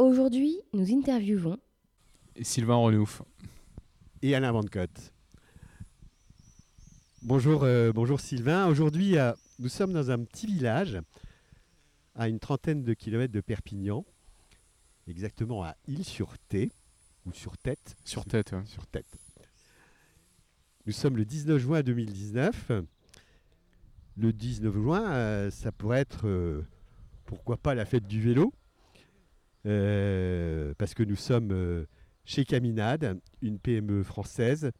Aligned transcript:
Aujourd'hui, 0.00 0.60
nous 0.74 0.94
interviewons 0.94 1.58
Sylvain 2.40 2.76
Renouf 2.76 3.20
et 4.22 4.32
Alain 4.36 4.52
Van 4.52 4.62
Cotte. 4.62 5.12
Bonjour, 7.22 7.64
euh, 7.64 7.90
bonjour 7.92 8.20
Sylvain. 8.20 8.68
Aujourd'hui, 8.68 9.18
euh, 9.18 9.32
nous 9.58 9.68
sommes 9.68 9.92
dans 9.92 10.12
un 10.12 10.22
petit 10.22 10.46
village 10.46 11.00
à 12.14 12.28
une 12.28 12.38
trentaine 12.38 12.84
de 12.84 12.94
kilomètres 12.94 13.32
de 13.32 13.40
Perpignan, 13.40 14.04
exactement 15.08 15.64
à 15.64 15.74
Île-sur-Thé, 15.88 16.70
ou 17.26 17.32
sur 17.32 17.58
Tête. 17.58 17.96
Sur 18.04 18.24
Tête, 18.24 18.54
Sur 18.66 18.86
Tête. 18.86 19.18
Nous 20.86 20.92
sommes 20.92 21.16
le 21.16 21.24
19 21.24 21.60
juin 21.60 21.82
2019. 21.82 22.70
Le 24.16 24.32
19 24.32 24.74
juin, 24.74 25.10
euh, 25.10 25.50
ça 25.50 25.72
pourrait 25.72 26.02
être, 26.02 26.62
pourquoi 27.26 27.56
pas, 27.56 27.74
la 27.74 27.84
fête 27.84 28.06
du 28.06 28.20
vélo. 28.20 28.52
Euh, 29.66 30.72
parce 30.78 30.94
que 30.94 31.02
nous 31.02 31.16
sommes 31.16 31.50
euh, 31.52 31.86
chez 32.24 32.44
Caminade, 32.44 33.20
une 33.42 33.58
PME 33.58 34.02
française 34.02 34.70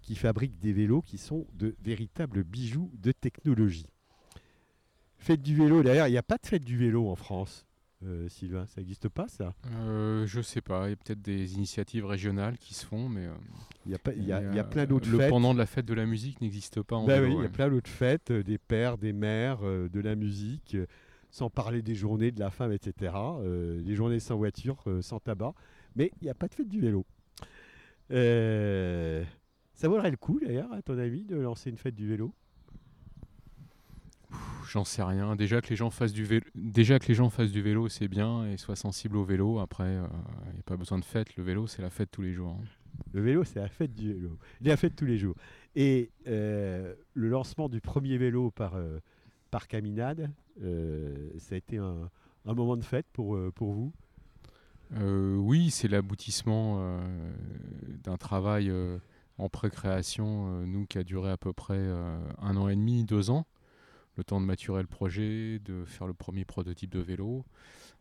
qui 0.00 0.14
fabrique 0.14 0.58
des 0.58 0.72
vélos 0.72 1.02
qui 1.02 1.18
sont 1.18 1.46
de 1.54 1.74
véritables 1.82 2.44
bijoux 2.44 2.90
de 2.94 3.12
technologie. 3.12 3.86
Fête 5.18 5.42
du 5.42 5.56
vélo, 5.56 5.82
d'ailleurs, 5.82 6.06
il 6.08 6.12
n'y 6.12 6.18
a 6.18 6.22
pas 6.22 6.38
de 6.38 6.46
fête 6.46 6.64
du 6.64 6.76
vélo 6.76 7.08
en 7.08 7.16
France. 7.16 7.66
Euh, 8.04 8.28
Sylvain, 8.28 8.66
ça 8.66 8.80
n'existe 8.80 9.08
pas 9.08 9.26
ça? 9.26 9.54
Euh, 9.72 10.26
Je 10.26 10.40
sais 10.42 10.60
pas, 10.60 10.86
il 10.86 10.90
y 10.90 10.92
a 10.92 10.96
peut-être 10.96 11.22
des 11.22 11.54
initiatives 11.54 12.04
régionales 12.04 12.58
qui 12.58 12.74
se 12.74 12.84
font, 12.86 13.08
mais 13.08 13.26
il 13.86 13.92
y, 13.92 13.94
a 13.94 13.98
il, 14.14 14.24
y 14.26 14.32
a, 14.58 14.64
plein 14.64 14.84
d'autres 14.84 15.08
fêtes. 15.08 15.18
Le 15.18 15.28
pendant 15.28 15.54
de 15.54 15.58
la 15.58 15.66
fête 15.66 15.86
de 15.86 15.94
la 15.94 16.04
musique 16.06 16.40
n'existe 16.40 16.82
pas 16.82 16.96
en. 16.96 17.06
Oui, 17.06 17.34
il 17.36 17.42
y 17.42 17.46
a 17.46 17.48
plein 17.48 17.70
d'autres 17.70 17.90
fêtes, 17.90 18.30
des 18.30 18.58
pères, 18.58 18.98
des 18.98 19.12
mères, 19.12 19.60
de 19.62 20.00
la 20.00 20.14
musique 20.14 20.76
sans 21.36 21.50
parler 21.50 21.82
des 21.82 21.94
journées 21.94 22.30
de 22.30 22.40
la 22.40 22.50
femme, 22.50 22.72
etc. 22.72 23.12
Euh, 23.14 23.82
les 23.84 23.94
journées 23.94 24.20
sans 24.20 24.36
voiture, 24.36 24.82
euh, 24.86 25.02
sans 25.02 25.20
tabac. 25.20 25.52
Mais 25.94 26.10
il 26.20 26.24
n'y 26.24 26.30
a 26.30 26.34
pas 26.34 26.48
de 26.48 26.54
fête 26.54 26.68
du 26.68 26.80
vélo. 26.80 27.04
Euh, 28.10 29.22
ça 29.74 29.86
vaudrait 29.88 30.10
le 30.10 30.16
coup, 30.16 30.40
d'ailleurs, 30.40 30.72
à 30.72 30.80
ton 30.80 30.96
avis, 30.96 31.24
de 31.24 31.36
lancer 31.36 31.68
une 31.68 31.76
fête 31.76 31.94
du 31.94 32.08
vélo? 32.08 32.32
J'en 34.66 34.84
sais 34.84 35.02
rien. 35.02 35.36
Déjà 35.36 35.60
que 35.60 35.68
les 35.68 35.76
gens 35.76 35.90
fassent 35.90 36.14
du 36.14 36.24
vélo, 36.24 36.46
déjà 36.54 36.98
que 36.98 37.06
les 37.06 37.14
gens 37.14 37.28
fassent 37.28 37.52
du 37.52 37.60
vélo, 37.60 37.90
c'est 37.90 38.08
bien 38.08 38.46
et 38.46 38.56
soient 38.56 38.74
sensibles 38.74 39.18
au 39.18 39.24
vélo. 39.24 39.58
Après, 39.58 39.92
il 40.46 40.54
n'y 40.54 40.60
a 40.60 40.62
pas 40.64 40.78
besoin 40.78 40.98
de 40.98 41.04
fête. 41.04 41.36
Le 41.36 41.44
vélo, 41.44 41.66
c'est 41.66 41.82
la 41.82 41.90
fête 41.90 42.10
tous 42.10 42.22
les 42.22 42.32
jours. 42.32 42.56
Hein. 42.58 42.64
Le 43.12 43.20
vélo, 43.20 43.44
c'est 43.44 43.60
la 43.60 43.68
fête 43.68 43.94
du 43.94 44.14
vélo. 44.14 44.38
La 44.62 44.78
fête 44.78 44.96
tous 44.96 45.04
les 45.04 45.18
jours. 45.18 45.36
Et 45.74 46.10
le 46.24 46.96
lancement 47.14 47.68
du 47.68 47.82
premier 47.82 48.16
vélo 48.16 48.50
par 48.50 48.74
par 49.56 49.68
Caminade, 49.68 50.30
euh, 50.62 51.30
ça 51.38 51.54
a 51.54 51.56
été 51.56 51.78
un, 51.78 52.10
moment 52.44 52.76
de 52.76 52.84
fête 52.84 53.06
pour, 53.14 53.36
euh, 53.36 53.50
pour 53.50 53.72
vous? 53.72 53.90
Euh, 54.94 55.34
Oui, 55.36 55.70
c'est 55.70 55.88
l'aboutissement 55.88 57.00
d'un 58.04 58.18
travail 58.18 58.70
en 59.38 59.48
pré-création, 59.48 60.66
nous, 60.66 60.84
qui 60.84 60.98
a 60.98 61.04
duré 61.04 61.30
à 61.30 61.38
peu 61.38 61.54
près 61.54 61.78
un 61.78 62.56
an 62.58 62.68
et 62.68 62.76
demi, 62.76 63.04
deux 63.04 63.30
ans. 63.30 63.46
Le 64.16 64.24
temps 64.24 64.42
de 64.42 64.44
maturer 64.44 64.82
le 64.82 64.88
projet, 64.88 65.58
de 65.64 65.86
faire 65.86 66.06
le 66.06 66.12
premier 66.12 66.44
prototype 66.44 66.90
de 66.90 67.00
vélo, 67.00 67.42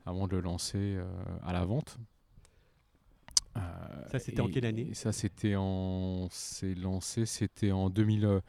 avant 0.05 0.27
de 0.27 0.35
le 0.35 0.41
lancer 0.41 0.97
à 1.41 1.53
la 1.53 1.63
vente. 1.63 1.97
ça, 4.11 4.19
c'était 4.19 4.41
en 4.41 4.49
quelle 4.49 4.65
année? 4.65 4.93
Ça, 4.93 5.13
c'était 5.13 5.55
en. 5.55 6.27
C'est 6.31 6.75
lancé, 6.75 7.25
c'était 7.25 7.71
en 7.71 7.89
2000. 7.89 8.41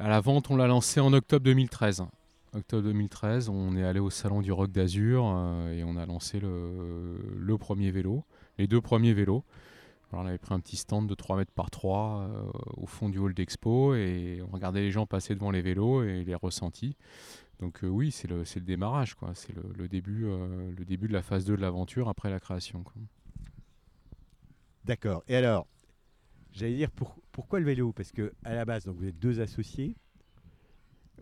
À 0.00 0.08
la 0.08 0.20
vente, 0.20 0.50
on 0.50 0.56
l'a 0.56 0.66
lancé 0.66 0.98
en 0.98 1.12
octobre 1.12 1.44
2013. 1.44 2.04
Octobre 2.54 2.84
2013, 2.84 3.48
on 3.48 3.76
est 3.76 3.82
allé 3.82 3.98
au 3.98 4.10
salon 4.10 4.40
du 4.40 4.52
Rock 4.52 4.70
d'Azur 4.70 5.24
euh, 5.26 5.72
et 5.72 5.82
on 5.82 5.96
a 5.96 6.06
lancé 6.06 6.38
le, 6.38 7.56
premier 7.58 7.90
vélo, 7.90 8.24
les 8.58 8.68
deux 8.68 8.80
premiers 8.80 9.12
vélos. 9.12 9.44
on 10.12 10.24
avait 10.24 10.38
pris 10.38 10.54
un 10.54 10.60
petit 10.60 10.76
stand 10.76 11.08
de 11.08 11.14
3 11.14 11.36
mètres 11.36 11.52
par 11.52 11.70
3 11.70 12.20
euh, 12.20 12.42
au 12.76 12.86
fond 12.86 13.08
du 13.08 13.18
hall 13.18 13.34
d'expo 13.34 13.94
et 13.96 14.40
on 14.48 14.54
regardait 14.54 14.82
les 14.82 14.92
gens 14.92 15.04
passer 15.04 15.34
devant 15.34 15.50
les 15.50 15.62
vélos 15.62 16.04
et 16.04 16.22
les 16.24 16.34
ressentis. 16.36 16.96
Donc 17.58 17.82
euh, 17.82 17.88
oui, 17.88 18.12
c'est 18.12 18.28
le, 18.28 18.44
démarrage, 18.60 19.14
quoi. 19.14 19.32
c'est 19.34 19.54
le, 19.76 19.88
début, 19.88 20.24
le 20.24 20.84
début 20.84 21.08
de 21.08 21.12
la 21.12 21.22
phase 21.22 21.44
2 21.44 21.56
de 21.56 21.60
l'aventure 21.60 22.08
après 22.08 22.30
la 22.30 22.38
création. 22.38 22.84
D'accord. 24.84 25.24
Et 25.26 25.34
alors, 25.34 25.66
J'allais 26.54 26.76
dire 26.76 26.90
pourquoi 27.32 27.58
le 27.58 27.66
vélo? 27.66 27.92
Parce 27.92 28.12
que 28.12 28.32
à 28.44 28.54
la 28.54 28.64
base, 28.64 28.84
donc 28.84 28.96
vous 28.96 29.06
êtes 29.06 29.18
deux 29.18 29.40
associés. 29.40 29.96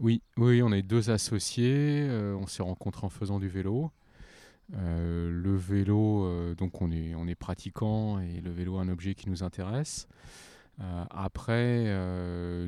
Oui, 0.00 0.22
oui, 0.36 0.62
on 0.62 0.72
est 0.72 0.82
deux 0.82 1.10
associés. 1.10 2.06
Euh, 2.08 2.34
on 2.34 2.47
s'est 2.47 2.62
rencontrés 2.62 3.06
en 3.06 3.10
faisant 3.10 3.38
du 3.38 3.48
vélo. 3.48 3.91
Euh, 4.75 5.30
le 5.30 5.56
vélo, 5.56 6.25
euh, 6.25 6.54
donc 6.54 6.80
on 6.80 6.91
est, 6.91 7.14
on 7.14 7.26
pratiquant 7.34 8.19
et 8.20 8.41
le 8.41 8.50
vélo 8.50 8.78
est 8.78 8.82
un 8.82 8.88
objet 8.88 9.14
qui 9.14 9.28
nous 9.28 9.42
intéresse. 9.42 10.08
après, 11.10 11.84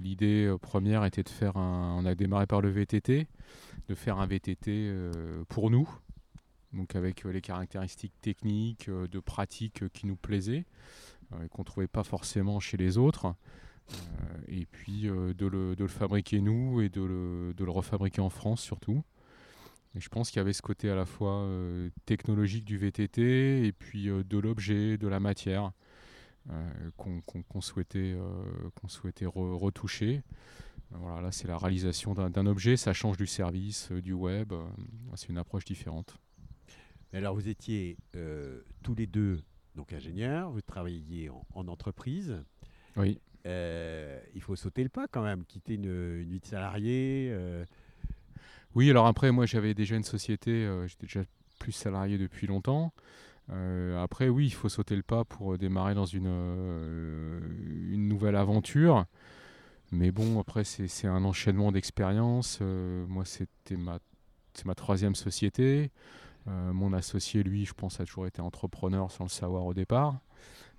l'idée 0.01 0.55
première 0.61 1.05
était 1.05 1.23
de 1.23 1.29
faire 1.29 1.57
un. 1.57 1.97
On 1.99 2.05
a 2.07 2.15
démarré 2.15 2.47
par 2.47 2.61
le 2.61 2.69
VTT, 2.69 3.27
de 3.89 3.95
faire 3.95 4.19
un 4.19 4.27
VTT 4.27 4.93
pour 5.49 5.71
nous, 5.71 5.89
donc 6.73 6.95
avec 6.95 7.25
les 7.25 7.41
caractéristiques 7.41 8.15
techniques, 8.21 8.89
de 8.89 9.21
pratique 9.21 9.89
qui 9.93 10.07
nous 10.07 10.17
plaisaient. 10.17 10.67
Euh, 11.33 11.49
qu'on 11.49 11.63
ne 11.63 11.65
trouvait 11.65 11.89
pas 11.89 12.05
forcément 12.05 12.61
chez 12.61 12.77
les 12.77 12.99
autres. 12.99 13.35
Euh, 13.93 13.97
et 14.49 14.67
puis 14.67 15.09
euh, 15.09 15.35
de 15.35 15.47
le, 15.47 15.89
fabriquer 15.89 16.41
nous 16.41 16.81
et 16.81 16.89
de 16.89 17.03
le, 17.03 17.71
refabriquer 17.71 18.21
en 18.21 18.31
France 18.31 18.61
surtout. 18.61 19.03
Et 19.95 20.01
je 20.01 20.09
pense 20.09 20.31
qu'il 20.31 20.39
y 20.39 20.41
avait 20.41 20.53
ce 20.53 20.63
côté 20.63 20.91
à 20.91 20.97
la 20.97 21.07
fois 21.07 21.49
technologique 22.05 22.65
du 22.65 22.77
VTT 22.77 23.65
et 23.65 23.73
puis 23.73 24.07
de 24.07 24.39
l'objet, 24.39 24.99
de 24.99 25.07
la 25.07 25.21
matière 25.21 25.71
qu'on 26.97 27.61
souhaitait, 27.61 28.17
qu'on 28.75 28.89
souhaitait 28.89 29.27
retoucher. 29.27 30.25
Voilà, 30.91 31.21
là, 31.21 31.31
c'est 31.31 31.47
la 31.47 31.57
réalisation 31.57 32.13
d'un 32.13 32.47
objet, 32.47 32.77
ça 32.77 32.93
change 32.93 33.17
du 33.17 33.29
service, 33.29 33.93
du 33.93 34.13
web, 34.13 34.53
c'est 35.15 35.29
une 35.29 35.39
approche 35.39 35.65
différente. 35.65 36.17
Alors, 37.13 37.37
vous 37.37 37.47
étiez 37.47 37.97
tous 38.83 38.97
les 38.97 39.07
deux 39.07 39.39
donc 39.75 39.93
ingénieur, 39.93 40.51
vous 40.51 40.61
travaillez 40.61 41.31
en, 41.31 41.69
entreprise. 41.69 42.43
Oui. 42.97 43.21
Euh, 43.47 44.19
il 44.35 44.41
faut 44.41 44.57
sauter 44.57 44.83
le 44.83 44.89
pas 44.89 45.07
quand 45.09 45.23
même, 45.23 45.45
quitter 45.45 45.75
une, 45.75 46.23
vie 46.23 46.41
de 46.41 46.47
salarié. 46.47 47.29
Euh. 47.31 47.65
Oui, 48.75 48.91
alors 48.91 49.07
après, 49.07 49.31
moi 49.31 49.47
j'avais 49.47 49.75
déjà 49.75 49.97
une 49.97 50.05
société, 50.05 50.51
euh, 50.51 50.87
j'étais 50.87 51.07
déjà 51.07 51.23
plus 51.59 51.73
salarié 51.73 52.19
depuis 52.19 52.47
longtemps. 52.47 52.93
après, 53.49 54.29
oui, 54.29 54.47
il 54.47 54.55
faut 54.55 54.69
sauter 54.69 54.97
le 54.97 55.03
pas 55.03 55.25
pour 55.25 55.59
démarrer 55.59 55.95
dans 55.95 56.07
une, 56.07 56.29
nouvelle 58.09 58.37
aventure. 58.37 59.05
Mais 59.93 60.11
bon, 60.11 60.41
après, 60.41 60.65
c'est 60.65 61.07
un 61.07 61.25
enchaînement 61.25 61.71
d'expériences. 61.71 62.61
moi, 62.61 63.25
c'était 63.25 63.77
ma, 63.77 64.01
troisième 64.75 65.15
société. 65.15 65.91
Mon 66.47 66.93
associé, 66.93 67.43
lui, 67.43 67.65
je 67.65 67.75
pense, 67.75 68.01
a 68.01 68.05
toujours 68.05 68.27
été 68.27 68.41
entrepreneur 68.43 69.11
sans 69.11 69.25
le 69.25 69.31
savoir 69.31 69.65
au 69.67 69.75
départ. 69.75 70.21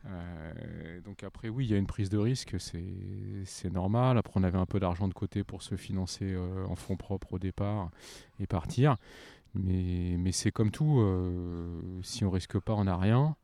Euh, 0.08 1.02
donc 1.02 1.24
après, 1.24 1.50
oui, 1.50 1.66
il 1.66 1.72
y 1.72 1.74
a 1.74 1.78
une 1.78 1.88
prise 1.88 2.10
de 2.10 2.18
risque, 2.18 2.56
c'est 2.60 3.72
normal. 3.72 4.18
Après, 4.18 4.34
on 4.36 4.44
avait 4.44 4.58
un 4.58 4.66
peu 4.66 4.80
d'argent 4.80 5.08
de 5.08 5.14
côté 5.14 5.44
pour 5.44 5.62
se 5.62 5.76
financer 5.76 6.34
euh, 6.34 6.66
en 6.68 6.76
fonds 6.76 6.98
propres 6.98 7.34
au 7.34 7.40
départ 7.40 7.90
et 8.40 8.48
partir. 8.48 8.98
Mais, 9.54 10.18
mais 10.20 10.32
c'est 10.32 10.52
comme 10.52 10.72
tout, 10.72 11.02
si 12.04 12.26
on 12.26 12.30
risque 12.30 12.60
pas, 12.60 12.74
on 12.74 12.84
n'a 12.86 12.98
rien. 12.98 13.36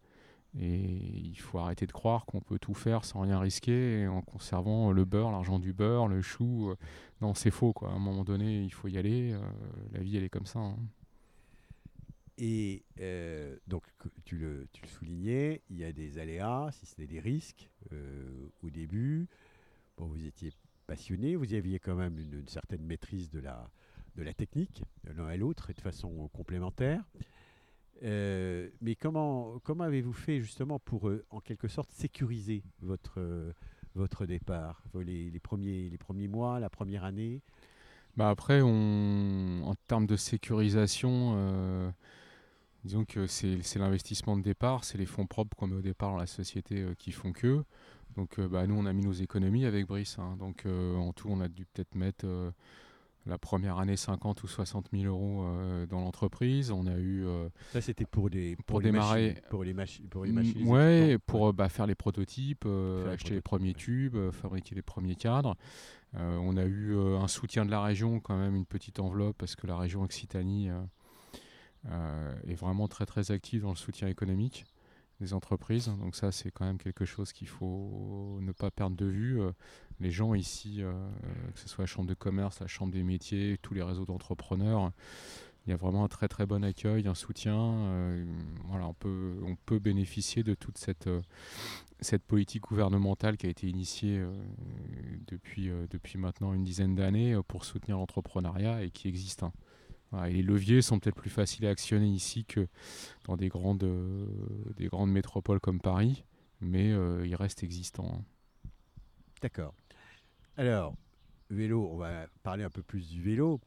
Et 0.60 0.78
il 1.24 1.40
faut 1.40 1.60
arrêter 1.60 1.88
de 1.88 1.94
croire 1.94 2.26
qu'on 2.26 2.42
peut 2.42 2.60
tout 2.60 2.74
faire 2.74 3.06
sans 3.06 3.22
rien 3.22 3.40
risquer 3.40 4.08
en 4.08 4.22
conservant 4.22 4.92
le 4.92 5.06
beurre, 5.06 5.32
l'argent 5.32 5.60
du 5.60 5.72
beurre, 5.72 6.10
le 6.10 6.22
chou. 6.22 6.74
Non, 7.22 7.34
c'est 7.34 7.52
faux. 7.52 7.74
À 7.84 7.92
un 7.92 8.00
moment 8.00 8.26
donné, 8.26 8.62
il 8.62 8.74
faut 8.74 8.90
y 8.90 8.98
aller. 8.98 9.34
la 9.94 10.02
vie, 10.02 10.18
elle 10.18 10.26
est 10.26 10.30
comme 10.30 10.46
ça. 10.46 10.60
Hein. 10.60 10.76
Et 12.44 12.84
donc, 13.68 13.84
tu 14.26 14.38
le, 14.38 14.68
soulignais, 14.88 15.62
il 15.70 15.78
y 15.78 15.86
a 15.86 15.94
des 15.94 16.18
aléas, 16.18 16.70
si 16.72 16.88
ce 16.88 17.00
n'est 17.00 17.06
des 17.06 17.20
risques, 17.20 17.70
au 18.64 18.70
début. 18.72 19.28
Bon, 19.96 20.08
vous 20.08 20.26
étiez 20.26 20.52
passionné, 20.88 21.36
vous 21.36 21.54
aviez 21.54 21.78
quand 21.78 21.96
même 21.96 22.18
une, 22.18 22.48
certaine 22.48 22.84
maîtrise 22.84 23.30
de 23.30 23.40
la, 23.40 23.70
de 24.16 24.24
technique, 24.32 24.84
l'un 25.04 25.30
et 25.30 25.38
l'autre, 25.38 25.70
et 25.70 25.74
de 25.74 25.82
façon 25.82 26.28
complémentaire. 26.34 27.04
Euh, 28.04 28.70
mais 28.82 28.96
comment, 28.96 29.60
comment 29.64 29.84
avez-vous 29.84 30.14
fait 30.14 30.42
justement 30.42 30.80
pour, 30.80 31.10
euh, 31.10 31.24
en 31.30 31.40
quelque 31.40 31.68
sorte, 31.68 31.92
sécuriser 31.92 32.64
votre, 32.82 33.20
euh, 33.20 33.54
départ? 34.26 34.84
Les, 34.96 35.40
premiers, 35.40 36.28
mois, 36.28 36.60
la 36.60 36.70
première 36.70 37.04
année? 37.04 37.42
Bah 38.18 38.30
Après, 38.30 38.62
en 38.62 39.74
termes 39.88 40.08
de 40.08 40.16
sécurisation, 40.16 41.94
disons 42.84 43.06
que 43.06 43.28
c'est 43.28 43.78
l'investissement 43.78 44.38
de 44.38 44.42
départ, 44.42 44.84
c'est 44.84 44.98
les 44.98 45.06
fonds 45.06 45.28
propres 45.28 45.56
qu'on 45.56 45.68
met 45.68 45.76
au 45.76 45.82
départ 45.82 46.12
dans 46.12 46.18
la 46.18 46.28
société 46.28 46.86
qui 46.98 47.12
font 47.12 47.32
que. 47.32 47.64
Donc 48.16 48.40
bah, 48.40 48.68
nous, 48.68 48.76
on 48.76 48.86
a 48.86 48.94
mis 48.94 49.04
nos 49.04 49.14
économies 49.14 49.66
avec 49.66 49.88
Brice. 49.88 50.18
Hein. 50.20 50.36
donc 50.38 50.66
en 50.66 51.14
tout, 51.14 51.30
on 51.30 51.42
a 51.42 51.48
dû 51.48 51.66
peut-être 51.66 51.96
mettre 51.96 52.26
la 53.26 53.38
première 53.38 53.78
année 53.78 53.98
50 53.98 54.44
ou 54.44 54.48
60 54.48 54.88
000 54.92 55.06
euros 55.06 55.44
euh, 55.44 55.86
dans 55.86 56.00
l'entreprise. 56.00 56.72
On 56.72 56.88
a 56.88 56.98
eu. 56.98 57.26
Euh, 57.26 57.50
ça, 57.72 57.82
c'était 57.82 58.06
pour, 58.06 58.30
des, 58.30 58.58
pour, 58.66 58.82
démarrer. 58.82 59.30
Machines, 59.30 59.44
pour 59.50 59.64
les, 59.64 59.74
machines 59.74 60.08
pour 60.08 60.26
les 60.26 60.32
machines. 60.32 60.68
Ouais, 60.68 61.18
pour 61.26 61.50
euh, 61.50 61.54
bah, 61.54 61.70
faire 61.70 61.88
les 61.88 61.96
prototypes, 61.96 62.66
acheter 63.12 63.36
les, 63.36 63.42
premiers 63.42 63.74
tubes, 63.74 64.18
fabriquer 64.32 64.76
les 64.76 64.82
premiers 64.82 65.16
cadres. 65.16 65.56
on 66.14 66.58
a 66.58 66.66
eu 66.66 66.98
un 66.98 67.28
soutien 67.28 67.66
de 67.66 67.72
la 67.72 67.82
région, 67.82 68.20
quand 68.20 68.38
même, 68.38 68.56
une 68.56 68.66
petite 68.66 69.00
enveloppe, 69.00 69.38
parce 69.38 69.56
que 69.56 69.68
la 69.68 69.78
région 69.78 70.02
Occitanie 70.02 70.70
est 71.86 72.56
vraiment 72.56 72.88
très 72.88 73.06
très 73.06 73.32
active 73.32 73.64
dans 73.64 73.70
le 73.72 73.76
soutien 73.76 74.08
économique 74.08 74.66
des 75.22 75.34
entreprises. 75.34 75.86
Donc 76.00 76.16
ça, 76.16 76.32
c'est 76.32 76.52
quand 76.52 76.66
même 76.66 76.78
quelque 76.78 77.06
chose 77.06 77.32
qu'il 77.32 77.48
faut 77.48 78.40
ne 78.42 78.52
pas 78.52 78.72
perdre 78.72 78.98
de 78.98 79.06
vue. 79.06 79.40
Euh, 79.40 79.52
les 80.00 80.12
gens 80.12 80.34
ici, 80.34 80.82
euh, 80.82 80.92
que 81.54 81.60
ce 81.60 81.70
soit 81.70 81.84
la 81.84 81.88
chambre 81.88 82.10
de 82.10 82.14
commerce, 82.14 82.60
la 82.60 82.68
chambre 82.68 82.92
des 82.92 83.04
métiers, 83.04 83.58
tous 83.62 83.74
les 83.74 83.84
réseaux 83.84 84.06
d'entrepreneurs, 84.06 84.92
il 85.66 85.70
y 85.70 85.74
a 85.74 85.78
vraiment 85.78 86.04
un 86.04 86.08
très 86.08 86.28
très 86.28 86.48
bon 86.48 86.64
accueil, 86.64 87.08
un 87.08 87.14
soutien. 87.14 87.56
Euh, 87.56 88.26
voilà, 88.66 88.88
on 88.88 88.96
peut, 88.96 89.36
on 89.46 89.56
peut 89.56 89.78
bénéficier 89.78 90.44
de 90.44 90.56
toute 90.56 90.80
cette, 90.80 91.08
cette 92.00 92.24
politique 92.24 92.64
gouvernementale 92.64 93.38
qui 93.38 93.46
a 93.46 93.50
été 93.50 93.68
initiée 93.70 94.26
depuis, 95.28 95.70
depuis 95.92 96.18
maintenant 96.18 96.54
une 96.54 96.64
dizaine 96.64 96.96
d'années 96.96 97.40
pour 97.48 97.64
soutenir 97.64 97.98
l'entrepreneuriat 97.98 98.84
et 98.84 98.90
qui 98.90 99.08
existe. 99.08 99.46
Les 100.14 100.42
leviers 100.42 100.82
sont 100.82 101.00
peut-être 101.00 101.16
plus 101.16 101.30
faciles 101.30 101.66
à 101.66 101.70
actionner 101.70 102.08
ici 102.08 102.44
que 102.44 102.68
dans 103.26 103.38
des 103.38 103.48
grandes, 103.48 103.84
euh, 103.84 105.06
métropoles 105.06 105.62
comme 105.62 105.80
Paris, 105.80 106.26
mais 106.60 106.92
euh, 106.92 107.26
ils 107.26 107.36
restent 107.36 107.64
existants. 107.64 108.24
D'accord. 109.42 109.74
Alors, 110.58 110.96
vélo, 111.50 111.90
on 111.92 111.98
va 111.98 112.28
parler 112.44 112.64
un 112.64 112.70
peu 112.70 112.84
plus 112.84 113.10
du 113.10 113.22
vélo, 113.22 113.62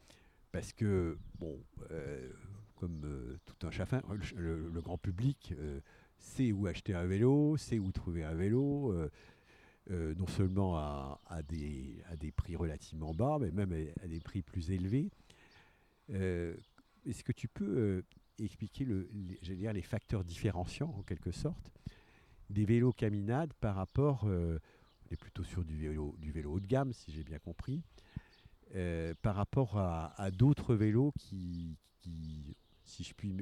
parce 0.51 0.71
que, 0.71 1.17
bon, 1.39 1.59
euh, 1.91 2.29
comme 2.75 3.39
tout 3.45 3.65
un 3.65 3.71
chafin, 3.71 4.01
le, 4.35 4.69
grand 4.81 4.99
public 4.99 5.53
sait 6.19 6.51
où 6.51 6.67
acheter 6.67 6.93
un 6.93 7.05
vélo, 7.05 7.57
sait 7.57 7.79
où 7.79 7.91
trouver 7.91 8.23
un 8.23 8.35
vélo. 8.35 8.95
non 9.89 10.27
seulement 10.27 10.77
à 10.77 11.41
des 11.41 12.31
prix 12.35 12.55
relativement 12.55 13.15
bas, 13.15 13.39
mais 13.41 13.49
même 13.49 13.73
à 14.03 14.07
des 14.07 14.19
prix 14.19 14.43
plus 14.43 14.69
élevés. 14.69 15.09
Euh, 16.11 16.55
est-ce 17.05 17.23
que 17.23 17.31
tu 17.31 17.47
peux 17.47 17.65
euh, 17.65 18.01
expliquer 18.39 18.85
le, 18.85 19.09
les, 19.13 19.55
dire, 19.55 19.73
les 19.73 19.81
facteurs 19.81 20.23
différenciants, 20.23 20.93
en 20.97 21.03
quelque 21.03 21.31
sorte, 21.31 21.71
des 22.49 22.65
vélos 22.65 22.93
caminades 22.93 23.53
par 23.59 23.75
rapport, 23.75 24.23
euh, 24.25 24.59
on 25.05 25.13
est 25.13 25.17
plutôt 25.17 25.43
sur 25.43 25.63
du 25.63 25.77
vélo, 25.77 26.15
du 26.19 26.31
vélo 26.31 26.53
haut 26.53 26.59
de 26.59 26.67
gamme, 26.67 26.93
si 26.93 27.11
j'ai 27.11 27.23
bien 27.23 27.39
compris, 27.39 27.81
par 29.21 29.35
rapport 29.35 29.77
à, 29.77 30.31
d'autres 30.31 30.75
vélos 30.75 31.13
qui, 31.17 31.77
si, 32.83 33.03
je 33.03 33.13
puis, 33.13 33.33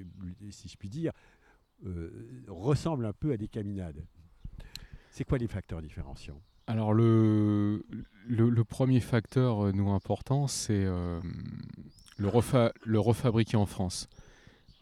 si 0.51 0.69
je 0.69 0.77
puis 0.77 0.89
dire, 0.89 1.11
ressemblent 2.47 3.05
un 3.05 3.13
peu 3.13 3.31
à 3.31 3.37
des 3.37 3.47
caminades. 3.47 4.05
C'est 5.09 5.23
quoi 5.23 5.39
les 5.39 5.47
facteurs 5.47 5.81
différenciants? 5.81 6.39
Alors 6.67 6.93
le, 6.93 7.83
le, 8.27 8.63
premier 8.63 8.99
facteur 8.99 9.73
nous 9.73 9.89
important, 9.89 10.47
c'est 10.47 10.85
le, 12.17 12.99
refabriquer 12.99 13.57
en 13.57 13.65
France. 13.65 14.07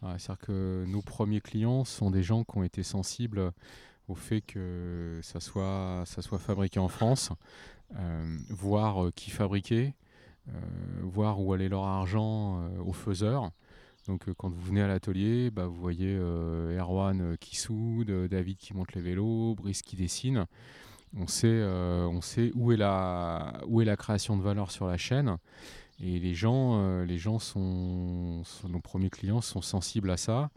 C'est-à-dire 0.00 0.38
que 0.38 0.84
nos 0.88 1.00
premiers 1.00 1.40
clients 1.40 1.84
sont 1.84 2.10
des 2.10 2.22
gens 2.22 2.42
qui 2.44 2.58
ont 2.58 2.64
été 2.64 2.82
sensibles 2.82 3.52
au 4.08 4.14
fait 4.14 4.40
que 4.40 5.20
ça 5.22 5.40
soit, 5.40 6.04
fabriqué 6.38 6.80
en 6.80 6.88
France, 6.88 7.30
euh, 7.96 8.36
voir 8.50 9.04
euh, 9.04 9.10
qui 9.14 9.30
fabriquait, 9.30 9.94
euh, 10.48 10.52
voir 11.02 11.40
où 11.40 11.52
allait 11.52 11.68
leur 11.68 11.84
argent 11.84 12.68
aux 12.84 12.92
faiseurs. 12.92 13.50
Donc 14.08 14.32
quand 14.36 14.48
vous 14.48 14.60
venez 14.60 14.82
à 14.82 14.88
l'atelier, 14.88 15.50
bah, 15.50 15.66
vous 15.66 15.80
voyez 15.80 16.16
Erwan 16.16 17.36
qui 17.38 17.56
soude, 17.56 18.10
David 18.28 18.56
qui 18.56 18.74
monte 18.74 18.92
les 18.94 19.00
vélos, 19.00 19.54
Brice 19.54 19.82
qui 19.82 19.94
dessine. 19.94 20.46
On 21.16 21.28
sait, 21.28 21.62
où 22.54 22.72
est 22.72 22.76
la 22.76 23.96
création 23.96 24.36
de 24.36 24.42
valeur 24.42 24.72
sur 24.72 24.88
la 24.88 24.96
chaîne. 24.96 25.36
Et 26.02 26.18
les 26.18 26.34
gens, 26.34 26.80
euh, 26.80 27.04
les 27.04 27.16
gens 27.16 27.38
sont, 27.38 28.42
nos 28.68 28.80
premiers 28.80 29.08
clients 29.08 29.40
sont 29.40 29.62
sensibles 29.62 30.10
à 30.10 30.16
ça. 30.16 30.50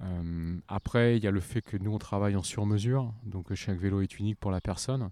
Euh, 0.00 0.56
après, 0.68 1.16
il 1.16 1.24
y 1.24 1.26
a 1.26 1.32
le 1.32 1.40
fait 1.40 1.60
que 1.60 1.76
nous, 1.76 1.92
on 1.92 1.98
travaille 1.98 2.36
en 2.36 2.44
sur-mesure, 2.44 3.12
donc 3.24 3.52
chaque 3.54 3.78
vélo 3.78 4.00
est 4.00 4.20
unique 4.20 4.38
pour 4.38 4.52
la 4.52 4.60
personne. 4.60 5.10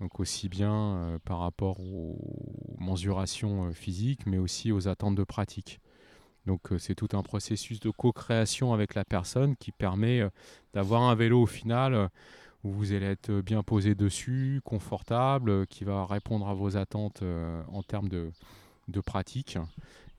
Donc 0.00 0.20
aussi 0.20 0.48
bien 0.48 0.72
euh, 0.72 1.18
par 1.24 1.40
rapport 1.40 1.80
aux 1.80 2.76
mensurations 2.78 3.72
physiques, 3.72 4.24
mais 4.24 4.38
aussi 4.38 4.70
aux 4.70 4.86
attentes 4.86 5.16
de 5.16 5.24
pratique. 5.24 5.80
Donc 6.46 6.70
c'est 6.78 6.94
tout 6.94 7.08
un 7.12 7.22
processus 7.22 7.80
de 7.80 7.90
co-création 7.90 8.72
avec 8.72 8.94
la 8.94 9.04
personne 9.04 9.56
qui 9.56 9.72
permet 9.72 10.22
d'avoir 10.74 11.02
un 11.02 11.14
vélo 11.14 11.42
au 11.42 11.46
final 11.46 12.08
où 12.64 12.72
vous 12.72 12.92
allez 12.92 13.06
être 13.06 13.32
bien 13.42 13.62
posé 13.62 13.94
dessus, 13.94 14.60
confortable, 14.64 15.68
qui 15.68 15.84
va 15.84 16.04
répondre 16.04 16.48
à 16.48 16.54
vos 16.54 16.76
attentes 16.76 17.22
en 17.68 17.82
termes 17.84 18.08
de, 18.08 18.32
de 18.88 19.00
pratique. 19.00 19.58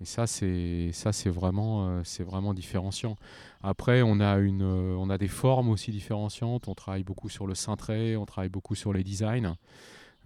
Et 0.01 0.05
ça, 0.05 0.27
c'est 0.27 0.91
ça, 0.91 1.13
c'est 1.13 1.29
vraiment, 1.29 1.87
euh, 1.87 2.01
c'est 2.03 2.23
vraiment 2.23 2.53
différenciant. 2.53 3.15
Après, 3.61 4.01
on 4.01 4.19
a 4.19 4.37
une, 4.37 4.61
euh, 4.61 4.95
on 4.97 5.09
a 5.09 5.17
des 5.17 5.27
formes 5.27 5.69
aussi 5.69 5.91
différenciantes. 5.91 6.67
On 6.67 6.75
travaille 6.75 7.03
beaucoup 7.03 7.29
sur 7.29 7.47
le 7.47 7.55
cintré, 7.55 8.17
on 8.17 8.25
travaille 8.25 8.49
beaucoup 8.49 8.75
sur 8.75 8.91
les 8.91 9.03
designs 9.03 9.55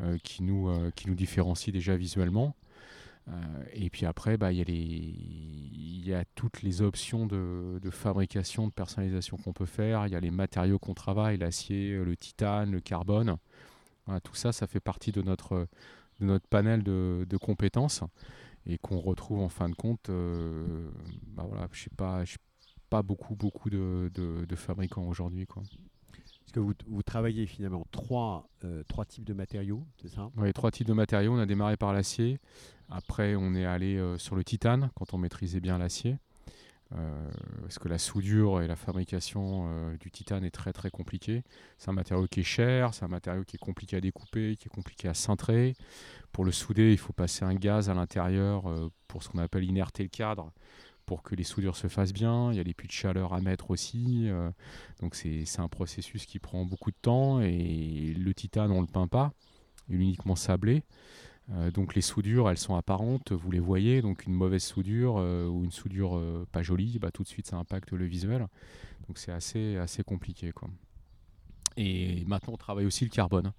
euh, 0.01 0.17
qui 0.23 0.43
nous, 0.43 0.71
qui 0.95 1.07
nous 1.07 1.15
différencient 1.15 1.71
déjà 1.71 1.95
visuellement. 1.95 2.55
et 3.73 3.89
puis 3.89 4.05
après, 4.05 4.37
bah, 4.37 4.51
il 4.53 4.57
y 4.57 4.61
a 4.61 4.63
les, 4.63 5.15
y 6.09 6.13
a 6.13 6.23
toutes 6.35 6.61
les 6.63 6.81
options 6.81 7.27
de, 7.27 7.77
de 7.81 7.89
fabrication, 7.89 8.67
de 8.67 8.71
personnalisation 8.71 9.37
qu'on 9.37 9.53
peut 9.53 9.65
faire. 9.65 10.07
Il 10.07 10.13
y 10.13 10.15
a 10.15 10.19
les 10.19 10.31
matériaux 10.31 10.79
qu'on 10.79 10.93
travaille, 10.93 11.37
l'acier, 11.37 11.97
le 11.97 12.15
titane, 12.15 12.71
le 12.71 12.79
carbone. 12.79 13.37
tout 14.23 14.35
ça, 14.35 14.51
ça 14.53 14.65
fait 14.65 14.79
partie 14.79 15.11
de 15.11 15.21
notre 15.21 15.67
de 16.19 16.25
notre 16.25 16.47
panel 16.47 16.83
de, 16.83 17.37
compétences 17.37 18.03
et 18.65 18.77
qu'on 18.77 18.99
retrouve 18.99 19.39
en 19.39 19.49
fin 19.49 19.69
de 19.69 19.75
compte, 19.75 20.09
euh, 20.09 20.89
bah 21.27 21.45
voilà, 21.47 21.67
je 21.71 21.83
sais 21.83 21.89
pas, 21.95 22.23
pas 22.89 23.01
beaucoup, 23.01 23.35
beaucoup 23.35 23.69
de, 23.69 24.09
fabricants 24.55 25.07
aujourd'hui. 25.07 25.45
Quoi. 25.45 25.63
Parce 26.11 26.51
que 26.53 26.59
vous, 26.59 26.73
vous 26.87 27.03
travaillez 27.03 27.45
finalement 27.45 27.85
trois, 27.91 28.49
euh, 28.63 28.83
trois 28.87 29.05
types 29.05 29.25
de 29.25 29.33
matériaux, 29.33 29.85
c'est 30.01 30.09
ça? 30.09 30.29
Oui, 30.37 30.51
trois 30.53 30.71
types 30.71 30.87
de 30.87 30.93
matériaux. 30.93 31.33
On 31.33 31.39
a 31.39 31.45
démarré 31.45 31.77
par 31.77 31.93
l'acier. 31.93 32.39
Après, 32.89 33.35
on 33.35 33.53
est 33.53 33.65
allé 33.65 33.97
euh, 33.97 34.17
sur 34.17 34.35
le 34.35 34.43
titane 34.43 34.89
quand 34.95 35.13
on 35.13 35.17
maîtrisait 35.17 35.59
bien 35.59 35.77
l'acier. 35.77 36.17
Euh, 36.95 37.29
parce 37.61 37.79
que 37.79 37.89
la 37.89 37.97
soudure 37.97 38.61
et 38.61 38.67
la 38.67 38.77
fabrication 38.77 39.67
euh, 39.67 39.97
du 39.97 40.09
titane 40.09 40.45
est 40.45 40.51
très 40.51 40.71
très 40.71 40.89
compliquée. 40.89 41.43
C'est 41.77 41.89
un 41.89 41.93
matériau 41.93 42.27
qui 42.27 42.41
est 42.41 42.43
cher, 42.43 42.93
c'est 42.93 43.03
un 43.03 43.09
matériau 43.09 43.43
qui 43.43 43.57
est 43.57 43.59
compliqué 43.59 43.97
à 43.97 44.01
découper, 44.01 44.55
qui 44.55 44.67
est 44.67 44.73
compliqué 44.73 45.07
à 45.07 45.13
cintrer. 45.13 45.75
Pour 46.31 46.45
le 46.45 46.51
souder, 46.51 46.91
il 46.91 46.97
faut 46.97 47.13
passer 47.13 47.43
un 47.43 47.55
gaz 47.55 47.89
à 47.89 47.93
l'intérieur 47.93 48.69
euh, 48.69 48.89
pour 49.07 49.23
ce 49.23 49.29
qu'on 49.29 49.39
appelle 49.39 49.65
inerter 49.65 50.03
le 50.03 50.09
cadre 50.09 50.53
pour 51.05 51.23
que 51.23 51.35
les 51.35 51.43
soudures 51.43 51.77
se 51.77 51.87
fassent 51.87 52.13
bien. 52.13 52.51
Il 52.51 52.57
y 52.57 52.59
a 52.59 52.63
les 52.63 52.73
puits 52.73 52.87
de 52.87 52.93
chaleur 52.93 53.33
à 53.33 53.39
mettre 53.39 53.71
aussi. 53.71 54.29
donc 54.99 55.15
c'est 55.15 55.45
un 55.57 55.69
processus 55.69 56.25
qui 56.25 56.37
prend 56.37 56.65
beaucoup 56.65 56.91
de 56.91 56.97
temps 57.01 57.39
et 57.39 58.13
le 58.13 58.33
titane, 58.33 58.71
on 58.71 58.81
ne 58.81 58.87
le 58.87 58.91
peint 58.91 59.07
pas. 59.07 59.31
Il 59.87 59.95
est 59.95 60.03
uniquement 60.03 60.35
sablé. 60.35 60.83
Euh, 61.51 61.71
donc 61.71 61.95
les 61.95 62.01
soudures, 62.01 62.49
elles 62.49 62.57
sont 62.57 62.75
apparentes, 62.75 63.31
vous 63.31 63.51
les 63.51 63.59
voyez. 63.59 64.01
Donc 64.01 64.25
une 64.25 64.33
mauvaise 64.33 64.63
soudure 64.63 65.17
euh, 65.17 65.47
ou 65.47 65.63
une 65.63 65.71
soudure 65.71 66.17
euh, 66.17 66.45
pas 66.51 66.63
jolie, 66.63 66.99
bah, 66.99 67.11
tout 67.11 67.23
de 67.23 67.27
suite 67.27 67.47
ça 67.47 67.57
impacte 67.57 67.91
le 67.91 68.05
visuel. 68.05 68.47
Donc 69.07 69.17
c'est 69.17 69.31
assez, 69.31 69.77
assez 69.77 70.03
compliqué. 70.03 70.51
Quoi. 70.51 70.69
Et 71.77 72.25
maintenant, 72.25 72.53
on 72.53 72.57
travaille 72.57 72.85
aussi 72.85 73.05
le 73.05 73.09
carbone 73.09 73.53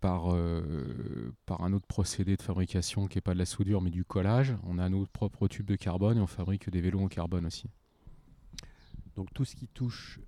par, 0.00 0.32
euh, 0.32 1.34
par 1.44 1.62
un 1.62 1.74
autre 1.74 1.86
procédé 1.86 2.36
de 2.36 2.42
fabrication 2.42 3.06
qui 3.06 3.18
n'est 3.18 3.22
pas 3.22 3.34
de 3.34 3.38
la 3.38 3.44
soudure 3.44 3.82
mais 3.82 3.90
du 3.90 4.04
collage. 4.04 4.54
On 4.64 4.78
a 4.78 4.88
nos 4.88 5.04
propres 5.06 5.46
tubes 5.46 5.66
de 5.66 5.76
carbone 5.76 6.16
et 6.16 6.20
on 6.20 6.26
fabrique 6.26 6.70
des 6.70 6.80
vélos 6.80 7.00
en 7.00 7.08
carbone 7.08 7.44
aussi. 7.44 7.68
Donc 9.14 9.28
tout 9.34 9.44
ce 9.44 9.56
qui 9.56 9.66
touche 9.66 10.20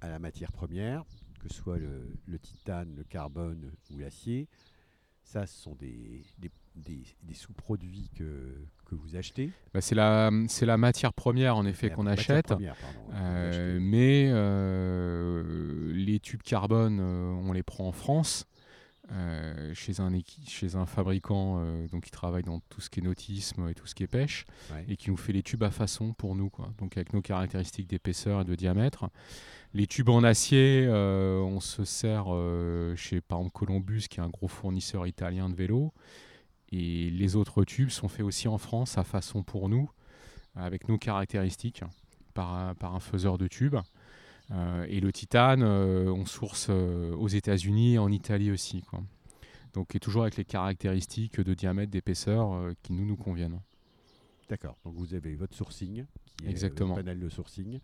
à 0.00 0.08
la 0.08 0.18
matière 0.18 0.50
première, 0.50 1.04
que 1.38 1.48
ce 1.48 1.54
soit 1.54 1.78
le 1.78 2.38
titane, 2.40 2.96
le 2.96 3.04
carbone 3.04 3.70
ou 3.92 3.98
l'acier, 3.98 4.48
ça 5.26 5.44
ce 5.46 5.60
sont 5.62 5.74
des, 5.74 6.22
des, 6.38 6.50
des- 6.76 7.02
des 7.22 7.34
sous-produits 7.34 8.08
que, 8.16 8.54
que 8.86 8.94
vous 8.94 9.16
achetez. 9.16 9.50
Bah, 9.74 9.80
c'est 9.80 9.94
la, 9.96 10.30
matière 10.76 11.12
première 11.12 11.56
en 11.56 11.66
effet 11.66 11.90
qu'on 11.90 12.06
achète. 12.06 12.46
première, 12.46 12.76
pardon, 12.76 13.00
Euh, 13.14 13.50
achetez. 13.76 13.80
mais 13.84 14.28
euh, 14.30 15.92
les 15.94 16.20
tubes 16.20 16.42
carbone, 16.42 16.98
euh, 17.00 17.30
on 17.44 17.52
les 17.52 17.62
prend 17.62 17.88
en 17.88 17.92
France, 17.92 18.46
euh, 19.12 19.72
chez, 19.74 20.00
un 20.00 20.10
chez 20.48 20.74
un 20.74 20.84
fabricant 20.86 21.58
euh, 21.60 21.86
donc 21.88 22.04
qui 22.04 22.10
travaille 22.10 22.42
dans 22.42 22.60
tout 22.68 22.80
ce 22.80 22.90
qui 22.90 23.00
est 23.00 23.02
nautisme 23.02 23.68
et 23.68 23.74
tout 23.74 23.86
ce 23.86 23.94
qui 23.94 24.02
est 24.02 24.08
pêche, 24.08 24.44
Ouais. 24.72 24.84
et 24.88 24.96
qui 24.96 25.10
nous 25.10 25.16
fait 25.16 25.32
les 25.32 25.42
tubes 25.42 25.62
à 25.62 25.70
façon 25.70 26.12
pour 26.12 26.34
nous, 26.34 26.50
quoi. 26.50 26.72
donc 26.78 26.96
avec 26.96 27.12
nos 27.12 27.22
caractéristiques 27.22 27.86
d'épaisseur 27.88 28.40
et 28.40 28.44
de 28.44 28.54
diamètre. 28.54 29.08
Les 29.74 29.86
tubes 29.86 30.08
en 30.08 30.24
acier, 30.24 30.86
euh, 30.88 31.38
on 31.40 31.60
se 31.60 31.84
sert 31.84 32.26
chez 32.96 33.20
par 33.20 33.38
exemple 33.38 33.52
Columbus, 33.52 34.06
qui 34.08 34.20
est 34.20 34.22
un 34.22 34.28
gros 34.28 34.48
fournisseur 34.48 35.06
italien 35.06 35.48
de 35.50 35.54
vélos, 35.54 35.92
et 36.72 37.10
les 37.10 37.36
autres 37.36 37.62
tubes 37.64 37.90
sont 37.90 38.08
faits 38.08 38.24
aussi 38.24 38.48
en 38.48 38.58
France 38.58 38.98
à 38.98 39.04
façon 39.04 39.42
pour 39.42 39.68
nous, 39.68 39.88
avec 40.56 40.88
nos 40.88 40.98
caractéristiques, 40.98 41.82
par 42.34 42.52
un, 42.54 42.74
par 42.74 42.94
un 42.94 43.00
faiseur 43.00 43.38
de 43.38 43.46
tubes. 43.46 43.76
Euh, 44.52 44.86
et 44.88 45.00
le 45.00 45.12
titane, 45.12 45.62
euh, 45.62 46.10
on 46.10 46.24
source 46.24 46.68
euh, 46.70 47.14
aux 47.16 47.28
États-Unis 47.28 47.94
et 47.94 47.98
en 47.98 48.10
Italie 48.10 48.50
aussi. 48.50 48.82
Quoi. 48.82 49.02
Donc, 49.74 49.94
et 49.94 50.00
toujours 50.00 50.22
avec 50.22 50.36
les 50.36 50.44
caractéristiques 50.44 51.40
de 51.40 51.54
diamètre, 51.54 51.90
d'épaisseur 51.90 52.72
qui 52.82 52.92
nous, 52.92 53.04
nous 53.04 53.16
conviennent. 53.16 53.60
D'accord. 54.48 54.76
Donc 54.84 54.94
vous 54.94 55.14
avez 55.14 55.34
votre 55.34 55.56
sourcing, 55.56 56.04
qui 56.38 56.46
est 56.46 56.50
Exactement. 56.50 56.94
votre 56.94 57.04
panel 57.04 57.20
de 57.20 57.28
sourcing, 57.28 57.80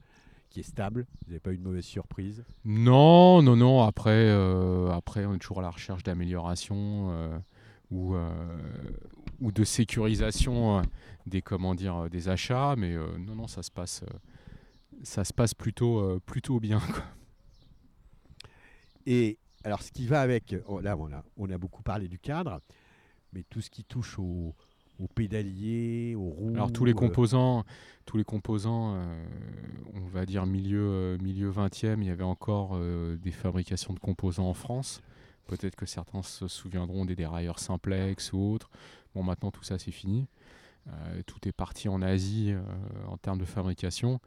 qui 0.48 0.60
est 0.60 0.64
stable. 0.64 1.06
Vous 1.24 1.30
n'avez 1.30 1.40
pas 1.40 1.52
eu 1.52 1.58
de 1.58 1.62
mauvaise 1.62 1.84
surprise. 1.84 2.44
Non, 2.64 3.42
non, 3.42 3.56
non. 3.56 3.82
Après, 3.82 4.10
euh, 4.28 4.90
après 4.90 5.26
on 5.26 5.34
est 5.34 5.38
toujours 5.38 5.58
à 5.58 5.62
la 5.62 5.70
recherche 5.70 6.02
d'amélioration 6.02 7.10
euh, 7.10 7.38
ou, 7.90 8.14
euh, 8.14 8.30
ou 9.40 9.50
de 9.50 9.64
sécurisation 9.64 10.82
des, 11.26 11.42
comment 11.42 11.74
dire, 11.74 12.08
des 12.10 12.28
achats. 12.28 12.74
Mais 12.76 12.94
non, 12.94 13.34
non, 13.34 13.46
ça 13.48 13.62
se 13.62 13.70
passe, 13.70 14.04
ça 15.02 15.24
se 15.24 15.32
passe 15.32 15.54
plutôt, 15.54 15.98
euh, 15.98 16.20
plutôt 16.24 16.60
bien. 16.60 16.80
quoi. 16.80 17.04
Et 19.06 19.38
alors, 19.64 19.82
ce 19.82 19.92
qui 19.92 20.06
va 20.06 20.20
avec, 20.20 20.54
oh, 20.66 20.80
là, 20.80 20.96
on 20.96 21.12
a, 21.12 21.24
on 21.36 21.50
a 21.50 21.58
beaucoup 21.58 21.82
parlé 21.82 22.08
du 22.08 22.18
cadre, 22.18 22.60
mais 23.32 23.42
tout 23.44 23.60
ce 23.60 23.70
qui 23.70 23.84
touche 23.84 24.18
au, 24.18 24.54
au 25.02 25.06
pédalier, 25.08 26.14
aux 26.14 26.28
roues. 26.28 26.52
Alors 26.54 26.72
tous 26.72 26.84
les 26.84 26.92
euh, 26.92 26.96
composants, 26.96 27.64
tous 28.06 28.16
les 28.16 28.24
composants, 28.24 28.94
euh, 28.94 29.24
on 29.94 30.06
va 30.06 30.26
dire 30.26 30.46
milieu 30.46 30.80
euh, 30.80 31.18
milieu 31.18 31.50
20e, 31.50 32.00
il 32.00 32.06
y 32.06 32.10
avait 32.10 32.22
encore 32.22 32.72
euh, 32.74 33.16
des 33.16 33.32
fabrications 33.32 33.94
de 33.94 33.98
composants 33.98 34.48
en 34.48 34.54
France. 34.54 35.02
Peut-être 35.46 35.76
que 35.76 35.86
certains 35.86 36.22
se 36.22 36.46
souviendront 36.46 37.04
des 37.04 37.16
dérailleurs 37.16 37.58
simplex 37.58 38.32
ou 38.32 38.38
autres. 38.38 38.70
Bon, 39.14 39.22
maintenant 39.22 39.50
tout 39.50 39.64
ça 39.64 39.78
c'est 39.78 39.90
fini. 39.90 40.26
Tout 41.26 41.46
est 41.46 41.52
parti 41.52 41.88
en 41.88 42.02
Asie 42.02 42.54
en 43.06 43.16
termes 43.16 43.38
de 43.38 43.44
fabrication. 43.44 44.18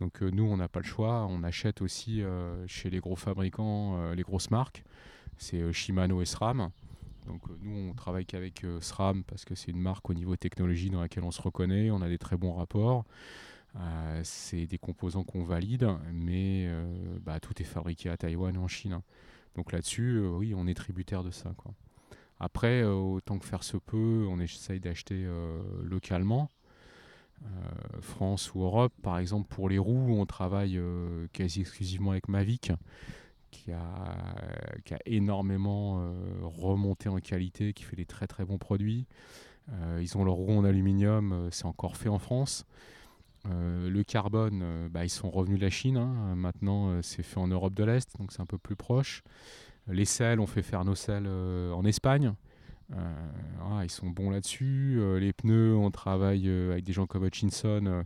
Donc 0.00 0.22
euh, 0.22 0.30
nous, 0.30 0.44
on 0.44 0.56
n'a 0.56 0.68
pas 0.68 0.80
le 0.80 0.86
choix. 0.86 1.26
On 1.28 1.42
achète 1.44 1.82
aussi 1.82 2.22
euh, 2.22 2.66
chez 2.66 2.90
les 2.90 2.98
gros 2.98 3.16
fabricants, 3.16 3.96
euh, 3.96 4.14
les 4.14 4.22
grosses 4.22 4.50
marques. 4.50 4.82
C'est 5.36 5.72
Shimano 5.72 6.20
et 6.20 6.26
SRAM. 6.26 6.70
Donc 7.26 7.42
nous, 7.62 7.90
on 7.90 7.94
travaille 7.94 8.26
qu'avec 8.26 8.66
SRAM 8.80 9.24
parce 9.24 9.44
que 9.44 9.54
c'est 9.54 9.70
une 9.70 9.80
marque 9.80 10.10
au 10.10 10.14
niveau 10.14 10.36
technologie 10.36 10.90
dans 10.90 11.00
laquelle 11.00 11.24
on 11.24 11.30
se 11.30 11.40
reconnaît, 11.40 11.90
on 11.90 12.02
a 12.02 12.08
des 12.08 12.18
très 12.18 12.36
bons 12.36 12.52
rapports. 12.52 13.04
C'est 14.22 14.66
des 14.66 14.78
composants 14.78 15.22
qu'on 15.22 15.44
valide, 15.44 15.88
mais 16.12 16.68
bah, 17.22 17.40
tout 17.40 17.54
est 17.62 17.64
fabriqué 17.64 18.10
à 18.10 18.16
Taïwan 18.16 18.54
et 18.54 18.58
en 18.58 18.68
Chine. 18.68 18.94
hein. 18.94 19.02
Donc 19.54 19.72
là-dessus, 19.72 20.18
oui, 20.18 20.54
on 20.54 20.66
est 20.66 20.74
tributaire 20.74 21.22
de 21.22 21.30
ça. 21.30 21.54
Après, 22.38 22.82
autant 22.82 23.38
que 23.38 23.46
faire 23.46 23.62
se 23.62 23.76
peut, 23.76 24.26
on 24.28 24.40
essaye 24.40 24.80
d'acheter 24.80 25.26
localement. 25.82 26.50
Euh, 27.42 28.00
France 28.00 28.54
ou 28.54 28.62
Europe, 28.62 28.92
par 29.02 29.18
exemple, 29.18 29.48
pour 29.48 29.68
les 29.68 29.78
roues, 29.78 30.18
on 30.18 30.26
travaille 30.26 30.76
euh, 30.76 31.26
quasi 31.32 31.60
exclusivement 31.60 32.10
avec 32.12 32.28
Mavic 32.28 32.72
qui 33.50 33.72
a, 33.72 34.98
énormément 35.06 35.98
euh, 36.00 36.12
remonté 36.42 37.08
en 37.08 37.18
qualité, 37.18 37.72
qui 37.72 37.82
fait 37.82 37.96
des 37.96 38.04
très 38.04 38.26
très 38.26 38.44
bons 38.44 38.58
produits. 38.58 39.06
Ils 40.00 40.18
ont 40.18 40.24
leur 40.24 40.34
roue 40.34 40.52
en 40.52 40.64
aluminium, 40.64 41.48
c'est 41.52 41.66
encore 41.66 41.96
fait 41.96 42.08
en 42.08 42.18
France. 42.18 42.66
Le 43.44 44.02
carbone, 44.02 44.88
bah, 44.90 45.04
ils 45.04 45.10
sont 45.10 45.30
revenus 45.30 45.60
de 45.60 45.64
la 45.64 45.70
Chine. 45.70 45.96
hein. 45.96 46.34
Maintenant, 46.34 47.00
c'est 47.02 47.22
fait 47.22 47.38
en 47.38 47.46
Europe 47.46 47.74
de 47.74 47.84
l'Est, 47.84 48.18
donc 48.18 48.32
c'est 48.32 48.40
un 48.40 48.46
peu 48.46 48.58
plus 48.58 48.74
proche. 48.74 49.22
Les 49.86 50.06
selles, 50.06 50.40
on 50.40 50.48
fait 50.48 50.62
faire 50.62 50.84
nos 50.84 50.96
selles 50.96 51.28
en 51.28 51.84
Espagne. 51.84 52.34
Euh, 52.92 53.30
voilà, 53.58 53.84
ils 53.84 53.90
sont 53.90 54.08
bons 54.08 54.30
là-dessus. 54.30 54.96
Euh, 54.98 55.18
les 55.18 55.32
pneus, 55.32 55.76
on 55.76 55.90
travaille 55.90 56.48
euh, 56.48 56.72
avec 56.72 56.84
des 56.84 56.92
gens 56.92 57.06
comme 57.06 57.24
Hutchinson 57.24 58.04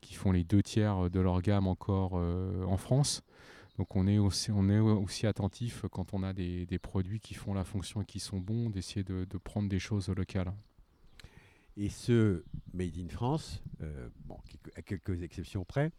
qui 0.00 0.14
font 0.14 0.32
les 0.32 0.44
deux 0.44 0.62
tiers 0.62 1.10
de 1.10 1.20
leur 1.20 1.40
gamme 1.42 1.66
encore 1.66 2.14
en 2.14 2.76
France. 2.76 3.22
Donc 3.78 3.94
on 3.96 4.06
est 4.06 4.18
aussi, 4.18 5.26
attentif 5.26 5.84
quand 5.90 6.14
on 6.14 6.22
a 6.22 6.32
des, 6.32 6.78
produits 6.80 7.20
qui 7.20 7.34
font 7.34 7.54
la 7.54 7.64
fonction 7.64 8.02
et 8.02 8.04
qui 8.04 8.20
sont 8.20 8.38
bons, 8.38 8.70
d'essayer 8.70 9.04
de, 9.04 9.38
prendre 9.38 9.68
des 9.68 9.78
choses 9.78 10.08
locales. 10.08 10.52
Et 11.76 11.88
ce 11.88 12.44
Made 12.72 12.96
in 12.96 13.08
France, 13.08 13.62
bon, 14.24 14.38
à 14.76 14.82
quelques 14.82 15.22
exceptions 15.22 15.64
près, 15.64 15.90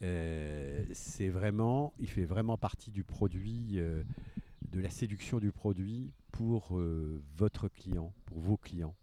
c'est 0.00 1.28
vraiment, 1.28 1.92
il 1.98 2.08
fait 2.08 2.24
vraiment 2.24 2.56
partie 2.56 2.90
du 2.90 3.04
produit, 3.04 3.76
de 3.76 4.80
la 4.80 4.90
séduction 4.90 5.38
du 5.38 5.52
produit 5.52 6.12
pour 6.32 6.76
euh, 6.76 7.22
votre 7.36 7.68
client, 7.68 8.12
pour 8.26 8.38
vos 8.38 8.56
clients? 8.56 8.94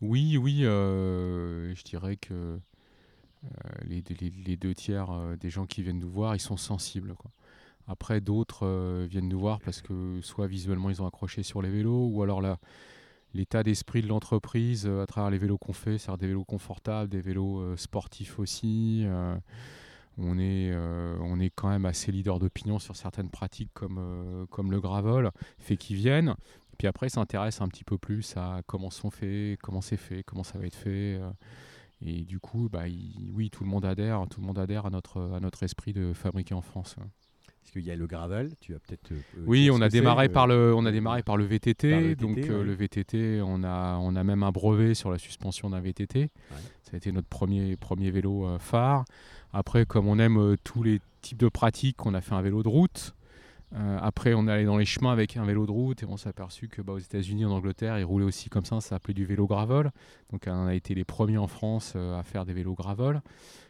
Oui, 0.00 0.36
oui, 0.36 0.64
euh, 0.64 1.74
je 1.74 1.82
dirais 1.82 2.16
que 2.16 2.58
euh, 3.44 3.48
les, 3.84 4.56
deux 4.56 4.74
tiers 4.74 5.08
des 5.40 5.50
gens 5.50 5.66
qui 5.66 5.82
viennent 5.82 5.98
nous 5.98 6.10
voir, 6.10 6.36
ils 6.36 6.40
sont 6.40 6.56
sensibles. 6.56 7.14
Après, 7.86 8.20
d'autres 8.20 9.06
viennent 9.06 9.28
nous 9.28 9.38
voir 9.38 9.60
parce 9.60 9.80
que 9.80 10.20
soit 10.22 10.46
visuellement 10.46 10.90
ils 10.90 11.02
ont 11.02 11.06
accroché 11.06 11.42
sur 11.42 11.62
les 11.62 11.70
vélos, 11.70 12.10
ou 12.12 12.22
alors 12.22 12.42
l'état 13.34 13.62
d'esprit 13.62 14.02
de 14.02 14.08
l'entreprise 14.08 14.86
à 14.86 15.06
travers 15.06 15.30
les 15.30 15.38
vélos 15.38 15.58
qu'on 15.58 15.72
fait, 15.72 15.98
c'est-à-dire 15.98 16.18
des 16.18 16.26
vélos 16.28 16.44
confortables, 16.44 17.10
des 17.10 17.20
vélos 17.20 17.76
sportifs 17.76 18.38
aussi. 18.38 19.06
on 20.18 20.38
est, 20.38 20.76
on 20.76 21.40
est 21.40 21.50
quand 21.50 21.70
même 21.70 21.86
assez 21.86 22.12
leader 22.12 22.38
d'opinion 22.38 22.78
sur 22.78 22.94
certaines 22.94 23.30
pratiques 23.30 23.70
comme, 23.72 24.46
comme 24.50 24.70
le 24.70 24.80
gravel, 24.80 25.30
fait 25.58 25.76
qu'ils 25.76 25.96
viennent. 25.96 26.34
Puis 26.78 26.86
après, 26.86 27.08
ils 27.08 27.10
s'intéressent 27.10 27.62
un 27.62 27.68
petit 27.68 27.84
peu 27.84 27.98
plus 27.98 28.36
à 28.36 28.62
comment 28.66 28.90
sont 28.90 29.10
faits, 29.10 29.58
comment 29.60 29.80
c'est 29.80 29.96
fait, 29.96 30.22
comment 30.24 30.44
ça 30.44 30.58
va 30.58 30.66
être 30.66 30.76
fait. 30.76 31.18
euh, 31.20 31.28
et 32.00 32.22
du 32.24 32.38
coup, 32.38 32.68
bah, 32.70 32.86
il- 32.86 33.32
oui, 33.34 33.50
tout 33.50 33.64
le 33.64 33.68
monde 33.70 33.84
adhère, 33.84 34.24
tout 34.30 34.40
le 34.40 34.46
monde 34.46 34.58
adhère 34.58 34.86
à 34.86 34.90
notre, 34.90 35.20
à 35.34 35.40
notre 35.40 35.62
esprit 35.64 35.92
de 35.92 36.12
fabriquer 36.12 36.54
en 36.54 36.60
France. 36.62 36.94
Parce 36.96 37.72
qu'il 37.72 37.82
y 37.84 37.90
a 37.90 37.96
le 37.96 38.06
gravel, 38.06 38.52
tu 38.60 38.74
as 38.74 38.78
peut-être. 38.78 39.10
euh, 39.12 39.20
Oui, 39.46 39.68
on 39.70 39.80
a 39.82 39.88
démarré 39.90 40.28
le- 40.28 40.32
par 40.32 40.46
le, 40.46 40.72
on 40.74 40.86
a 40.86 40.92
démarré 40.92 41.22
par 41.24 41.36
le 41.36 41.44
VTT. 41.44 41.90
Par 41.90 42.00
le 42.00 42.14
donc 42.16 42.36
euh, 42.38 42.64
le 42.64 42.72
VTT, 42.72 43.40
on 43.44 43.62
a, 43.64 43.96
on 43.98 44.14
a 44.16 44.24
même 44.24 44.42
un 44.44 44.52
brevet 44.52 44.94
sur 44.94 45.10
la 45.10 45.18
suspension 45.18 45.68
d'un 45.70 45.80
VTT. 45.80 46.30
Ça 46.84 46.92
a 46.94 46.96
été 46.96 47.10
notre 47.12 47.28
premier, 47.28 47.76
premier 47.76 48.10
vélo 48.12 48.46
euh, 48.46 48.58
phare. 48.58 49.04
Après, 49.52 49.84
comme 49.84 50.06
on 50.06 50.18
aime 50.18 50.38
euh, 50.38 50.56
tous 50.64 50.82
les 50.84 51.00
types 51.20 51.38
de 51.38 51.48
pratiques, 51.48 52.06
on 52.06 52.14
a 52.14 52.20
fait 52.20 52.34
un 52.34 52.42
vélo 52.42 52.62
de 52.62 52.68
route. 52.68 53.14
Euh, 53.74 53.98
après, 54.00 54.32
on 54.34 54.48
est 54.48 54.50
allé 54.50 54.64
dans 54.64 54.78
les 54.78 54.86
chemins 54.86 55.12
avec 55.12 55.36
un 55.36 55.44
vélo 55.44 55.66
de 55.66 55.70
route 55.70 56.02
et 56.02 56.06
on 56.06 56.16
s'est 56.16 56.28
aperçu 56.28 56.68
que 56.68 56.80
bah, 56.80 56.94
aux 56.94 56.98
États-Unis, 56.98 57.44
en 57.44 57.50
Angleterre, 57.50 57.98
ils 57.98 58.04
roulaient 58.04 58.24
aussi 58.24 58.48
comme 58.48 58.64
ça. 58.64 58.80
Ça 58.80 58.90
s'appelait 58.90 59.14
du 59.14 59.24
vélo 59.24 59.46
gravel. 59.46 59.90
Donc, 60.30 60.44
on 60.46 60.66
a 60.66 60.74
été 60.74 60.94
les 60.94 61.04
premiers 61.04 61.38
en 61.38 61.48
France 61.48 61.92
euh, 61.96 62.18
à 62.18 62.22
faire 62.22 62.44
des 62.46 62.54
vélos 62.54 62.74
gravel. 62.74 63.20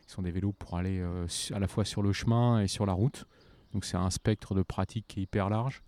Ils 0.07 0.13
sont 0.13 0.23
des 0.23 0.31
vélos 0.31 0.53
pour 0.53 0.77
aller 0.77 1.01
euh, 1.01 1.27
à 1.53 1.59
la 1.59 1.69
fois 1.69 1.85
sur 1.85 2.03
le 2.03 2.13
chemin 2.13 2.61
et 2.61 2.69
sur 2.69 2.87
la 2.87 2.93
route. 2.93 3.27
Donc, 3.75 3.85
c'est 3.85 3.97
un 3.97 4.11
spectre 4.11 4.55
de 4.55 4.63
pratique 4.63 5.07
qui 5.09 5.21
est 5.21 5.23
hyper 5.25 5.51
large. 5.51 5.83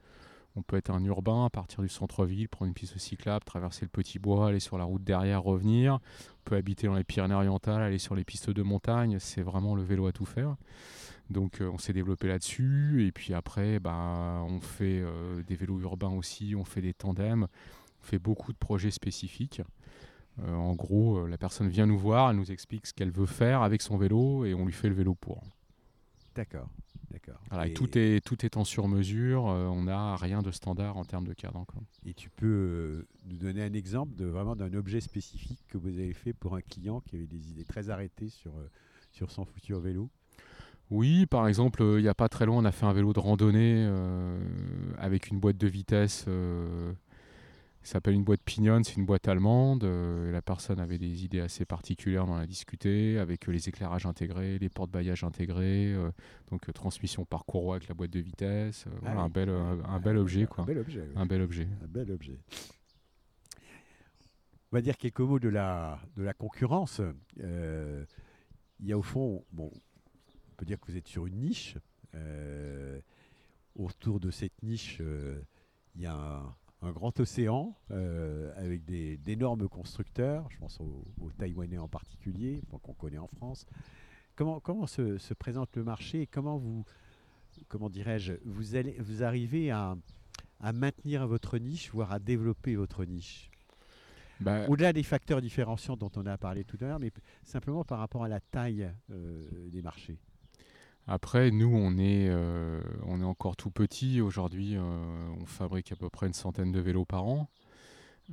On 0.57 0.62
peut 0.62 0.76
être 0.76 0.90
un 0.90 1.05
urbain 1.05 1.45
à 1.45 1.50
partir 1.50 1.81
du 1.81 1.88
centre-ville, 1.88 2.49
prendre 2.49 2.69
une 2.69 2.75
piste 2.75 2.99
cyclable, 2.99 3.45
traverser 3.45 3.83
le 3.83 3.88
petit 3.88 4.19
bois, 4.19 4.49
aller 4.49 4.59
sur 4.59 4.79
la 4.79 4.85
route 4.85 5.05
derrière, 5.05 5.43
revenir. 5.43 5.95
On 5.95 6.43
peut 6.45 6.57
habiter 6.57 6.88
dans 6.88 6.97
les 6.97 7.05
Pyrénées-Orientales, 7.05 7.81
aller 7.81 7.99
sur 7.99 8.17
les 8.17 8.25
pistes 8.25 8.50
de 8.50 8.62
montagne. 8.62 9.19
C'est 9.21 9.43
vraiment 9.43 9.76
le 9.76 9.83
vélo 9.83 10.09
à 10.09 10.12
tout 10.12 10.26
faire. 10.26 10.57
Donc 11.30 11.60
euh, 11.60 11.70
on 11.72 11.78
s'est 11.78 11.92
développé 11.92 12.28
là-dessus. 12.28 13.06
Et 13.06 13.12
puis 13.12 13.32
après, 13.32 13.78
bah, 13.78 14.42
on 14.46 14.60
fait 14.60 15.00
euh, 15.00 15.42
des 15.44 15.54
vélos 15.54 15.80
urbains 15.80 16.10
aussi, 16.10 16.54
on 16.56 16.64
fait 16.64 16.82
des 16.82 16.92
tandems, 16.92 17.46
on 18.00 18.04
fait 18.04 18.18
beaucoup 18.18 18.52
de 18.52 18.58
projets 18.58 18.90
spécifiques. 18.90 19.62
Euh, 20.40 20.54
en 20.54 20.75
gros, 20.75 21.26
la 21.26 21.38
personne 21.38 21.68
vient 21.68 21.87
nous 21.87 21.99
voir, 21.99 22.30
elle 22.30 22.37
nous 22.37 22.50
explique 22.50 22.87
ce 22.87 22.94
qu'elle 22.94 23.10
veut 23.10 23.26
faire 23.26 23.62
avec 23.62 23.82
son 23.82 23.96
vélo 23.96 24.44
et 24.44 24.54
on 24.54 24.66
lui 24.66 24.72
fait 24.72 24.88
le 24.88 24.94
vélo 24.94 25.14
pour. 25.14 25.42
D'accord. 26.34 26.68
D'accord. 27.10 27.40
Voilà, 27.49 27.66
et 27.66 27.75
tout, 27.75 27.99
est, 27.99 28.25
tout 28.25 28.46
est 28.46 28.56
en 28.56 28.62
sur-mesure, 28.62 29.42
on 29.42 29.82
n'a 29.82 30.14
rien 30.14 30.42
de 30.42 30.52
standard 30.52 30.96
en 30.96 31.04
termes 31.04 31.26
de 31.26 31.32
cadre 31.32 31.56
encore. 31.56 31.82
Et 32.06 32.14
tu 32.14 32.30
peux 32.30 33.04
nous 33.25 33.37
donner 33.37 33.64
un 33.64 33.72
exemple 33.72 34.14
de 34.14 34.26
vraiment 34.26 34.54
d'un 34.54 34.72
objet 34.75 35.00
spécifique 35.00 35.58
que 35.66 35.76
vous 35.76 35.88
avez 35.88 36.12
fait 36.12 36.32
pour 36.32 36.54
un 36.54 36.60
client 36.60 37.00
qui 37.00 37.16
avait 37.16 37.26
des 37.26 37.50
idées 37.50 37.64
très 37.64 37.90
arrêtées 37.90 38.28
sur, 38.28 38.52
sur 39.10 39.32
son 39.32 39.44
futur 39.44 39.80
vélo? 39.80 40.08
Oui, 40.90 41.26
par 41.26 41.47
exemple, 41.49 41.82
il 41.82 42.02
n'y 42.02 42.09
a 42.09 42.14
pas 42.14 42.28
très 42.28 42.47
loin, 42.47 42.59
on 42.59 42.64
a 42.64 42.73
fait 42.73 42.87
un 42.87 42.92
vélo 42.92 43.12
de 43.12 43.20
randonnée 43.20 43.88
avec 44.99 45.28
une 45.28 45.38
boîte 45.40 45.56
de 45.56 45.68
vitesse 45.68 46.26
ça 47.82 47.92
s'appelle 47.92 48.14
une 48.14 48.25
boîte 48.25 48.42
Pignon, 48.42 48.82
c'est 48.85 48.97
une 48.97 49.06
boîte 49.06 49.26
allemande. 49.26 49.85
Euh, 49.85 50.30
la 50.32 50.42
personne 50.42 50.80
avait 50.80 50.99
des 50.99 51.25
idées 51.25 51.40
assez 51.40 51.64
particulières, 51.64 52.28
on 52.28 52.32
en 52.32 52.37
a 52.37 52.47
discuté, 52.47 53.18
avec 53.18 53.49
euh, 53.49 53.52
les 53.52 53.68
éclairages 53.70 54.04
intégrés, 54.04 54.59
les 54.59 54.68
portes-bagages 54.68 55.25
intégrés, 55.25 55.94
euh, 55.94 56.11
donc 56.50 56.70
transmission 56.75 57.25
par 57.25 57.47
courroie 57.47 57.76
avec 57.76 57.88
la 57.88 57.94
boîte 57.94 58.11
de 58.11 58.20
vitesse. 58.20 58.85
Ah 58.87 58.90
voilà, 59.00 59.20
un, 59.20 59.28
bel, 59.30 59.49
un, 59.49 59.99
bel 59.99 60.18
objet. 60.18 60.47
Quoi. 60.47 60.64
Un 60.64 60.66
bel 60.66 60.78
objet. 60.78 61.09
Un 61.16 61.26
bel 61.26 61.40
objet. 61.40 61.68
Un 61.82 61.87
bel 61.87 62.11
objet. 62.11 62.38
On 64.73 64.76
va 64.76 64.82
dire 64.82 64.99
quelques 64.99 65.20
mots 65.20 65.40
de 65.40 65.49
la, 65.49 66.00
de 66.16 66.23
la 66.23 66.35
concurrence. 66.35 67.00
il 67.38 68.87
y 68.87 68.92
a 68.92 68.99
au 68.99 69.02
fond, 69.02 69.42
bon, 69.52 69.70
on 69.73 69.89
peut 70.61 70.67
dire 70.67 70.79
que 70.79 70.90
vous 70.90 70.97
êtes 70.97 71.09
sur 71.09 71.26
une 71.26 71.40
niche. 71.40 71.76
autour 73.75 74.21
de 74.21 74.31
cette 74.31 74.62
niche, 74.62 75.00
il 75.95 76.02
y 76.02 76.07
a 76.07 76.14
un, 76.14 76.55
un 76.83 76.93
grand 76.93 77.19
océan 77.21 77.75
euh, 77.90 78.52
avec 78.57 78.85
d'énormes 78.85 79.69
constructeurs, 79.69 80.49
je 80.50 80.59
pense 80.59 80.81
aux, 80.81 81.31
Taïwanais 81.38 81.79
en 81.79 81.88
particulier, 81.88 82.62
qu'on 82.83 82.95
connaît 82.95 83.19
en 83.19 83.29
France. 83.29 83.67
Comment, 84.35 84.61
comment 84.61 84.87
se, 84.87 85.35
présente 85.35 85.76
le 85.76 85.85
marché 85.85 86.23
et 86.23 86.26
comment 86.26 86.57
vous, 86.57 86.85
comment 87.69 87.90
dirais-je, 87.90 88.35
vous, 88.45 88.76
allez, 88.76 88.97
vous 89.00 89.23
arrivez 89.23 89.71
à, 89.71 89.97
maintenir 90.75 91.26
votre 91.26 91.59
niche, 91.59 91.90
voire 91.90 92.12
à 92.12 92.19
développer 92.19 92.76
votre 92.76 93.05
niche? 93.05 93.50
Bah, 94.40 94.67
Au-delà 94.69 94.95
des 94.95 95.02
facteurs 95.02 95.43
différenciants 95.43 95.97
dont 95.97 96.11
on 96.17 96.25
a 96.25 96.38
parlé 96.38 96.64
tout 96.64 96.79
à 96.81 96.85
l'heure, 96.85 97.00
mais 97.00 97.12
simplement 97.45 97.85
par 97.85 97.99
rapport 97.99 98.25
à 98.25 98.29
la 98.29 98.40
taille 98.40 98.90
euh, 99.11 99.69
des 99.69 99.83
marchés. 99.83 100.19
Après, 101.12 101.50
nous, 101.50 101.67
on 101.75 101.99
est, 101.99 102.29
euh, 102.29 102.81
on 103.05 103.21
est 103.21 103.25
encore 103.25 103.57
tout 103.57 103.73
petit. 103.73 104.21
Aujourd'hui, 104.21 104.76
euh, 104.76 104.81
on 105.40 105.45
fabrique 105.45 105.90
à 105.90 105.97
peu 105.97 106.09
près 106.09 106.29
une 106.29 106.35
centaine 106.35 106.71
de 106.71 106.79
vélos 106.79 107.05
par 107.05 107.25
an. 107.25 107.50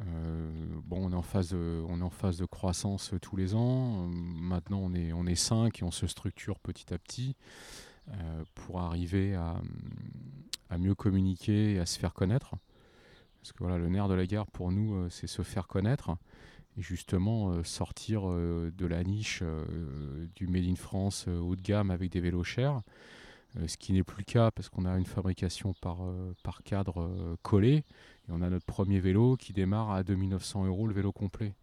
Euh, 0.06 0.52
bon, 0.84 1.08
on 1.08 1.12
est, 1.12 1.16
en 1.16 1.24
phase 1.24 1.50
de, 1.50 1.84
on 1.90 2.02
est 2.02 2.04
en 2.04 2.12
phase 2.12 2.38
de 2.38 2.46
croissance 2.46 3.16
tous 3.20 3.36
les 3.36 3.56
ans. 3.56 4.08
maintenant, 4.08 4.78
on 4.80 4.94
est, 4.94 5.12
on 5.12 5.26
est 5.26 5.34
cinq 5.34 5.82
et 5.82 5.86
on 5.86 5.90
se 5.90 6.06
structure 6.06 6.60
petit 6.60 6.94
à 6.94 7.00
petit 7.00 7.36
pour 8.54 8.80
arriver 8.80 9.34
à, 9.34 9.60
à, 10.70 10.78
mieux 10.78 10.94
communiquer 10.94 11.74
et 11.74 11.80
à 11.80 11.88
se 11.88 11.98
faire 11.98 12.14
connaître. 12.14 12.54
Parce 13.42 13.54
que 13.54 13.58
voilà, 13.58 13.80
le 13.80 13.90
nerf 13.90 14.08
de 14.08 14.14
la 14.14 14.28
guerre 14.28 14.46
pour 14.46 14.72
nous, 14.72 15.10
c'est 15.10 15.26
se 15.26 15.42
faire 15.42 15.66
connaître 15.66 16.16
et 16.78 16.82
justement 16.82 17.50
euh, 17.50 17.64
sortir 17.64 18.30
euh, 18.30 18.72
de 18.78 18.86
la 18.86 19.04
niche 19.04 19.40
euh, 19.42 20.28
du 20.36 20.48
Made 20.48 20.66
in 20.66 20.76
France 20.76 21.28
haut 21.28 21.56
de 21.56 21.62
gamme 21.62 21.92
avec 21.92 22.12
des 22.12 22.20
vélos 22.20 22.44
chers, 22.44 22.82
ce 23.66 23.76
qui 23.78 23.92
n'est 23.94 24.04
plus 24.04 24.20
le 24.20 24.32
cas 24.32 24.52
parce 24.52 24.70
qu'on 24.70 24.86
a 24.86 24.98
une 24.98 25.06
fabrication 25.06 25.74
par, 25.82 25.98
cadre 26.64 27.38
collé 27.42 27.74
et 27.74 27.84
on 28.30 28.42
a 28.42 28.50
notre 28.50 28.66
premier 28.66 29.00
vélo 29.00 29.36
qui 29.36 29.52
démarre 29.52 29.92
à 29.92 30.04
2900 30.04 30.66
euros 30.66 30.86
le 30.86 30.94
vélo 30.94 31.12
complet. 31.12 31.54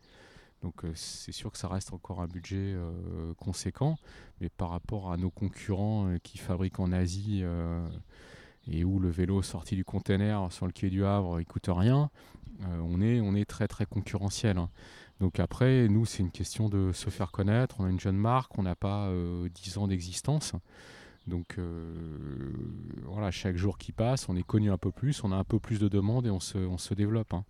Donc 0.63 0.83
c'est 0.95 1.31
sûr 1.31 1.53
que 1.53 1.59
ça 1.59 1.69
reste 1.69 1.93
encore 1.93 2.21
un 2.21 2.27
budget 2.27 2.75
conséquent, 3.37 3.97
mais 4.41 4.49
par 4.49 4.71
rapport 4.71 5.13
à 5.13 5.19
nos 5.19 5.31
concurrents 5.31 6.17
qui 6.25 6.39
fabriquent 6.39 6.81
en 6.81 6.91
Asie 6.91 7.45
et 8.67 8.83
où 8.83 8.99
le 8.99 9.11
vélo 9.11 9.43
sorti 9.43 9.77
du 9.77 9.85
container 9.85 10.51
sur 10.51 10.67
le 10.67 10.73
quai 10.73 10.91
du 10.91 11.05
Havre 11.05 11.41
il 11.41 11.47
coûte 11.47 11.69
rien, 11.69 12.11
on, 12.61 13.01
est, 13.01 13.21
on 13.21 13.37
est 13.37 13.45
très 13.45 13.69
très 13.69 13.87
concurrentiel. 13.87 14.59
Hein. 15.15 15.25
Donc 15.25 15.41
après, 15.41 15.89
nous, 15.89 16.05
c'est 16.05 16.23
une 16.23 16.31
question 16.31 16.69
de 16.69 16.93
se 16.93 17.11
faire 17.11 17.31
connaître. 17.31 17.77
On 17.79 17.85
a 17.85 17.91
une 17.91 18.01
jeune 18.01 18.17
marque, 18.17 18.59
on 18.59 18.63
n'a 18.63 18.75
pas 18.75 19.07
euh, 19.09 19.49
10 19.49 19.79
ans 19.79 19.89
d'existence. 19.89 20.53
Donc 21.27 21.57
euh, 21.59 22.53
voilà, 23.05 23.31
chaque 23.31 23.57
jour 23.57 23.79
qui 23.79 23.93
passe, 23.93 24.29
on 24.29 24.37
est 24.37 24.43
connu 24.43 24.71
un 24.71 24.77
peu 24.77 24.91
plus, 24.91 25.25
on 25.25 25.33
a 25.33 25.37
un 25.37 25.45
peu 25.45 25.59
plus 25.59 25.79
de 25.79 25.89
demandes 25.89 26.27
et 26.27 26.31
on 26.31 26.41
se, 26.41 26.59
on 26.59 26.79
se 26.79 26.93
développe. 26.93 27.33
Hein. 27.33 27.45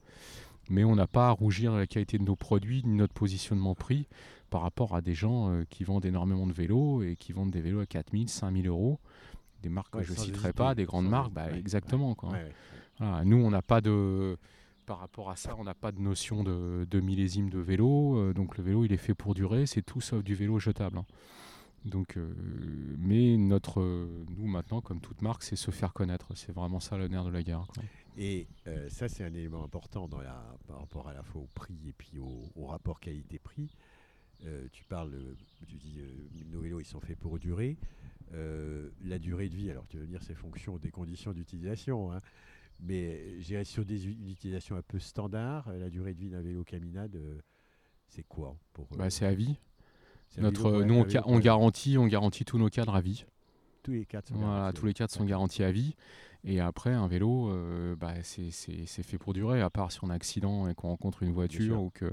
Mais 0.71 0.85
on 0.85 0.95
n'a 0.95 1.07
pas 1.07 1.29
à 1.29 1.31
rougir 1.31 1.73
de 1.73 1.79
la 1.79 1.87
qualité 1.87 2.19
de 2.19 2.23
nos 2.23 2.37
produits, 2.37 2.83
ni 2.85 2.95
notre 2.95 3.13
positionnement 3.13 3.75
prix 3.75 4.07
par 4.49 4.63
rapport 4.63 4.95
à 4.95 5.01
des 5.01 5.15
gens 5.15 5.51
euh, 5.51 5.65
qui 5.69 5.83
vendent 5.83 6.05
énormément 6.05 6.47
de 6.47 6.53
vélos 6.53 7.03
et 7.03 7.17
qui 7.17 7.33
vendent 7.33 7.51
des 7.51 7.61
vélos 7.61 7.81
à 7.81 7.87
4000, 7.87 8.29
5000 8.29 8.69
euros. 8.69 9.01
Des 9.63 9.69
marques 9.69 9.93
que 9.93 10.03
je 10.03 10.13
ne 10.13 10.19
citerai 10.19 10.53
pas, 10.53 10.75
des 10.75 10.85
grandes 10.85 11.09
marques, 11.09 11.33
bah, 11.33 11.51
exactement. 11.51 12.15
Quoi. 12.15 12.35
nous, 13.25 13.39
on 13.39 13.51
n'a 13.51 13.63
pas 13.63 13.81
de 13.81 14.37
par 14.85 14.99
rapport 14.99 15.31
à 15.31 15.37
ça, 15.37 15.57
on 15.59 15.65
n'a 15.65 15.75
pas 15.75 15.93
de 15.93 16.01
notion 16.01 16.45
de, 16.45 17.01
millésime 17.01 17.51
de 17.51 17.59
vélo. 17.59 18.19
Euh, 18.19 18.33
donc 18.33 18.57
le 18.59 18.65
vélo, 18.65 18.85
il 18.85 18.93
est 18.93 18.99
fait 18.99 19.15
pour 19.15 19.35
durer. 19.35 19.67
C'est 19.67 19.83
tout 19.83 20.01
sauf 20.01 20.23
du 20.23 20.35
vélo 20.35 20.59
jetable. 20.59 20.99
Hein. 20.99 21.07
Donc, 21.85 22.17
euh, 22.17 22.33
mais 22.99 23.37
notre, 23.37 23.83
nous 23.83 24.47
maintenant, 24.47 24.81
comme 24.81 25.01
toute 25.01 25.21
marque, 25.21 25.43
c'est 25.43 25.57
se 25.57 25.71
faire 25.71 25.93
connaître. 25.93 26.29
C'est 26.35 26.53
vraiment 26.53 26.81
ça 26.81 26.97
le 26.97 27.09
nerf 27.09 27.25
de 27.25 27.31
la 27.31 27.43
guerre. 27.43 27.67
Et 28.17 28.47
euh, 28.67 28.89
ça, 28.89 29.09
c'est 29.09 29.25
un 29.25 29.35
élément 29.35 29.65
important 29.65 30.09
dans 30.09 30.21
la, 30.21 30.57
par 30.67 30.79
rapport 30.79 31.09
à 31.09 31.13
la 31.15 31.23
fois 31.23 31.43
au 31.43 31.49
prix 31.55 31.79
et 31.89 31.93
puis 31.93 32.19
au, 32.19 32.67
rapport 32.67 33.01
qualité-prix. 33.01 33.77
tu 34.73 34.85
parles, 34.85 35.13
tu 35.69 35.77
dis, 35.77 36.01
nos 36.51 36.61
vélos, 36.61 36.81
ils 36.81 36.87
sont 36.87 37.01
faits 37.01 37.19
pour 37.19 37.39
durer. 37.39 37.77
la 38.33 39.19
durée 39.19 39.51
de 39.51 39.57
vie, 39.57 39.71
alors 39.71 39.87
tu 39.87 39.99
veux 39.99 40.07
dire, 40.07 40.23
c'est 40.23 40.35
fonction 40.35 40.79
des 40.79 40.91
conditions 40.91 41.33
d'utilisation. 41.33 42.13
Hein. 42.13 42.23
Mais 42.81 43.41
j'irais 43.41 43.65
sur 43.65 43.85
des 43.85 44.07
utilisations 44.07 44.77
un 44.77 44.83
peu 44.83 44.99
standards, 44.99 45.73
la 45.73 45.91
durée 45.91 46.15
de 46.15 46.21
vie 46.21 46.31
d'un 46.31 46.43
vélo 46.43 46.65
caminade, 46.65 47.17
euh, 47.17 47.39
c'est 48.09 48.25
quoi 48.25 48.57
pour, 48.73 48.87
bah, 48.97 49.11
C'est 49.11 49.27
à 49.27 49.35
vie. 49.35 49.57
Notre, 50.37 50.83
nous, 50.83 51.05
on, 51.27 51.39
garantit, 51.39 51.97
on 51.97 52.07
garantit 52.07 52.45
tous 52.45 52.59
nos 52.59 52.69
cadres 52.69 52.97
à 52.97 53.01
vie. 53.01 53.25
Tous 53.85 53.93
les 53.93 54.05
cadres 54.05 54.27
sont, 54.27 54.35
voilà, 54.35 54.73
tous 54.73 54.87
les 54.87 54.95
cadres 54.95 55.13
sont 55.13 55.25
garantis 55.25 55.63
à 55.63 55.71
vie. 55.71 55.95
Et 56.43 56.61
après, 56.61 56.93
un 56.93 57.07
vélo, 57.07 57.51
euh, 57.51 57.95
bah, 57.97 58.15
c'est 58.23 58.51
fait 58.51 59.17
pour 59.17 59.33
durer, 59.33 59.63
à 59.63 59.71
part 59.71 59.93
si 59.93 60.03
on 60.03 60.11
a 60.11 60.13
un 60.13 60.17
accident 60.17 60.69
et 60.69 60.75
qu'on 60.75 60.89
rencontre 60.89 61.23
une 61.23 61.33
voiture. 61.33 61.81
Ou 61.81 61.91
que... 61.91 62.13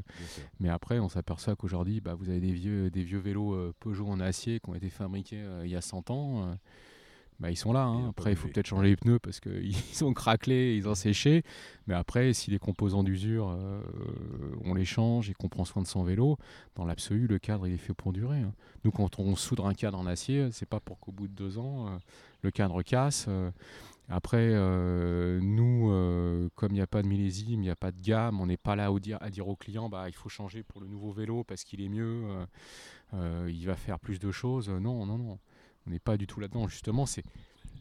Mais 0.59 0.69
après, 0.69 0.99
on 0.99 1.09
s'aperçoit 1.09 1.55
qu'aujourd'hui, 1.55 1.99
bah, 1.99 2.13
vous 2.13 2.29
avez 2.29 2.39
des 2.39 2.53
vieux, 2.53 2.91
des 2.91 3.03
vieux 3.03 3.17
vélos 3.17 3.53
euh, 3.53 3.73
Peugeot 3.79 4.07
en 4.07 4.19
acier 4.19 4.59
qui 4.59 4.69
ont 4.69 4.75
été 4.75 4.89
fabriqués 4.89 5.43
il 5.63 5.69
y 5.69 5.75
a 5.75 5.81
100 5.81 6.11
ans 6.11 6.55
bah, 7.41 7.49
ils 7.49 7.57
sont 7.57 7.73
là. 7.73 7.85
Hein. 7.85 8.09
Après, 8.09 8.31
il 8.31 8.35
faut 8.35 8.47
peut-être 8.47 8.67
changer 8.67 8.89
les 8.89 8.95
pneus 8.95 9.17
parce 9.17 9.39
qu'ils 9.39 9.73
ont 10.03 10.13
craquelé, 10.13 10.75
ils 10.77 10.87
ont 10.87 10.93
séché. 10.93 11.43
Mais 11.87 11.95
après, 11.95 12.33
si 12.33 12.51
les 12.51 12.59
composants 12.59 13.03
d'usure, 13.03 13.49
euh, 13.49 13.81
on 14.63 14.75
les 14.75 14.85
change 14.85 15.31
et 15.31 15.33
qu'on 15.33 15.49
prend 15.49 15.65
soin 15.65 15.81
de 15.81 15.87
son 15.87 16.03
vélo, 16.03 16.37
dans 16.75 16.85
l'absolu, 16.85 17.25
le 17.25 17.39
cadre 17.39 17.65
il 17.65 17.73
est 17.73 17.77
fait 17.77 17.95
pour 17.95 18.13
durer. 18.13 18.37
Hein. 18.37 18.53
Nous, 18.85 18.91
quand 18.91 19.17
on 19.17 19.35
soudre 19.35 19.65
un 19.65 19.73
cadre 19.73 19.97
en 19.97 20.05
acier, 20.05 20.49
c'est 20.51 20.69
pas 20.69 20.79
pour 20.79 20.99
qu'au 20.99 21.11
bout 21.11 21.27
de 21.27 21.33
deux 21.33 21.57
ans, 21.57 21.87
euh, 21.87 21.97
le 22.43 22.51
cadre 22.51 22.83
casse. 22.83 23.25
Euh. 23.27 23.49
après, 24.07 24.53
nous, 25.41 25.89
comme 26.53 26.71
il 26.73 26.75
n'y 26.75 26.81
a 26.81 26.87
pas 26.87 27.01
de 27.01 27.07
millésime, 27.07 27.61
il 27.61 27.65
n'y 27.65 27.69
a 27.71 27.75
pas 27.75 27.91
de 27.91 27.99
gamme, 27.99 28.39
on 28.39 28.45
n'est 28.45 28.57
pas 28.57 28.75
là 28.75 28.91
à 29.19 29.29
dire 29.31 29.47
au 29.47 29.55
client, 29.55 29.89
bah, 29.89 30.09
il 30.09 30.13
faut 30.13 30.29
changer 30.29 30.61
pour 30.61 30.79
le 30.79 30.87
nouveau 30.87 31.11
vélo 31.11 31.43
parce 31.43 31.63
qu'il 31.63 31.81
est 31.81 31.89
mieux, 31.89 32.23
il 33.13 33.65
va 33.65 33.75
faire 33.75 33.99
plus 33.99 34.19
de 34.19 34.29
choses. 34.29 34.69
Non, 34.69 35.07
non, 35.07 35.17
non. 35.17 35.39
On 35.87 35.91
n'est 35.91 35.99
pas 35.99 36.17
du 36.17 36.27
tout 36.27 36.39
là-dedans. 36.39 36.67
Justement, 36.67 37.05
c'est, 37.05 37.23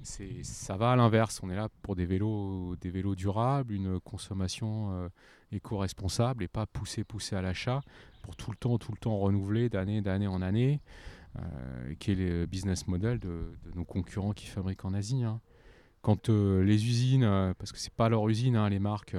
ça 0.03 0.77
va 0.77 0.93
à 0.93 0.97
l'inverse. 0.97 1.41
On 1.43 1.51
est 1.51 1.57
là 1.57 1.69
pour 1.83 1.97
des 1.97 2.07
vélos, 2.07 2.77
des 2.81 2.91
vélos 2.91 3.15
durables, 3.15 3.75
une 3.75 4.01
consommation 4.01 4.93
euh, 4.93 5.09
éco-responsable 5.53 6.45
et 6.45 6.49
pas 6.49 6.67
pousser, 6.67 7.05
pousser 7.05 7.37
à 7.37 7.43
l'achat 7.43 7.81
pour 8.23 8.37
tout 8.37 8.51
le 8.51 8.57
temps, 8.57 8.79
tout 8.79 8.93
le 8.93 8.99
temps 8.99 9.17
renouveler 9.19 9.69
d'année, 9.69 10.01
d'année 10.01 10.27
en 10.27 10.43
année, 10.43 10.81
euh, 11.39 11.95
qui 11.99 12.13
est 12.13 12.15
le 12.15 12.47
business 12.47 12.87
model 12.87 13.19
de, 13.19 13.53
nos 13.75 13.85
concurrents 13.85 14.33
qui 14.33 14.47
fabriquent 14.47 14.85
en 14.85 14.95
Asie. 14.95 15.25
Hein. 15.25 15.41
Quand 16.03 16.31
euh, 16.31 16.63
les 16.63 16.87
usines, 16.87 17.55
parce 17.59 17.73
que 17.73 17.79
c'est 17.79 17.93
pas 17.93 18.09
leur 18.09 18.27
usine, 18.29 18.57
hein, 18.57 18.69
les 18.69 18.79
marques 18.79 19.17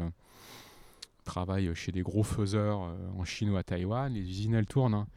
travaillent 1.24 1.74
chez 1.76 1.92
des 1.92 2.02
gros 2.02 2.24
faiseurs 2.24 2.80
en 3.16 3.24
Chine 3.26 3.52
ou 3.52 3.58
à 3.58 3.64
Taïwan, 3.64 4.12
les 4.12 4.22
usines 4.22 4.56
elles 4.56 4.66
tournent. 4.66 4.96
Hein. 4.96 5.08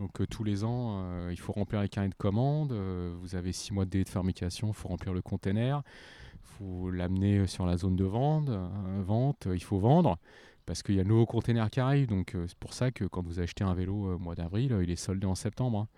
Donc 0.00 0.18
euh, 0.20 0.26
tous 0.26 0.42
les 0.42 0.64
ans, 0.64 1.02
euh, 1.02 1.28
il 1.30 1.38
faut 1.38 1.52
remplir 1.52 1.82
les 1.82 1.88
carnets 1.88 2.08
de 2.08 2.14
commandes. 2.14 2.72
Euh, 2.72 3.14
vous 3.20 3.36
avez 3.36 3.52
six 3.52 3.72
mois 3.72 3.84
de 3.84 3.90
délai 3.90 4.04
de 4.04 4.08
fabrication, 4.08 4.68
il 4.68 4.74
faut 4.74 4.88
remplir 4.88 5.12
le 5.12 5.20
container. 5.20 5.82
Il 6.34 6.66
faut 6.66 6.90
l'amener 6.90 7.46
sur 7.46 7.66
la 7.66 7.76
zone 7.76 7.96
de 7.96 8.04
vente. 8.04 8.50
vente 9.04 9.46
il 9.52 9.62
faut 9.62 9.78
vendre 9.78 10.18
parce 10.66 10.82
qu'il 10.82 10.94
y 10.94 11.00
a 11.00 11.02
le 11.02 11.08
nouveau 11.08 11.26
container 11.26 11.70
qui 11.70 11.80
arrive. 11.80 12.06
Donc 12.06 12.34
c'est 12.46 12.58
pour 12.58 12.72
ça 12.72 12.90
que 12.90 13.04
quand 13.04 13.22
vous 13.22 13.40
achetez 13.40 13.62
un 13.62 13.74
vélo 13.74 14.14
au 14.14 14.18
mois 14.18 14.34
d'avril, 14.34 14.76
il 14.82 14.90
est 14.90 14.96
soldé 14.96 15.26
en 15.26 15.34
septembre. 15.34 15.80
Hein. 15.80 15.88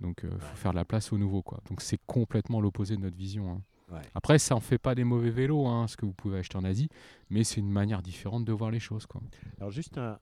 Donc 0.00 0.22
il 0.24 0.38
faut 0.38 0.56
faire 0.56 0.72
de 0.72 0.76
la 0.76 0.84
place 0.84 1.12
au 1.12 1.18
nouveau. 1.18 1.42
Quoi. 1.42 1.60
Donc 1.68 1.80
c'est 1.80 2.00
complètement 2.06 2.60
l'opposé 2.60 2.96
de 2.96 3.02
notre 3.02 3.16
vision. 3.16 3.50
Hein. 3.50 4.00
Après, 4.14 4.38
ça 4.38 4.56
en 4.56 4.60
fait 4.60 4.78
pas 4.78 4.94
des 4.94 5.04
mauvais 5.04 5.30
vélos, 5.30 5.66
hein, 5.66 5.86
ce 5.86 5.96
que 5.96 6.06
vous 6.06 6.14
pouvez 6.14 6.38
acheter 6.38 6.56
en 6.56 6.64
Asie, 6.64 6.88
mais 7.30 7.44
c'est 7.44 7.60
une 7.60 7.70
manière 7.70 8.02
différente 8.02 8.44
de 8.44 8.52
voir 8.52 8.70
les 8.70 8.80
choses. 8.80 9.06
Quoi. 9.06 9.20
Alors 9.58 9.70
juste 9.70 9.98
un, 9.98 10.18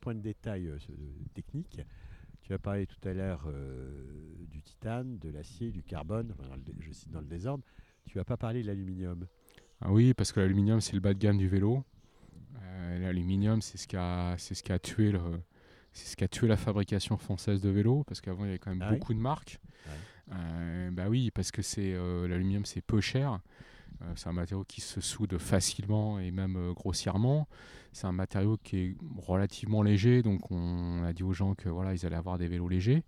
point 0.00 0.14
de 0.14 0.20
détail 0.20 0.70
technique 1.34 1.80
Tu 2.50 2.54
as 2.54 2.58
parlé 2.58 2.84
tout 2.84 3.08
à 3.08 3.12
l'heure 3.12 3.48
du 4.50 4.60
titane, 4.60 5.18
de 5.18 5.30
l'acier, 5.30 5.70
du 5.70 5.84
carbone, 5.84 6.34
je 6.80 6.90
cite 6.90 7.12
dans 7.12 7.20
le 7.20 7.26
désordre. 7.26 7.62
Tu 8.06 8.18
n'as 8.18 8.24
pas 8.24 8.36
parlé 8.36 8.62
de 8.62 8.66
l'aluminium. 8.66 9.28
Ah 9.80 9.92
oui, 9.92 10.14
parce 10.14 10.32
que 10.32 10.40
l'aluminium, 10.40 10.80
c'est 10.80 10.94
le 10.94 10.98
bas 10.98 11.14
de 11.14 11.20
gamme 11.20 11.38
du 11.38 11.46
vélo. 11.46 11.84
l'aluminium, 12.98 13.62
c'est 13.62 13.78
ce, 13.78 13.86
qui 13.86 13.96
a, 13.96 14.36
ce 14.36 14.60
qui 14.60 14.72
a 14.72 14.80
tué 14.80 15.12
le, 15.12 15.20
c'est 15.92 16.08
ce 16.08 16.16
qui 16.16 16.24
a 16.24 16.28
tué 16.28 16.48
la 16.48 16.56
fabrication 16.56 17.16
française 17.16 17.60
de 17.60 17.68
vélos, 17.68 18.02
parce 18.02 18.20
qu'avant 18.20 18.44
il 18.44 18.48
y 18.48 18.50
avait 18.50 18.58
quand 18.58 18.70
même 18.70 18.82
ah 18.82 18.90
beaucoup 18.90 19.14
de 19.14 19.20
marques. 19.20 19.60
Euh, 20.32 20.90
bah 20.90 21.08
oui, 21.08 21.30
parce 21.30 21.50
que 21.50 21.62
c'est 21.62 21.94
euh, 21.94 22.28
l'aluminium 22.28 22.64
c'est 22.64 22.80
peu 22.80 23.00
cher. 23.00 23.40
Euh, 24.02 24.12
c'est 24.16 24.28
un 24.28 24.32
matériau 24.32 24.64
qui 24.64 24.80
se 24.80 25.00
soude 25.00 25.38
facilement 25.38 26.18
et 26.18 26.30
même 26.30 26.72
grossièrement. 26.74 27.48
C'est 27.92 28.06
un 28.06 28.12
matériau 28.12 28.56
qui 28.62 28.76
est 28.78 28.96
relativement 29.16 29.82
léger, 29.82 30.22
donc 30.22 30.50
on 30.50 31.02
a 31.02 31.12
dit 31.12 31.24
aux 31.24 31.32
gens 31.32 31.54
que 31.54 31.68
voilà 31.68 31.92
ils 31.92 32.06
allaient 32.06 32.16
avoir 32.16 32.38
des 32.38 32.46
vélos 32.46 32.68
légers. 32.68 33.02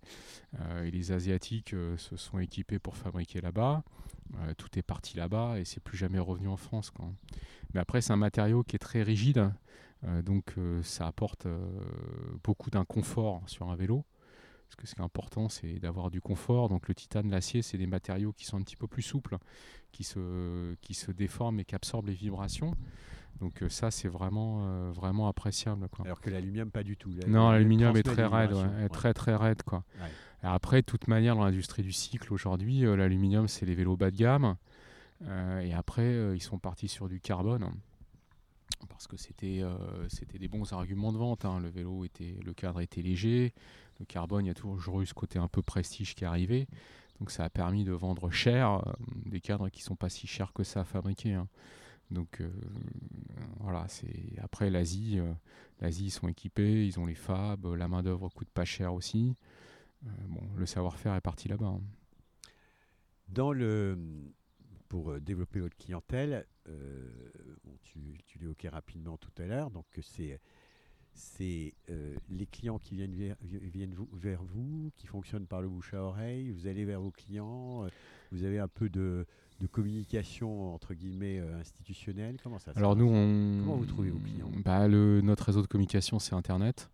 et 0.83 0.91
les 0.91 1.13
asiatiques 1.13 1.69
se 1.69 2.17
sont 2.17 2.37
équipés 2.39 2.79
pour 2.79 2.97
fabriquer 2.97 3.39
là-bas. 3.39 3.83
tout 4.57 4.67
est 4.77 4.81
parti 4.81 5.15
là-bas 5.15 5.57
et 5.57 5.63
c'est 5.63 5.79
plus 5.79 5.97
jamais 5.97 6.19
revenu 6.19 6.49
en 6.49 6.57
France. 6.57 6.91
Mais 7.73 7.79
après 7.79 8.01
c'est 8.01 8.11
un 8.11 8.17
matériau 8.17 8.63
qui 8.63 8.75
est 8.75 8.79
très 8.79 9.03
rigide. 9.03 9.53
Euh, 10.05 10.21
donc 10.21 10.53
euh, 10.57 10.81
ça 10.83 11.07
apporte 11.07 11.45
euh, 11.45 11.65
beaucoup 12.43 12.69
d'inconfort 12.69 13.41
sur 13.47 13.69
un 13.69 13.75
vélo. 13.75 14.05
Parce 14.73 14.81
que 14.81 14.87
ce 14.87 14.95
qui 14.95 15.01
est 15.01 15.05
important, 15.05 15.49
c'est 15.49 15.77
d'avoir 15.77 16.09
du 16.09 16.19
confort. 16.19 16.67
Donc 16.67 16.87
le 16.87 16.95
titane, 16.95 17.29
l'acier, 17.29 17.61
c'est 17.61 17.77
des 17.77 17.85
matériaux 17.85 18.33
qui 18.33 18.45
sont 18.45 18.57
un 18.57 18.63
petit 18.63 18.75
peu 18.75 18.87
plus 18.87 19.03
souples, 19.03 19.37
qui 19.91 20.03
se, 20.03 20.73
qui 20.81 20.95
se 20.95 21.11
déforment 21.11 21.59
et 21.59 21.63
qui 21.63 21.75
absorbent 21.75 22.07
les 22.07 22.15
vibrations. 22.15 22.73
Donc 23.39 23.63
ça, 23.69 23.91
c'est 23.91 24.07
vraiment, 24.07 24.89
vraiment 24.89 25.27
appréciable. 25.27 25.87
Alors 26.03 26.19
que 26.21 26.31
l'aluminium, 26.31 26.71
pas 26.71 26.81
du 26.81 26.97
tout. 26.97 27.11
Non, 27.27 27.51
l'aluminium 27.51 27.95
est 27.97 28.01
très 28.01 28.25
raide, 28.25 28.55
est 28.81 28.89
très 28.89 29.13
très 29.13 29.35
raide. 29.35 29.61
Quoi. 29.61 29.83
après, 30.41 30.81
de 30.81 30.87
toute 30.87 31.07
manière, 31.07 31.35
dans 31.35 31.45
l'industrie 31.45 31.83
du 31.83 31.91
cycle 31.91 32.33
aujourd'hui, 32.33 32.79
l'aluminium, 32.81 33.47
c'est 33.47 33.67
les 33.67 33.75
vélos 33.75 33.95
bas 33.95 34.09
de 34.09 34.17
gamme. 34.17 34.55
et 35.61 35.71
après, 35.71 36.35
ils 36.35 36.41
sont 36.41 36.57
partis 36.57 36.87
sur 36.87 37.07
du 37.07 37.19
carbone 37.19 37.69
parce 38.87 39.07
que 39.07 39.17
c'était 39.17 39.61
euh, 39.61 39.75
c'était 40.09 40.39
des 40.39 40.47
bons 40.47 40.71
arguments 40.73 41.11
de 41.11 41.17
vente. 41.17 41.45
Hein. 41.45 41.59
Le 41.61 41.69
vélo 41.69 42.05
était, 42.05 42.35
le 42.43 42.53
cadre 42.53 42.81
était 42.81 43.01
léger, 43.01 43.53
le 43.99 44.05
carbone, 44.05 44.45
il 44.45 44.47
y 44.47 44.51
a 44.51 44.55
toujours 44.55 45.01
eu 45.01 45.05
ce 45.05 45.13
côté 45.13 45.39
un 45.39 45.47
peu 45.47 45.61
prestige 45.61 46.15
qui 46.15 46.23
est 46.23 46.27
arrivé. 46.27 46.67
Donc 47.19 47.31
ça 47.31 47.43
a 47.43 47.49
permis 47.49 47.83
de 47.83 47.91
vendre 47.91 48.29
cher 48.31 48.81
euh, 48.87 48.91
des 49.25 49.39
cadres 49.39 49.69
qui 49.69 49.81
sont 49.81 49.95
pas 49.95 50.09
si 50.09 50.27
chers 50.27 50.53
que 50.53 50.63
ça 50.63 50.81
à 50.81 50.83
fabriquer. 50.83 51.33
Hein. 51.33 51.47
Donc 52.11 52.41
euh, 52.41 52.51
voilà, 53.59 53.87
c'est 53.87 54.37
après 54.41 54.69
l'Asie, 54.69 55.19
l'Asie 55.79 56.05
ils 56.05 56.11
sont 56.11 56.27
équipés, 56.27 56.85
ils 56.85 56.99
ont 56.99 57.05
les 57.05 57.15
fabs, 57.15 57.65
la 57.65 57.87
main 57.87 58.03
d'œuvre 58.03 58.29
coûte 58.29 58.49
pas 58.49 58.65
cher 58.65 58.93
aussi. 58.93 59.35
bon, 60.01 60.41
le 60.55 60.65
savoir-faire 60.65 61.15
est 61.15 61.21
parti 61.21 61.47
là-bas. 61.47 61.67
Hein. 61.67 61.81
Dans 63.29 63.51
le 63.53 63.97
pour 64.89 65.19
développer 65.19 65.59
votre 65.59 65.75
clientèle, 65.75 66.45
tu, 67.81 68.19
tu 68.25 68.37
l'évoquais 68.37 68.69
rapidement 68.69 69.17
tout 69.17 69.31
à 69.39 69.45
l'heure, 69.45 69.71
donc 69.71 69.85
c'est 70.01 70.39
c'est 71.13 71.73
euh, 71.89 72.15
les 72.29 72.45
clients 72.45 72.79
qui 72.79 72.95
viennent, 72.95 73.15
vers, 73.15 73.35
viennent 73.41 73.95
vers 74.13 74.43
vous, 74.43 74.91
qui 74.97 75.07
fonctionnent 75.07 75.45
par 75.45 75.61
le 75.61 75.69
bouche 75.69 75.93
à 75.93 76.01
oreille, 76.01 76.51
vous 76.51 76.67
allez 76.67 76.85
vers 76.85 77.01
vos 77.01 77.11
clients, 77.11 77.85
euh, 77.85 77.89
vous 78.31 78.43
avez 78.43 78.59
un 78.59 78.67
peu 78.67 78.89
de, 78.89 79.25
de 79.59 79.67
communication 79.67 80.73
entre 80.73 80.93
guillemets 80.93 81.39
euh, 81.39 81.59
institutionnelle, 81.59 82.37
comment 82.41 82.59
ça 82.59 82.73
se 82.73 82.79
Alors 82.79 82.95
nous, 82.95 83.07
on... 83.07 83.59
comment 83.63 83.77
vous 83.77 83.85
trouvez 83.85 84.09
vos 84.09 84.19
clients? 84.19 84.51
Bah, 84.65 84.87
le, 84.87 85.21
Notre 85.21 85.45
réseau 85.45 85.61
de 85.61 85.67
communication, 85.67 86.19
c'est 86.19 86.33
Internet. 86.33 86.89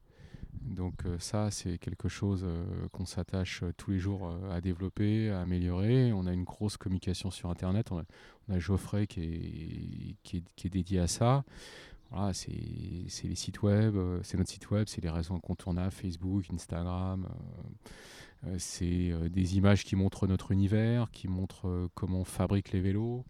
Donc 0.61 1.03
ça, 1.19 1.51
c'est 1.51 1.77
quelque 1.77 2.09
chose 2.09 2.45
qu'on 2.91 3.05
s'attache 3.05 3.63
tous 3.77 3.91
les 3.91 3.99
jours 3.99 4.29
à 4.51 4.59
développer, 4.61 5.29
à 5.29 5.41
améliorer. 5.41 6.11
On 6.11 6.25
a 6.25 6.33
une 6.33 6.43
grosse 6.43 6.75
communication 6.75 7.31
sur 7.31 7.49
Internet. 7.49 7.91
On 7.91 7.99
a, 7.99 8.59
Geoffrey 8.59 9.05
qui 9.05 9.21
est, 9.21 10.15
qui 10.23 10.37
est, 10.37 10.43
qui 10.55 10.67
est 10.67 10.69
dédié 10.71 10.99
à 10.99 11.07
ça. 11.07 11.45
Voilà, 12.11 12.33
c'est 12.33 12.49
les 12.51 13.35
sites 13.35 13.61
web, 13.61 13.95
c'est 14.23 14.37
notre 14.37 14.49
site 14.49 14.71
web, 14.71 14.85
c'est 14.87 15.01
les 15.01 15.09
réseaux 15.09 15.35
incontournables, 15.35 15.91
Facebook, 15.91 16.45
Instagram. 16.51 17.27
c'est 18.57 19.13
des 19.29 19.57
images 19.57 19.83
qui 19.83 19.95
montrent 19.95 20.25
notre 20.25 20.51
univers, 20.51 21.11
qui 21.11 21.27
montrent 21.27 21.89
comment 21.93 22.21
on 22.21 22.25
fabrique 22.25 22.71
les 22.71 22.79
vélos, 22.79 23.25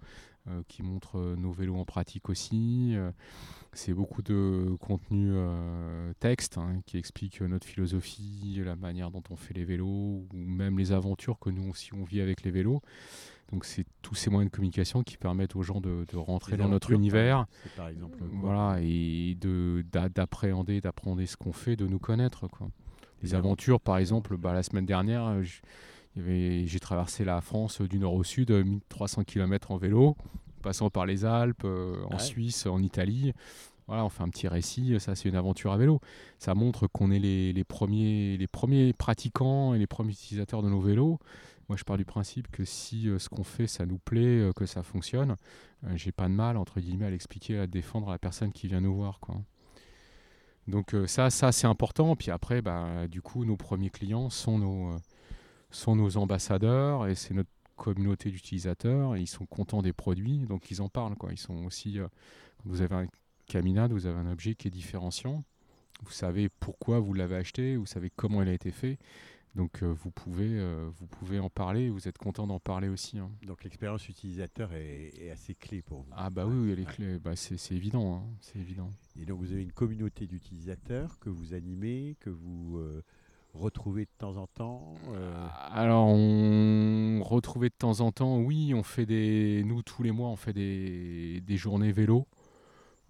qui 0.68 0.84
montrent 0.84 1.36
nos 1.38 1.52
vélos 1.52 1.78
en 1.78 1.86
pratique 1.86 2.30
aussi. 2.30 2.96
C'est 3.74 3.94
beaucoup 3.94 4.24
de 4.24 4.76
contenu 4.80 5.30
euh, 5.32 6.12
texte 6.20 6.58
hein, 6.58 6.82
qui 6.86 6.98
explique 6.98 7.42
notre 7.42 7.68
philosophie, 7.68 8.62
la 8.66 8.76
manière 8.76 9.12
dont 9.12 9.24
on 9.30 9.36
fait 9.36 9.54
les 9.54 9.64
vélos, 9.64 9.86
ou 9.86 10.28
même 10.34 10.80
les 10.80 10.92
aventures 10.92 11.38
que 11.40 11.50
nous 11.50 11.70
aussi 11.70 11.94
on 11.94 12.04
vit 12.04 12.22
avec 12.22 12.44
les 12.44 12.52
vélos. 12.52 12.82
Donc 13.52 13.66
c'est 13.66 13.86
tous 14.02 14.16
ces 14.16 14.30
moyens 14.30 14.52
de 14.52 14.56
communication 14.56 15.04
qui 15.04 15.18
permettent 15.18 15.56
aux 15.56 15.62
gens 15.62 15.82
de, 15.82 16.06
rentrer 16.16 16.58
dans 16.58 16.68
notre 16.68 16.92
univers, 16.92 17.46
par 17.76 17.90
exemple, 17.90 18.20
voilà, 18.34 18.80
et 18.82 19.36
de 19.40 19.84
d'appréhender, 19.92 20.82
d'apprendre 20.82 21.24
ce 21.24 21.36
qu'on 21.36 21.54
fait, 21.54 21.76
de 21.76 21.88
nous 21.88 22.00
connaître. 22.00 22.48
Quoi. 22.48 22.70
Les 23.22 23.34
aventures, 23.34 23.80
par 23.80 23.98
exemple, 23.98 24.38
bah, 24.38 24.54
la 24.54 24.64
semaine 24.64 24.86
dernière, 24.86 25.42
j'ai 26.26 26.80
traversé 26.80 27.24
la 27.26 27.42
France 27.42 27.82
du 27.82 28.00
nord 28.00 28.14
au 28.14 28.24
sud, 28.24 28.52
1300 28.52 29.24
km 29.24 29.72
en 29.72 29.78
vélo 29.78 30.16
passant 30.60 30.90
par 30.90 31.06
les 31.06 31.26
Alpes, 31.26 31.64
euh, 31.66 32.04
en 32.12 32.20
Suisse, 32.20 32.66
en 32.66 32.82
Italie. 32.82 33.34
Voilà, 33.88 34.06
on 34.06 34.10
fait 34.10 34.22
un 34.22 34.30
petit 34.30 34.48
récit, 34.48 35.00
ça 35.00 35.16
c'est 35.16 35.30
une 35.30 35.36
aventure 35.36 35.72
à 35.72 35.78
vélo. 35.78 36.00
Ça 36.38 36.54
montre 36.54 36.86
qu'on 36.86 37.10
est 37.10 37.18
les, 37.18 37.64
premiers, 37.64 38.38
les 38.38 38.48
premiers 38.48 38.94
pratiquants 38.94 39.74
et 39.74 39.80
les 39.80 39.88
premiers 39.88 40.12
utilisateurs 40.12 40.62
de 40.62 40.70
nos 40.70 40.80
vélos. 40.80 41.18
Moi 41.70 41.78
je 41.78 41.84
pars 41.84 41.98
du 41.98 42.06
principe 42.06 42.50
que 42.52 42.66
si 42.66 43.10
euh, 43.10 43.18
ce 43.20 43.30
qu'on 43.30 43.44
fait 43.44 43.68
ça 43.68 43.86
nous 43.86 43.98
plaît, 43.98 44.42
euh, 44.42 44.54
que 44.54 44.66
ça 44.66 44.84
fonctionne, 44.84 45.36
j'ai 45.96 46.12
pas 46.12 46.28
de 46.28 46.34
mal 46.34 46.58
entre 46.58 46.80
guillemets 46.80 47.06
à 47.06 47.10
l'expliquer, 47.10 47.58
à 47.58 47.68
défendre 47.68 48.10
à 48.10 48.12
la 48.12 48.20
personne 48.20 48.52
qui 48.52 48.68
vient 48.68 48.82
nous 48.82 48.96
voir. 48.96 49.20
Quoi. 49.20 49.42
Donc 50.68 50.96
ça, 51.08 51.32
ça 51.32 51.52
c'est 51.52 51.68
important. 51.68 52.16
Puis 52.16 52.30
après, 52.30 52.62
bah, 52.62 53.08
du 53.08 53.24
coup, 53.24 53.44
nos 53.44 53.58
premiers 53.58 53.90
clients 53.90 54.30
sont 54.30 54.60
nos, 54.60 55.00
sont 55.72 55.96
nos 55.96 56.18
ambassadeurs 56.18 57.08
et 57.08 57.16
c'est 57.16 57.34
notre 57.34 57.50
communauté 57.80 58.30
d'utilisateurs, 58.30 59.18
ils 59.18 59.28
sont 59.28 59.46
contents 59.46 59.82
des 59.82 59.94
produits, 59.94 60.40
donc 60.40 60.70
ils 60.70 60.82
en 60.82 60.90
parlent. 60.90 61.16
Quoi. 61.16 61.32
Ils 61.32 61.40
sont 61.40 61.66
aussi, 61.66 62.00
euh, 62.00 62.08
vous 62.66 62.82
avez 62.82 62.96
un 62.96 63.08
caminade, 63.48 63.92
vous 63.92 64.06
avez 64.06 64.20
un 64.20 64.32
objet 64.32 64.54
qui 64.54 64.68
est 64.68 64.72
différenciant, 64.72 65.44
vous 66.04 66.12
savez 66.12 66.50
pourquoi 66.50 67.00
vous 67.00 67.14
l'avez 67.14 67.38
acheté, 67.38 67.78
vous 67.78 67.86
savez 67.86 68.12
comment 68.16 68.42
il 68.44 68.50
a 68.50 68.54
été 68.54 68.72
fait, 68.72 69.00
donc 69.56 69.82
euh, 69.82 69.88
vous, 69.88 70.12
pouvez, 70.12 70.60
euh, 70.60 70.90
vous 70.98 71.08
pouvez 71.08 71.40
en 71.40 71.50
parler, 71.50 71.90
vous 71.90 72.08
êtes 72.08 72.18
content 72.18 72.46
d'en 72.46 72.60
parler 72.60 72.88
aussi. 72.88 73.18
Hein. 73.18 73.32
Donc 73.48 73.64
l'expérience 73.64 74.08
utilisateur 74.08 74.74
est, 74.74 75.32
assez 75.32 75.56
clé 75.56 75.82
pour 75.82 76.02
vous. 76.02 76.12
Ah 76.16 76.30
bah 76.30 76.46
oui, 76.46 76.72
elle 76.72 76.80
est 76.80 76.86
clé, 76.86 77.18
bah, 77.18 77.36
c'est 77.36 77.74
évident, 77.74 78.18
hein. 78.18 78.24
c'est 78.42 78.60
évident. 78.60 78.92
Et 79.20 79.26
donc 79.26 79.40
vous 79.40 79.52
avez 79.52 79.64
une 79.64 79.72
communauté 79.72 80.28
d'utilisateurs 80.28 81.18
que 81.20 81.30
vous 81.30 81.54
animez, 81.54 82.18
que 82.20 82.30
vous 82.30 82.80
retrouver 83.54 84.06
de 84.06 84.12
temps 84.18 84.38
en 84.38 84.48
temps 84.48 84.94
euh 85.14 85.48
Alors, 85.72 86.08
on 86.08 87.22
retrouvait 87.24 87.70
de 87.70 87.76
temps 87.78 88.00
en 88.02 88.12
temps, 88.12 88.38
oui, 88.38 88.74
on 88.74 88.84
fait 88.84 89.06
des. 89.06 89.64
Nous, 89.66 89.82
tous 89.82 90.04
les 90.04 90.12
mois, 90.12 90.30
on 90.30 90.36
fait 90.36 90.54
des, 90.54 91.58
journées 91.58 91.92
vélo. 91.92 92.28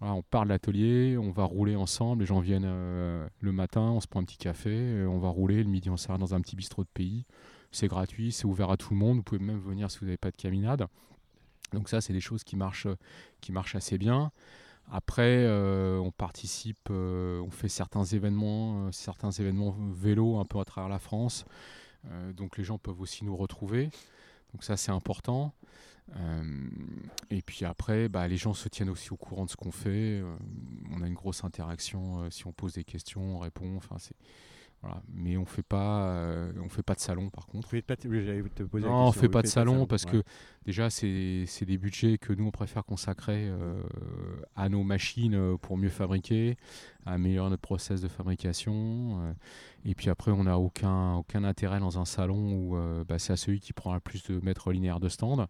on 0.00 0.22
part 0.22 0.44
de 0.44 0.48
l'atelier, 0.48 1.16
on 1.18 1.30
va 1.30 1.44
rouler 1.44 1.76
ensemble, 1.76 2.22
les 2.22 2.26
gens 2.26 2.40
viennent 2.40 2.64
euh, 2.66 3.28
le 3.40 3.52
matin, 3.52 3.82
on 3.82 4.00
se 4.00 4.06
prend 4.06 4.20
un 4.20 4.24
petit 4.24 4.38
café, 4.38 4.70
euh, 4.70 5.06
on 5.06 5.18
va 5.18 5.28
rouler, 5.28 5.62
le 5.62 5.70
midi 5.70 5.90
on 5.90 5.96
s'arrête 5.96 6.20
dans 6.20 6.34
un 6.34 6.40
petit 6.40 6.56
bistrot 6.56 6.84
de 6.84 6.88
pays. 6.92 7.26
C'est 7.72 7.86
gratuit, 7.86 8.32
c'est 8.32 8.46
ouvert 8.46 8.70
à 8.70 8.76
tout 8.76 8.94
le 8.94 8.98
monde, 8.98 9.18
vous 9.18 9.22
pouvez 9.22 9.44
même 9.44 9.60
venir 9.60 9.90
si 9.90 9.98
vous 9.98 10.06
n'avez 10.06 10.16
pas 10.16 10.30
de 10.30 10.36
caminade. 10.36 10.86
Donc 11.72 11.88
ça, 11.88 12.00
c'est 12.00 12.12
des 12.12 12.20
choses 12.20 12.42
qui 12.42 12.56
marchent, 12.56 12.88
qui 13.40 13.52
marchent 13.52 13.76
assez 13.76 13.96
bien. 13.96 14.32
Après, 14.92 15.44
euh, 15.44 15.98
on 15.98 16.10
participe, 16.10 16.88
euh, 16.90 17.40
on 17.40 17.50
fait 17.50 17.68
certains 17.68 18.04
événements, 18.04 18.86
euh, 18.86 18.92
certains 18.92 19.30
événements 19.30 19.76
vélo 19.92 20.38
un 20.38 20.44
peu 20.44 20.58
à 20.58 20.64
travers 20.64 20.88
la 20.88 20.98
France. 20.98 21.44
donc 22.34 22.56
les 22.56 22.64
gens 22.64 22.78
peuvent 22.78 23.00
aussi 23.00 23.24
nous 23.24 23.36
retrouver. 23.36 23.90
Donc 24.52 24.64
ça, 24.64 24.76
c'est 24.76 24.90
important. 24.90 25.52
et 27.30 27.42
puis 27.42 27.64
après, 27.64 28.08
bah, 28.08 28.26
les 28.26 28.36
gens 28.36 28.54
se 28.54 28.68
tiennent 28.68 28.90
aussi 28.90 29.12
au 29.12 29.16
courant 29.16 29.44
de 29.44 29.50
ce 29.50 29.56
qu'on 29.56 29.70
fait. 29.70 30.22
on 30.90 31.02
a 31.02 31.06
une 31.06 31.14
grosse 31.14 31.44
interaction. 31.44 32.30
si 32.30 32.46
on 32.46 32.52
pose 32.52 32.74
des 32.74 32.84
questions, 32.84 33.36
on 33.36 33.38
répond. 33.38 33.76
Enfin, 33.76 33.96
c'est 33.98 34.16
mais 35.12 35.36
on 35.36 35.44
fait 35.44 35.62
pas, 35.62 36.08
euh, 36.08 36.52
on 36.64 36.68
fait 36.68 36.82
pas 36.82 36.94
de 36.94 37.00
salon 37.00 37.28
par 37.28 37.46
contre. 37.46 37.68
Pas 38.66 38.78
non, 38.78 39.08
on 39.08 39.12
fait 39.12 39.28
pas 39.28 39.42
de 39.42 39.46
salon 39.46 39.86
parce 39.86 40.06
que 40.06 40.22
déjà 40.64 40.88
c'est 40.88 41.46
des 41.62 41.78
budgets 41.78 42.16
que 42.16 42.32
nous 42.32 42.46
on 42.46 42.50
préfère 42.50 42.84
consacrer 42.84 43.48
euh, 43.48 43.82
à 44.56 44.68
nos 44.68 44.82
machines 44.82 45.34
euh, 45.34 45.56
pour 45.58 45.76
mieux 45.76 45.90
fabriquer, 45.90 46.56
à 47.04 47.12
améliorer 47.12 47.50
notre 47.50 47.62
process 47.62 48.00
de 48.00 48.08
fabrication. 48.08 49.34
et 49.84 49.94
puis 49.94 50.08
après 50.08 50.30
on 50.30 50.44
n'a 50.44 50.58
aucun 50.58 51.14
aucun 51.14 51.44
intérêt 51.44 51.80
dans 51.80 51.98
un 51.98 52.06
salon 52.06 52.54
où 52.54 52.76
bah, 53.06 53.18
c'est 53.18 53.34
à 53.34 53.36
celui 53.36 53.60
qui 53.60 53.72
prend 53.72 53.92
le 53.92 54.00
plus 54.00 54.22
de 54.24 54.40
mètres 54.42 54.72
linéaires 54.72 55.00
de 55.00 55.08
stand 55.08 55.46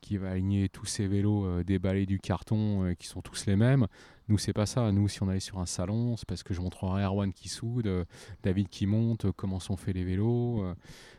qui 0.00 0.16
va 0.16 0.30
aligner 0.30 0.68
tous 0.68 0.86
ces 0.86 1.08
vélos 1.08 1.64
déballés 1.64 2.06
du 2.06 2.20
carton 2.20 2.94
qui 2.96 3.08
sont 3.08 3.22
tous 3.22 3.46
les 3.46 3.56
mêmes. 3.56 3.88
Nous, 4.28 4.36
c'est 4.36 4.52
pas 4.52 4.66
ça. 4.66 4.92
Nous, 4.92 5.08
si 5.08 5.22
on 5.22 5.28
allait 5.28 5.40
sur 5.40 5.58
un 5.58 5.66
salon, 5.66 6.16
c'est 6.16 6.28
parce 6.28 6.42
que 6.42 6.52
je 6.52 6.60
montrerai 6.60 7.02
Erwan 7.02 7.32
qui 7.32 7.48
soude, 7.48 7.86
euh, 7.86 8.04
David 8.42 8.68
qui 8.68 8.86
monte, 8.86 9.30
comment 9.32 9.58
sont 9.58 9.76
faits 9.76 9.94
les 9.94 10.04
vélos, 10.04 10.64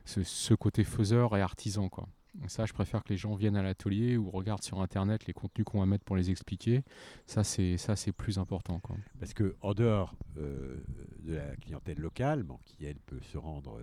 ce, 0.06 0.24
ce, 0.24 0.54
côté 0.54 0.84
faiseur 0.84 1.36
et 1.36 1.42
artisan. 1.42 1.90
Quoi. 1.90 2.08
Ça, 2.48 2.68
je 2.68 2.74
préfère 2.74 3.04
que 3.04 3.10
les 3.10 3.18
gens 3.18 3.34
viennent 3.34 3.56
à 3.56 3.64
l'atelier 3.64 4.16
ou 4.16 4.30
regardent 4.30 4.64
sur 4.64 4.80
Internet 4.80 5.26
les 5.26 5.34
contenus 5.34 5.66
qu'on 5.66 5.80
va 5.80 5.88
mettre 5.88 6.06
pour 6.06 6.16
les 6.16 6.30
expliquer. 6.30 6.84
Ça, 7.26 7.44
c'est 7.44 7.78
ça, 7.78 7.96
c'est 7.96 8.12
plus 8.12 8.38
important. 8.38 8.80
Quoi. 8.80 8.96
Parce 9.20 9.34
que 9.34 9.56
en 9.62 9.74
dehors 9.74 10.14
de 10.36 11.34
la 11.34 11.56
clientèle 11.56 12.00
locale, 12.00 12.46
qui 12.66 12.86
elle 12.86 13.00
peut 13.00 13.22
se 13.22 13.38
rendre 13.38 13.80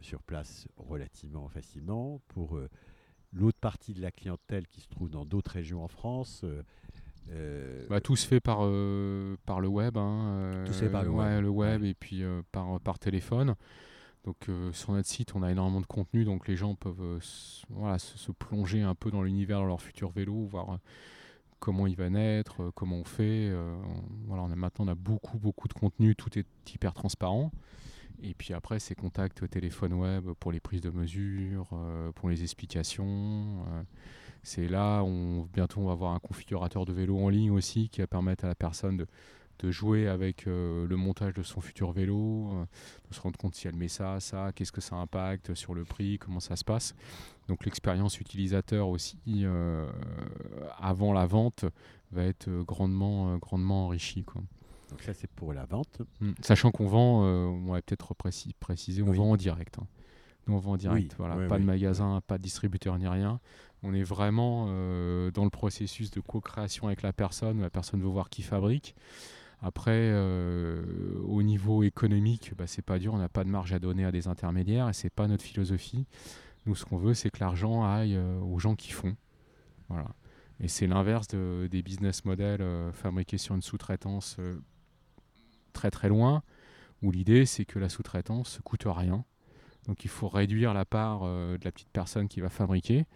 sur 0.00 0.22
place 0.22 0.68
relativement 0.76 1.48
facilement, 1.48 2.20
pour 2.28 2.58
l'autre 3.32 3.58
partie 3.58 3.94
de 3.94 4.00
la 4.00 4.10
clientèle 4.10 4.66
qui 4.68 4.80
se 4.80 4.88
trouve 4.88 5.10
dans 5.10 5.24
d'autres 5.24 5.52
régions 5.52 5.82
en 5.82 5.88
France. 5.88 6.44
Euh, 7.30 7.82
euh, 7.82 7.86
bah, 7.88 8.00
tout 8.00 8.16
se 8.16 8.26
fait 8.26 8.40
par, 8.40 8.60
euh, 8.62 9.36
par 9.46 9.60
le 9.60 9.68
web. 9.68 9.96
Hein, 9.96 10.62
tout 10.66 10.72
se 10.72 10.84
fait 10.84 10.90
par 10.90 11.02
le 11.02 11.10
web. 11.10 11.42
le 11.42 11.48
web 11.48 11.84
et 11.84 11.94
puis 11.94 12.22
par, 12.52 12.80
par 12.80 12.98
téléphone. 12.98 13.54
Donc 14.24 14.48
sur 14.72 14.92
notre 14.92 15.08
site, 15.08 15.34
on 15.34 15.42
a 15.42 15.50
énormément 15.50 15.80
de 15.80 15.86
contenu, 15.86 16.24
donc 16.24 16.48
les 16.48 16.56
gens 16.56 16.74
peuvent 16.74 17.18
voilà, 17.70 17.98
se, 17.98 18.30
plonger 18.32 18.82
un 18.82 18.94
peu 18.94 19.10
dans 19.10 19.22
l'univers 19.22 19.62
de 19.62 19.66
leur 19.66 19.80
futur 19.80 20.10
vélo, 20.10 20.44
voir 20.44 20.80
comment 21.60 21.86
il 21.86 21.96
va 21.96 22.10
naître, 22.10 22.70
comment 22.74 22.96
on 22.96 23.04
fait. 23.04 23.50
voilà, 24.26 24.42
on 24.42 24.50
a, 24.50 24.56
maintenant 24.56 24.84
on 24.84 24.88
a 24.88 24.94
beaucoup 24.94 25.38
beaucoup 25.38 25.66
de 25.68 25.72
contenu, 25.72 26.14
tout 26.14 26.38
est 26.38 26.46
hyper 26.74 26.92
transparent. 26.92 27.52
Et 28.22 28.34
puis 28.34 28.52
après, 28.52 28.80
c'est 28.80 28.94
contact 28.94 29.48
téléphone 29.48 29.92
web 29.92 30.30
pour 30.40 30.50
les 30.50 30.60
prises 30.60 30.80
de 30.80 30.90
mesure, 30.90 31.68
euh, 31.72 32.10
pour 32.12 32.28
les 32.28 32.42
explications. 32.42 33.64
Euh, 33.68 33.82
c'est 34.48 34.68
là, 34.68 35.02
on, 35.02 35.46
bientôt, 35.52 35.80
on 35.80 35.86
va 35.86 35.92
avoir 35.92 36.14
un 36.14 36.18
configurateur 36.18 36.84
de 36.84 36.92
vélo 36.92 37.18
en 37.18 37.28
ligne 37.28 37.50
aussi 37.50 37.88
qui 37.88 38.00
va 38.00 38.06
permettre 38.06 38.44
à 38.44 38.48
la 38.48 38.54
personne 38.54 38.96
de, 38.96 39.06
de 39.58 39.70
jouer 39.70 40.08
avec 40.08 40.46
euh, 40.46 40.86
le 40.86 40.96
montage 40.96 41.34
de 41.34 41.42
son 41.42 41.60
futur 41.60 41.92
vélo, 41.92 42.66
de 43.10 43.14
se 43.14 43.20
rendre 43.20 43.38
compte 43.38 43.54
si 43.54 43.68
elle 43.68 43.76
met 43.76 43.88
ça, 43.88 44.20
ça, 44.20 44.52
qu'est-ce 44.54 44.72
que 44.72 44.80
ça 44.80 44.96
impacte 44.96 45.54
sur 45.54 45.74
le 45.74 45.84
prix, 45.84 46.18
comment 46.18 46.40
ça 46.40 46.56
se 46.56 46.64
passe. 46.64 46.94
Donc 47.48 47.64
l'expérience 47.64 48.20
utilisateur 48.20 48.88
aussi, 48.88 49.18
avant 50.78 51.12
la 51.12 51.26
vente, 51.26 51.64
va 52.12 52.24
être 52.24 52.48
grandement, 52.62 53.36
grandement 53.38 53.86
enrichie. 53.86 54.24
Quoi. 54.24 54.42
Donc 54.90 55.02
ça, 55.02 55.12
c'est 55.14 55.30
pour 55.30 55.52
la 55.52 55.66
vente. 55.66 56.02
Hmm. 56.20 56.32
Sachant 56.40 56.70
qu'on 56.70 56.86
vend, 56.86 57.24
euh, 57.24 57.44
on 57.46 57.72
va 57.72 57.82
peut-être 57.82 58.14
préciser, 58.14 59.02
on 59.02 59.12
vend 59.12 59.30
en 59.32 59.36
direct. 59.36 59.78
Hein. 59.78 59.86
Nous, 60.46 60.54
on 60.54 60.58
vend 60.58 60.72
en 60.72 60.76
direct. 60.76 61.14
voilà, 61.18 61.46
pas 61.46 61.58
de 61.58 61.64
magasin, 61.64 62.22
pas 62.26 62.38
de 62.38 62.42
distributeur 62.42 62.98
ni 62.98 63.06
rien. 63.06 63.40
On 63.82 63.94
est 63.94 64.02
vraiment 64.02 64.66
euh, 64.68 65.30
dans 65.30 65.44
le 65.44 65.50
processus 65.50 66.10
de 66.10 66.20
co-création 66.20 66.86
avec 66.86 67.02
la 67.02 67.12
personne. 67.12 67.60
La 67.60 67.70
personne 67.70 68.00
veut 68.00 68.08
voir 68.08 68.28
qui 68.30 68.42
fabrique. 68.42 68.94
Après, 69.60 69.92
euh, 70.12 70.82
au 71.24 71.42
niveau 71.42 71.82
économique, 71.82 72.52
bah, 72.56 72.66
c'est 72.66 72.82
pas 72.82 72.98
dur. 72.98 73.14
On 73.14 73.18
n'a 73.18 73.28
pas 73.28 73.44
de 73.44 73.50
marge 73.50 73.72
à 73.72 73.78
donner 73.78 74.04
à 74.04 74.12
des 74.12 74.28
intermédiaires 74.28 74.88
et 74.88 74.92
c'est 74.92 75.10
pas 75.10 75.26
notre 75.28 75.44
philosophie. 75.44 76.06
Nous, 76.66 76.74
ce 76.74 76.84
qu'on 76.84 76.98
veut, 76.98 77.14
c'est 77.14 77.30
que 77.30 77.40
l'argent 77.40 77.84
aille 77.84 78.18
aux 78.18 78.58
gens 78.58 78.74
qui 78.74 78.92
font. 78.92 79.16
Voilà. 79.88 80.08
Et 80.60 80.68
c'est 80.68 80.86
l'inverse 80.86 81.28
de, 81.28 81.68
des 81.70 81.82
business 81.82 82.24
models 82.24 82.64
fabriqués 82.92 83.38
sur 83.38 83.54
une 83.54 83.62
sous-traitance 83.62 84.38
très 85.72 85.90
très 85.90 86.08
loin, 86.08 86.42
où 87.02 87.12
l'idée 87.12 87.46
c'est 87.46 87.64
que 87.64 87.78
la 87.78 87.88
sous-traitance 87.88 88.58
coûte 88.64 88.84
rien. 88.86 89.24
Donc 89.86 90.04
il 90.04 90.10
faut 90.10 90.28
réduire 90.28 90.74
la 90.74 90.84
part 90.84 91.20
euh, 91.22 91.56
de 91.56 91.64
la 91.64 91.72
petite 91.72 91.90
personne 91.90 92.28
qui 92.28 92.40
va 92.40 92.48
fabriquer. 92.48 93.06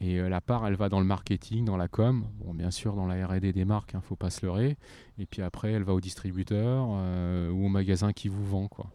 Et 0.00 0.18
euh, 0.18 0.28
la 0.28 0.40
part, 0.40 0.66
elle 0.66 0.74
va 0.74 0.88
dans 0.88 0.98
le 0.98 1.06
marketing, 1.06 1.64
dans 1.64 1.76
la 1.76 1.88
com, 1.88 2.26
bon, 2.38 2.52
bien 2.52 2.70
sûr 2.70 2.96
dans 2.96 3.06
la 3.06 3.26
RD 3.26 3.52
des 3.52 3.64
marques, 3.64 3.92
il 3.92 3.96
hein, 3.96 4.00
ne 4.00 4.04
faut 4.04 4.16
pas 4.16 4.30
se 4.30 4.44
leurrer. 4.44 4.76
Et 5.18 5.26
puis 5.26 5.42
après, 5.42 5.72
elle 5.72 5.84
va 5.84 5.94
au 5.94 6.00
distributeur 6.00 6.88
euh, 6.90 7.50
ou 7.50 7.66
au 7.66 7.68
magasin 7.68 8.12
qui 8.12 8.28
vous 8.28 8.44
vend. 8.44 8.66
Quoi. 8.68 8.90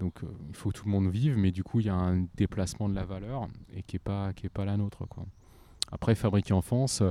Donc 0.00 0.20
il 0.48 0.56
faut 0.56 0.70
que 0.70 0.78
tout 0.78 0.86
le 0.86 0.90
monde 0.90 1.08
vive, 1.08 1.36
mais 1.36 1.52
du 1.52 1.62
coup, 1.62 1.80
il 1.80 1.86
y 1.86 1.90
a 1.90 1.94
un 1.94 2.26
déplacement 2.34 2.88
de 2.88 2.94
la 2.94 3.04
valeur 3.04 3.48
et 3.74 3.82
qui 3.82 3.96
n'est 3.96 4.00
pas, 4.00 4.32
pas 4.54 4.64
la 4.64 4.76
nôtre. 4.76 5.06
Quoi. 5.06 5.26
Après, 5.92 6.14
fabriquer 6.14 6.54
en 6.54 6.62
France, 6.62 7.02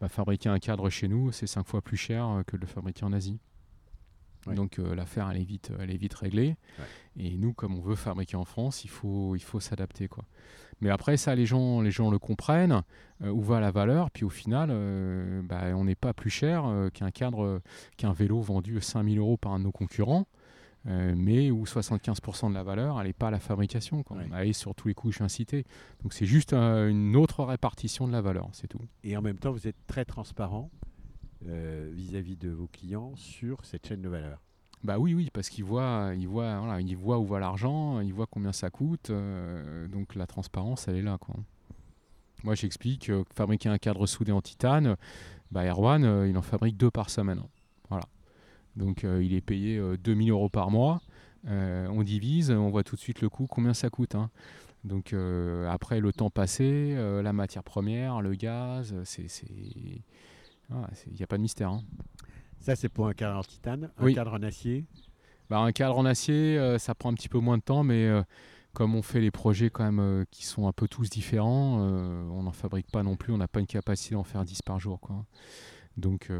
bah, 0.00 0.08
fabriquer 0.08 0.50
un 0.50 0.58
cadre 0.58 0.90
chez 0.90 1.08
nous, 1.08 1.32
c'est 1.32 1.46
cinq 1.46 1.66
fois 1.66 1.80
plus 1.80 1.96
cher 1.96 2.42
que 2.46 2.56
de 2.56 2.60
le 2.60 2.66
fabriquer 2.66 3.04
en 3.04 3.12
Asie. 3.12 3.38
Donc 4.54 4.78
euh, 4.78 4.94
l'affaire 4.94 5.28
elle 5.30 5.40
est 5.40 5.44
vite, 5.44 5.72
elle 5.78 5.90
est 5.90 5.96
vite 5.96 6.14
réglée. 6.14 6.56
Et 7.18 7.36
nous, 7.36 7.52
comme 7.52 7.76
on 7.76 7.80
veut 7.80 7.96
fabriquer 7.96 8.36
en 8.36 8.44
France, 8.44 8.84
il 8.84 8.90
faut, 8.90 9.34
il 9.36 9.42
faut 9.42 9.60
s'adapter 9.60 10.08
quoi. 10.08 10.24
Mais 10.80 10.90
après 10.90 11.16
ça, 11.16 11.34
les 11.34 11.46
gens, 11.46 11.80
les 11.80 11.90
gens 11.90 12.10
le 12.10 12.18
comprennent. 12.18 12.82
Euh, 13.22 13.30
où 13.30 13.40
va 13.40 13.58
la 13.58 13.72
valeur 13.72 14.12
Puis 14.12 14.24
au 14.24 14.30
final, 14.30 14.68
euh, 14.70 15.42
bah, 15.42 15.74
on 15.74 15.84
n'est 15.84 15.96
pas 15.96 16.12
plus 16.12 16.30
cher 16.30 16.70
qu'un 16.94 17.10
cadre, 17.10 17.60
qu'un 17.96 18.12
vélo 18.12 18.40
vendu 18.40 18.80
5000 18.80 19.18
euros 19.18 19.36
par 19.36 19.52
un 19.52 19.58
de 19.58 19.64
nos 19.64 19.72
concurrents. 19.72 20.26
mais 20.84 21.50
où 21.50 21.64
75% 21.64 22.50
de 22.50 22.54
la 22.54 22.62
valeur, 22.62 23.00
elle 23.00 23.08
n'est 23.08 23.12
pas 23.12 23.28
à 23.28 23.30
la 23.32 23.40
fabrication. 23.40 24.04
Quoi. 24.04 24.18
Elle 24.36 24.48
est 24.48 24.52
sur 24.52 24.74
tous 24.74 24.88
les 24.88 24.94
que 24.94 25.10
je. 25.10 25.18
Donc 26.02 26.12
c'est 26.12 26.26
juste 26.26 26.52
une 26.52 27.16
autre 27.16 27.44
répartition 27.44 28.06
de 28.06 28.12
la 28.12 28.20
valeur, 28.20 28.48
c'est 28.52 28.68
tout. 28.68 28.80
Et 29.02 29.16
en 29.16 29.22
même 29.22 29.38
temps, 29.38 29.50
vous 29.50 29.66
êtes 29.66 29.86
très 29.88 30.04
transparent 30.04 30.70
euh, 31.46 31.90
vis-à-vis 31.94 32.36
de 32.36 32.48
vos 32.48 32.66
clients 32.66 33.14
sur 33.14 33.64
cette 33.64 33.86
chaîne 33.86 34.02
de 34.02 34.08
valeur 34.08 34.40
bah 34.84 34.96
oui, 34.96 35.12
oui, 35.12 35.28
parce 35.32 35.48
qu'ils 35.48 35.64
voient, 35.64 36.12
ils 36.16 36.28
voient, 36.28 36.78
ils 36.80 36.96
voient 36.96 37.18
où 37.18 37.26
va 37.26 37.40
l'argent, 37.40 37.98
ils 37.98 38.14
voient 38.14 38.28
combien 38.30 38.52
ça 38.52 38.70
coûte, 38.70 39.10
euh, 39.10 39.88
donc 39.88 40.14
la 40.14 40.28
transparence, 40.28 40.86
elle 40.86 40.94
est 40.94 41.02
là, 41.02 41.18
quoi. 41.18 41.34
Moi, 42.44 42.54
j'explique 42.54 43.10
euh, 43.10 43.24
que 43.24 43.34
fabriquer 43.34 43.68
un 43.70 43.78
cadre 43.78 44.06
soudé 44.06 44.30
en 44.30 44.40
titane, 44.40 44.96
bah 45.50 45.64
Erwan, 45.64 46.28
il 46.28 46.38
en 46.38 46.42
fabrique 46.42 46.76
deux 46.76 46.92
par 46.92 47.10
semaine. 47.10 47.42
Voilà. 47.88 48.04
Donc, 48.76 49.02
il 49.02 49.34
est 49.34 49.40
payé 49.40 49.82
2000 49.98 50.30
euros 50.30 50.48
par 50.48 50.70
mois. 50.70 51.00
on 51.44 52.02
divise, 52.04 52.52
on 52.52 52.70
voit 52.70 52.84
tout 52.84 52.94
de 52.94 53.00
suite 53.00 53.20
le 53.20 53.28
coût, 53.28 53.48
combien 53.48 53.74
ça 53.74 53.90
coûte. 53.90 54.14
Hein. 54.14 54.30
Donc, 54.84 55.12
après, 55.68 55.98
le 55.98 56.12
temps 56.12 56.30
passé, 56.30 56.94
la 56.94 57.32
matière 57.32 57.64
première, 57.64 58.22
le 58.22 58.36
gaz, 58.36 58.94
c'est 59.02 59.26
ah, 60.70 60.88
il 61.06 61.14
n'y 61.14 61.22
a 61.22 61.26
pas 61.26 61.36
de 61.36 61.42
mystère. 61.42 61.70
Hein. 61.70 61.82
Ça, 62.60 62.76
c'est 62.76 62.88
pour 62.88 63.08
un 63.08 63.14
cadre 63.14 63.38
en 63.38 63.42
titane. 63.42 63.90
Un 63.96 64.12
cadre 64.12 64.34
en 64.34 64.42
acier 64.42 64.84
bah, 65.48 65.58
Un 65.58 65.72
cadre 65.72 65.98
en 65.98 66.04
acier, 66.04 66.58
euh, 66.58 66.78
ça 66.78 66.94
prend 66.94 67.10
un 67.10 67.14
petit 67.14 67.28
peu 67.28 67.38
moins 67.38 67.58
de 67.58 67.62
temps, 67.62 67.84
mais 67.84 68.06
euh, 68.06 68.22
comme 68.74 68.94
on 68.94 69.02
fait 69.02 69.20
les 69.20 69.30
projets 69.30 69.70
quand 69.70 69.84
même 69.84 70.00
euh, 70.00 70.24
qui 70.30 70.44
sont 70.44 70.66
un 70.66 70.72
peu 70.72 70.88
tous 70.88 71.08
différents, 71.08 71.78
on 71.78 72.42
n'en 72.42 72.52
fabrique 72.52 72.90
pas 72.90 73.02
non 73.02 73.16
plus, 73.16 73.32
on 73.32 73.38
n'a 73.38 73.48
pas 73.48 73.60
une 73.60 73.66
capacité 73.66 74.14
d'en 74.14 74.24
faire 74.24 74.44
10 74.44 74.62
par 74.62 74.78
jour. 74.78 75.00
Quoi. 75.00 75.24
Donc, 75.96 76.30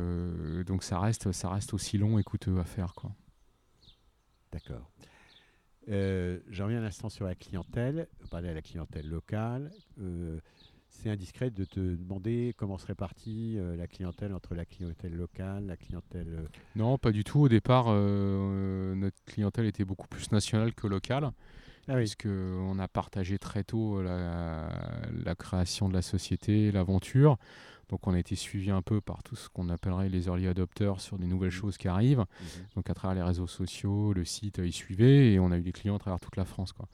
donc 0.66 0.84
ça, 0.84 1.00
reste, 1.00 1.32
ça 1.32 1.50
reste 1.50 1.74
aussi 1.74 1.98
long 1.98 2.18
et 2.18 2.22
coûteux 2.22 2.58
à 2.60 2.64
faire. 2.64 2.94
Quoi. 2.94 3.10
D'accord. 4.52 4.90
J'en 5.88 6.66
reviens 6.66 6.82
un 6.82 6.86
instant 6.86 7.08
sur 7.08 7.24
la 7.24 7.34
clientèle. 7.34 8.08
Parlait 8.30 8.50
à 8.50 8.54
la 8.54 8.62
clientèle 8.62 9.08
locale 9.08 9.70
c'est 11.00 11.10
indiscret 11.10 11.50
de 11.50 11.64
te 11.64 11.78
demander 11.78 12.54
comment 12.56 12.78
se 12.78 12.86
répartit 12.86 13.56
euh, 13.56 13.76
la 13.76 13.86
clientèle 13.86 14.34
entre 14.34 14.54
la 14.54 14.64
clientèle 14.64 15.14
locale, 15.14 15.66
la 15.66 15.76
clientèle... 15.76 16.28
Euh, 16.28 16.46
non, 16.76 16.98
pas 16.98 17.12
du 17.12 17.24
tout. 17.24 17.40
Au 17.40 17.48
départ, 17.48 17.86
euh, 17.88 18.94
notre 18.94 19.16
clientèle 19.26 19.66
était 19.66 19.84
beaucoup 19.84 20.08
plus 20.08 20.30
nationale 20.32 20.74
que 20.74 20.86
locale. 20.86 21.30
Ah 21.88 21.96
Puisqu'on 21.96 22.78
a 22.78 22.88
partagé 22.88 23.38
très 23.38 23.64
tôt 23.64 24.02
la, 24.02 24.68
la 25.24 25.34
création 25.34 25.88
de 25.88 25.94
la 25.94 26.02
société, 26.02 26.70
l'aventure. 26.70 27.38
Donc 27.88 28.06
on 28.06 28.12
a 28.12 28.18
été 28.18 28.36
suivi 28.36 28.70
un 28.70 28.82
peu 28.82 29.00
par 29.00 29.22
tout 29.22 29.36
ce 29.36 29.48
qu'on 29.48 29.68
appellerait 29.70 30.08
les 30.08 30.26
early 30.26 30.46
adopters 30.46 31.00
sur 31.00 31.18
des 31.18 31.26
nouvelles 31.26 31.48
mmh. 31.48 31.52
choses 31.52 31.78
qui 31.78 31.88
arrivent. 31.88 32.20
Mmh. 32.20 32.44
Donc 32.76 32.90
à 32.90 32.94
travers 32.94 33.14
les 33.14 33.22
réseaux 33.22 33.46
sociaux, 33.46 34.12
le 34.12 34.24
site, 34.24 34.60
ils 34.62 34.72
suivaient 34.72 35.32
et 35.32 35.40
on 35.40 35.50
a 35.50 35.58
eu 35.58 35.62
des 35.62 35.72
clients 35.72 35.96
à 35.96 35.98
travers 35.98 36.20
toute 36.20 36.36
la 36.36 36.44
France. 36.44 36.72
Quoi. 36.72 36.86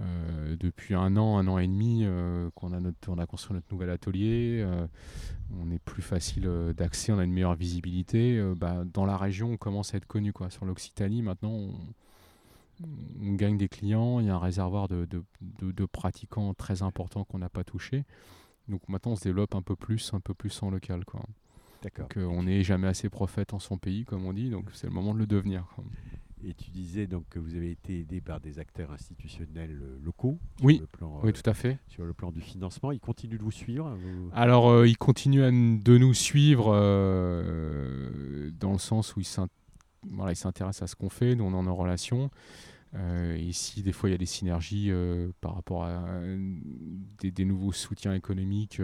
Euh, 0.00 0.56
depuis 0.58 0.94
un 0.94 1.16
an, 1.16 1.38
un 1.38 1.46
an 1.46 1.58
et 1.58 1.66
demi 1.66 2.02
euh, 2.04 2.50
qu'on 2.54 2.72
a, 2.72 2.80
on 3.08 3.18
a 3.18 3.26
construit 3.26 3.54
notre 3.54 3.70
nouvel 3.70 3.90
atelier, 3.90 4.62
euh, 4.64 4.86
on 5.60 5.70
est 5.70 5.78
plus 5.78 6.02
facile 6.02 6.50
d'accès, 6.76 7.12
on 7.12 7.18
a 7.18 7.24
une 7.24 7.32
meilleure 7.32 7.54
visibilité. 7.54 8.42
Bah, 8.56 8.82
dans 8.92 9.06
la 9.06 9.16
région, 9.16 9.52
on 9.52 9.56
commence 9.56 9.94
à 9.94 9.98
être 9.98 10.06
connu. 10.06 10.32
Quoi. 10.32 10.50
Sur 10.50 10.64
l'Occitanie, 10.64 11.22
maintenant, 11.22 11.52
on, 11.52 11.74
gagne 12.80 13.56
des 13.56 13.68
clients, 13.68 14.20
il 14.20 14.26
y 14.26 14.30
a 14.30 14.34
un 14.34 14.38
réservoir 14.38 14.88
de, 14.88 15.06
de, 15.06 15.72
de 15.72 15.84
pratiquants 15.84 16.54
très 16.54 16.82
important 16.82 17.24
qu'on 17.24 17.38
n'a 17.38 17.48
pas 17.50 17.64
touché. 17.64 18.04
Donc 18.68 18.88
maintenant, 18.88 19.12
on 19.12 19.16
se 19.16 19.24
développe 19.24 19.54
un 19.54 19.62
peu 19.62 19.76
plus, 19.76 20.12
un 20.14 20.20
peu 20.20 20.34
plus 20.34 20.62
en 20.62 20.70
local. 20.70 21.04
Quoi. 21.04 21.22
D'accord. 21.82 22.08
Donc, 22.08 22.24
on 22.24 22.44
n'est 22.44 22.62
jamais 22.62 22.86
assez 22.86 23.08
prophète 23.08 23.54
en 23.54 23.58
son 23.58 23.76
pays, 23.76 24.04
comme 24.04 24.24
on 24.24 24.32
dit, 24.32 24.50
donc 24.50 24.66
c'est 24.72 24.86
le 24.86 24.92
moment 24.92 25.14
de 25.14 25.18
le 25.18 25.26
devenir. 25.26 25.66
Et 26.44 26.54
tu 26.54 26.70
disais 26.70 27.06
donc 27.06 27.24
que 27.30 27.38
vous 27.38 27.54
avez 27.54 27.70
été 27.70 28.00
aidé 28.00 28.20
par 28.20 28.40
des 28.40 28.58
acteurs 28.58 28.90
institutionnels 28.90 29.78
euh, 29.80 29.98
locaux. 30.02 30.38
Oui, 30.60 30.82
oui, 31.00 31.28
euh, 31.28 31.32
tout 31.32 31.48
à 31.48 31.54
fait. 31.54 31.78
Sur 31.86 32.04
le 32.04 32.12
plan 32.14 32.32
du 32.32 32.40
financement, 32.40 32.90
ils 32.90 32.98
continuent 32.98 33.38
de 33.38 33.44
vous 33.44 33.52
suivre 33.52 33.96
Alors, 34.32 34.68
euh, 34.68 34.88
ils 34.88 34.98
continuent 34.98 35.80
de 35.80 35.98
nous 35.98 36.14
suivre 36.14 36.72
dans 38.58 38.72
le 38.72 38.78
sens 38.78 39.14
où 39.14 39.20
ils 39.20 39.24
s'intéressent 39.24 39.61
à 40.82 40.86
ce 40.86 40.96
qu'on 40.96 41.10
fait, 41.10 41.34
nous 41.34 41.44
on 41.44 41.52
est 41.64 41.68
en 41.68 41.74
relation. 41.74 42.30
Euh, 42.94 43.36
ici, 43.38 43.82
des 43.82 43.92
fois, 43.92 44.08
il 44.08 44.12
y 44.12 44.14
a 44.14 44.18
des 44.18 44.26
synergies 44.26 44.90
euh, 44.90 45.30
par 45.40 45.54
rapport 45.54 45.84
à 45.84 46.04
des, 47.20 47.44
nouveaux 47.44 47.72
soutiens 47.72 48.14
économiques 48.14 48.82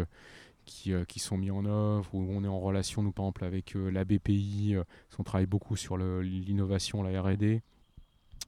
qui, 0.65 0.93
qui, 1.07 1.19
sont 1.19 1.37
mis 1.37 1.51
en 1.51 1.65
œuvre, 1.65 2.15
où 2.15 2.27
on 2.31 2.45
est 2.45 2.49
en 2.49 2.61
relation, 2.61 3.03
nous, 3.03 3.13
par 3.13 3.27
exemple, 3.27 3.45
avec 3.45 3.75
la 3.75 4.05
BPI. 4.05 4.77
on 5.19 5.23
travaille 5.23 5.47
beaucoup 5.47 5.77
sur 5.77 5.97
l'innovation, 5.97 7.03
la 7.03 7.23
RD, 7.23 7.61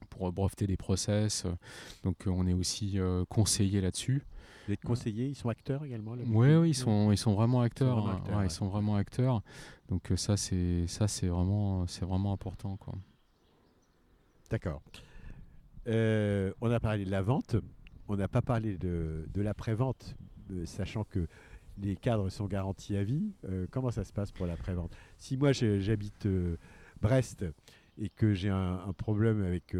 pour 0.09 0.31
breveter 0.31 0.67
des 0.67 0.77
process. 0.77 1.45
donc, 2.03 2.23
on 2.27 2.47
est 2.47 2.53
aussi 2.53 2.99
conseillé 3.29 3.81
là-dessus. 3.81 4.23
Vous 4.83 4.93
êtes 4.93 5.15
ils 5.15 5.35
sont 5.35 5.49
acteurs 5.49 5.83
également 5.83 6.13
Oui, 6.27 6.55
oui, 6.55 6.69
ils 6.69 6.73
sont, 6.73 7.11
ils 7.11 7.17
sont 7.17 7.33
vraiment 7.33 7.61
acteurs. 7.61 7.97
Ils 7.97 8.01
sont 8.01 8.07
vraiment 8.07 8.17
acteurs, 8.17 8.37
hein. 8.37 8.43
ils 8.45 8.51
sont 8.51 8.67
vraiment 8.67 8.95
acteurs. 8.95 9.41
Donc 9.89 10.11
ça, 10.15 10.37
c'est 10.37 10.87
ça, 10.87 11.07
c'est 11.07 11.27
vraiment, 11.27 11.85
c'est 11.87 12.05
vraiment 12.05 12.31
important, 12.33 12.77
quoi. 12.77 12.93
D'accord. 14.49 14.81
Euh, 15.87 16.53
on 16.61 16.69
a 16.69 16.79
parlé 16.79 17.05
de 17.05 17.11
la 17.11 17.21
vente, 17.21 17.55
on 18.07 18.15
n'a 18.15 18.27
pas 18.27 18.41
parlé 18.41 18.77
de, 18.77 19.27
de 19.33 19.41
l'après-vente, 19.41 20.15
euh, 20.51 20.65
sachant 20.65 21.03
que 21.05 21.27
les 21.81 21.95
cadres 21.95 22.29
sont 22.29 22.45
garantis 22.45 22.97
à 22.97 23.03
vie. 23.03 23.31
Euh, 23.45 23.65
comment 23.71 23.91
ça 23.91 24.03
se 24.03 24.13
passe 24.13 24.31
pour 24.31 24.45
l'après-vente? 24.45 24.95
Si 25.17 25.37
moi 25.37 25.53
j'habite 25.53 26.27
Brest 27.01 27.45
et 27.97 28.09
que 28.09 28.33
j'ai 28.33 28.49
un, 28.49 28.93
problème 28.97 29.43
avec, 29.43 29.75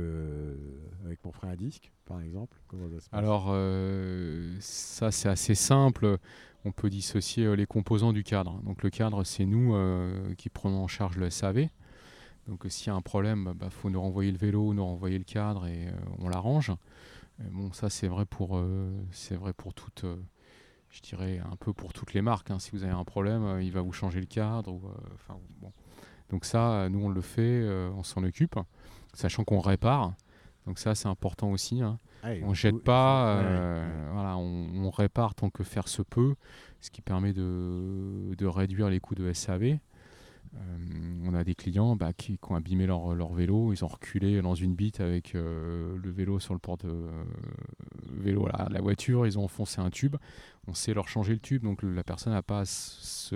avec 1.06 1.23
mon 1.23 1.32
frein 1.32 1.49
à 1.49 1.56
disque, 1.56 1.91
par 2.12 2.21
exemple, 2.21 2.58
comment 2.67 2.89
ça 2.89 3.00
se 3.00 3.10
passe? 3.10 3.19
Alors, 3.19 3.56
ça 4.60 5.12
c'est 5.12 5.30
assez 5.30 5.56
simple. 5.56 6.17
On 6.63 6.71
peut 6.71 6.89
dissocier 6.89 7.56
les 7.56 7.65
composants 7.65 8.13
du 8.13 8.24
cadre. 8.24 8.60
Donc 8.63 8.84
le 8.84 8.89
cadre, 8.89 9.24
c'est 9.24 9.45
nous 9.45 9.76
qui 10.38 10.50
prenons 10.50 10.84
en 10.84 10.88
charge 10.88 11.17
le 11.17 11.30
SAV. 11.30 11.69
Donc 12.47 12.65
s'il 12.69 12.88
y 12.88 12.89
a 12.89 12.95
un 12.95 13.02
problème, 13.02 13.50
il 13.54 13.58
bah, 13.58 13.69
faut 13.69 13.89
nous 13.89 14.02
renvoyer 14.02 14.32
le 14.32 14.38
vélo, 14.38 14.74
nous 14.74 14.86
renvoyer 14.86 15.17
le 15.17 15.24
cadre 15.24 15.67
et 15.67 15.88
euh, 15.88 15.91
on 16.19 16.30
l'arrange. 16.30 16.71
bon, 17.39 17.71
ça 17.71 17.89
c'est 17.89 18.08
vrai 18.08 18.26
pour 18.26 18.58
euh, 18.58 18.89
c'est 19.12 19.36
vrai 19.36 19.54
pour 19.54 19.74
toutes, 19.74 20.04
euh, 20.06 20.17
je 20.89 21.02
dirais 21.02 21.39
un 21.39 21.56
peu 21.56 21.74
pour 21.74 21.93
toutes 21.93 22.13
les 22.13 22.21
marques. 22.21 22.52
Hein. 22.52 22.60
Si 22.60 22.71
vous 22.71 22.84
avez 22.84 22.93
un 22.93 23.04
problème, 23.04 23.62
il 23.62 23.71
va 23.71 23.82
vous 23.82 23.93
changer 23.93 24.19
le 24.19 24.26
cadre. 24.26 24.80
bon. 25.62 25.71
Donc 26.30 26.45
ça, 26.45 26.88
nous 26.89 27.06
on 27.06 27.10
le 27.10 27.21
fait, 27.21 27.67
on 27.93 28.04
s'en 28.04 28.24
occupe, 28.24 28.58
sachant 29.13 29.43
qu'on 29.43 29.60
répare. 29.60 30.13
Donc 30.65 30.80
ça 30.80 30.95
c'est 30.95 31.08
important 31.08 31.52
aussi. 31.52 31.82
Hein. 31.82 32.00
Ah, 32.24 32.30
on 32.43 32.54
jette 32.54 32.84
pas, 32.84 33.41
voilà, 34.12 34.38
on, 34.38 34.89
répare 34.91 35.34
tant 35.34 35.50
que 35.50 35.63
faire 35.63 35.88
se 35.88 36.04
peut, 36.04 36.36
ce 36.80 36.91
qui 36.91 37.02
permet 37.02 37.34
de, 37.34 38.36
de 38.38 38.45
réduire 38.45 38.89
les 38.89 39.00
coûts 39.00 39.15
de 39.15 39.32
SAV. 39.34 39.80
Euh, 40.54 40.60
on 41.26 41.34
a 41.34 41.43
des 41.43 41.56
clients 41.56 41.95
bah, 41.95 42.12
qui, 42.13 42.38
ont 42.50 42.56
abîmé 42.56 42.86
leur, 42.86 43.15
leur, 43.15 43.32
vélo, 43.32 43.71
ils 43.71 43.86
ont 43.86 43.88
reculé 43.88 44.41
dans 44.41 44.56
une 44.56 44.76
bite 44.76 45.00
avec 45.00 45.34
euh, 45.34 45.97
le 45.97 46.12
vélo 46.12 46.39
sur 46.39 46.54
le 46.54 46.60
porte 46.60 46.84
euh, 46.84 47.24
vélo 48.12 48.47
là, 48.47 48.67
la 48.69 48.82
voiture, 48.82 49.26
ils 49.26 49.39
ont 49.39 49.45
enfoncé 49.45 49.80
un 49.80 49.89
tube. 49.89 50.17
On 50.67 50.74
sait 50.74 50.93
leur 50.93 51.08
changer 51.08 51.34
le 51.34 51.39
tube, 51.39 51.63
donc 51.63 51.84
la 51.84 52.04
personne 52.04 52.34
n'a 52.34 52.41
pas 52.41 52.62
à, 52.62 52.65
se, 52.65 53.36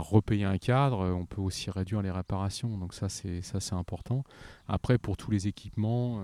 repayer 0.00 0.44
un 0.44 0.58
cadre. 0.58 0.98
On 0.98 1.26
peut 1.26 1.40
aussi 1.40 1.70
réduire 1.70 2.02
les 2.02 2.10
réparations, 2.10 2.76
donc 2.78 2.94
ça 2.94 3.08
c'est 3.08 3.42
ça 3.42 3.76
important. 3.76 4.24
Après 4.68 4.98
pour 4.98 5.16
tous 5.16 5.30
les 5.30 5.48
équipements, 5.48 6.22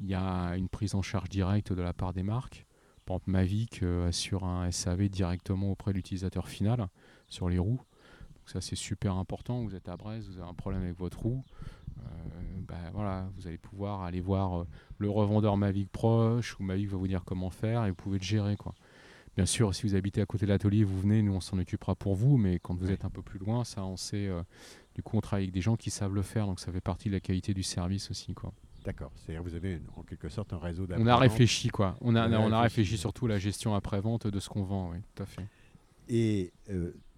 il 0.00 0.06
y 0.06 0.14
a 0.14 0.56
une 0.56 0.68
prise 0.68 0.94
en 0.94 1.02
charge 1.02 1.28
directe 1.28 1.72
de 1.72 1.82
la 1.82 1.92
part 1.92 2.12
des 2.12 2.22
marques. 2.22 2.66
Par 3.04 3.16
exemple, 3.16 3.30
Mavic 3.30 3.82
assure 4.06 4.44
un 4.44 4.70
SAV 4.70 5.08
directement 5.08 5.70
auprès 5.70 5.92
de 5.92 5.96
l'utilisateur 5.96 6.48
final 6.48 6.88
sur 7.28 7.48
les 7.48 7.58
roues 7.58 7.82
ça 8.48 8.60
c'est 8.60 8.76
super 8.76 9.16
important. 9.16 9.62
Vous 9.62 9.74
êtes 9.74 9.88
à 9.88 9.96
Brest, 9.96 10.28
vous 10.28 10.38
avez 10.38 10.48
un 10.48 10.54
problème 10.54 10.82
avec 10.82 10.98
votre 10.98 11.20
roue. 11.20 11.44
Euh, 11.98 12.02
bah, 12.66 12.76
voilà, 12.92 13.28
vous 13.36 13.46
allez 13.46 13.58
pouvoir 13.58 14.02
aller 14.02 14.20
voir 14.20 14.60
euh, 14.60 14.66
le 14.98 15.10
revendeur 15.10 15.56
Mavic 15.56 15.90
proche 15.90 16.58
ou 16.58 16.62
Mavic 16.62 16.88
va 16.88 16.96
vous 16.96 17.08
dire 17.08 17.24
comment 17.24 17.50
faire 17.50 17.84
et 17.84 17.90
vous 17.90 17.96
pouvez 17.96 18.18
le 18.18 18.24
gérer. 18.24 18.56
Quoi. 18.56 18.74
Bien 19.36 19.46
sûr, 19.46 19.74
si 19.74 19.86
vous 19.86 19.94
habitez 19.94 20.20
à 20.20 20.26
côté 20.26 20.46
de 20.46 20.50
l'atelier, 20.50 20.84
vous 20.84 21.00
venez, 21.00 21.22
nous 21.22 21.34
on 21.34 21.40
s'en 21.40 21.58
occupera 21.58 21.94
pour 21.94 22.14
vous, 22.14 22.36
mais 22.36 22.58
quand 22.58 22.74
vous 22.74 22.90
êtes 22.90 23.04
un 23.04 23.10
peu 23.10 23.22
plus 23.22 23.38
loin, 23.38 23.64
ça 23.64 23.84
on 23.84 23.96
sait. 23.96 24.26
Euh, 24.26 24.42
du 24.94 25.02
coup, 25.02 25.16
on 25.16 25.20
travaille 25.20 25.44
avec 25.44 25.54
des 25.54 25.60
gens 25.60 25.76
qui 25.76 25.90
savent 25.90 26.14
le 26.14 26.22
faire, 26.22 26.46
donc 26.46 26.58
ça 26.60 26.72
fait 26.72 26.80
partie 26.80 27.08
de 27.08 27.14
la 27.14 27.20
qualité 27.20 27.54
du 27.54 27.62
service 27.62 28.10
aussi. 28.10 28.34
Quoi. 28.34 28.52
D'accord. 28.84 29.12
C'est-à-dire 29.16 29.42
vous 29.42 29.54
avez 29.54 29.80
en 29.96 30.02
quelque 30.02 30.28
sorte 30.28 30.52
un 30.52 30.58
réseau 30.58 30.86
On 30.96 31.06
a 31.06 31.16
réfléchi 31.16 31.68
quoi. 31.68 31.96
On 32.00 32.16
a, 32.16 32.28
on 32.38 32.52
a, 32.52 32.60
réfléchi, 32.60 32.96
surtout 32.96 33.26
à 33.26 33.28
la 33.28 33.38
gestion 33.38 33.74
après-vente 33.74 34.26
de 34.26 34.40
ce 34.40 34.48
qu'on 34.48 34.64
vend, 34.64 34.90
oui, 34.90 34.98
tout 35.14 35.22
à 35.22 35.26
fait. 35.26 35.46
Et 36.08 36.52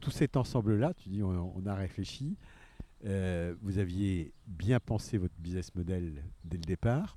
tout 0.00 0.10
cet 0.10 0.36
ensemble-là, 0.36 0.94
tu 0.94 1.08
dis, 1.08 1.22
on, 1.22 1.66
a 1.66 1.74
réfléchi. 1.74 2.36
Euh, 3.04 3.54
vous 3.62 3.78
aviez 3.78 4.32
bien 4.46 4.80
pensé 4.80 5.16
votre 5.16 5.34
business 5.38 5.74
model 5.74 6.22
dès 6.44 6.58
le 6.58 6.64
départ 6.64 7.16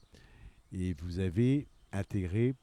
et 0.71 0.93
vous 0.93 1.19
avez 1.19 1.67
intégré 1.91 2.55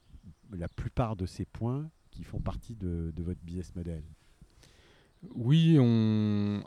la 0.51 0.67
plupart 0.67 1.15
de 1.15 1.25
ces 1.25 1.45
points 1.45 1.89
qui 2.11 2.23
font 2.23 2.39
partie 2.39 2.75
de, 2.75 3.11
votre 3.17 3.39
business 3.41 3.75
model. 3.75 4.03
Oui, 5.35 5.77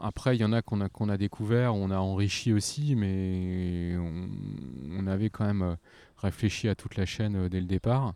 après 0.01 0.37
il 0.37 0.41
y 0.41 0.45
en 0.45 0.53
a 0.53 0.63
qu'on 0.63 0.81
a, 0.81 1.13
a 1.13 1.17
découvert, 1.17 1.75
on 1.75 1.91
a 1.91 1.99
enrichi 1.99 2.53
aussi, 2.53 2.95
mais 2.95 3.97
on, 3.99 5.07
avait 5.07 5.29
quand 5.29 5.45
même 5.45 5.77
réfléchi 6.17 6.69
à 6.69 6.75
toute 6.75 6.97
la 6.97 7.05
chaîne 7.05 7.37
euh, 7.37 7.49
dès 7.49 7.61
le 7.61 7.67
départ. 7.67 8.15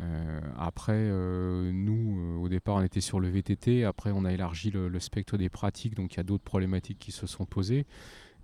Euh, 0.00 0.40
après, 0.56 0.92
euh, 0.94 1.70
nous, 1.72 2.18
euh, 2.18 2.38
au 2.38 2.48
départ, 2.48 2.76
on 2.76 2.82
était 2.82 3.00
sur 3.00 3.20
le 3.20 3.28
VTT. 3.28 3.84
Après, 3.84 4.10
on 4.12 4.24
a 4.24 4.32
élargi 4.32 4.70
le, 4.70 5.00
spectre 5.00 5.36
des 5.36 5.48
pratiques. 5.48 5.94
Donc, 5.94 6.14
il 6.14 6.16
y 6.18 6.20
a 6.20 6.24
d'autres 6.24 6.44
problématiques 6.44 6.98
qui 6.98 7.12
se 7.12 7.26
sont 7.26 7.44
posées. 7.44 7.86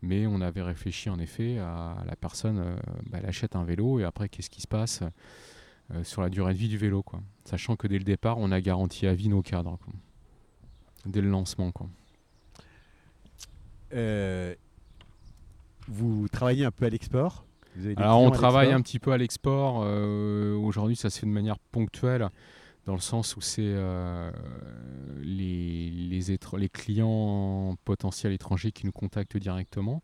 Mais 0.03 0.27
on 0.27 0.41
avait 0.41 0.63
réfléchi, 0.63 1.09
en 1.09 1.19
effet, 1.19 1.59
à 1.59 2.05
la 2.07 2.17
personne, 2.17 2.77
bah, 3.07 3.19
elle 3.21 3.27
achète 3.27 3.57
un 3.57 3.65
vélo. 3.65 3.99
Et 3.99 4.05
après, 4.05 4.29
qu'est-ce 4.29 4.51
qui 4.51 4.61
se 4.61 4.69
passe? 4.69 5.03
Sur 6.03 6.23
la 6.23 6.29
durée 6.29 6.53
de 6.53 6.59
vie 6.59 6.69
du 6.69 6.79
vélo 6.79 7.03
quoi. 7.03 7.21
Sachant 7.45 7.77
que 7.77 7.87
dès 7.87 7.99
le 7.99 8.05
départ, 8.05 8.39
on 8.39 8.51
a 8.51 8.61
garanti 8.61 9.07
à 9.07 9.15
vie 9.15 9.29
nos 9.29 9.43
cadres. 9.43 9.79
Dès 11.05 11.21
le 11.21 11.31
lancement. 11.31 11.71
Quoi. 11.73 11.89
vous 15.89 16.29
travaillez 16.29 16.65
un 16.65 16.71
peu 16.71 16.87
à 16.87 16.91
l'export? 16.91 17.47
Alors 17.97 18.21
on 18.21 18.31
travaille 18.31 18.73
un 18.73 18.81
petit 18.81 18.99
peu 18.99 19.13
à 19.13 19.19
l'export. 19.19 19.83
Euh, 19.83 20.57
aujourd'hui, 20.57 20.97
ça 20.97 21.11
se 21.11 21.21
fait 21.21 21.27
de 21.27 21.31
manière 21.31 21.59
ponctuelle, 21.59 22.29
dans 22.87 22.95
le 22.95 23.01
sens 23.01 23.37
où 23.37 23.41
c'est 23.41 23.63
euh, 23.63 24.31
les, 25.21 25.91
les, 25.91 26.69
clients 26.69 27.77
potentiels 27.85 28.33
étrangers 28.33 28.73
qui 28.73 28.87
nous 28.87 28.93
contactent 28.93 29.37
directement. 29.37 30.03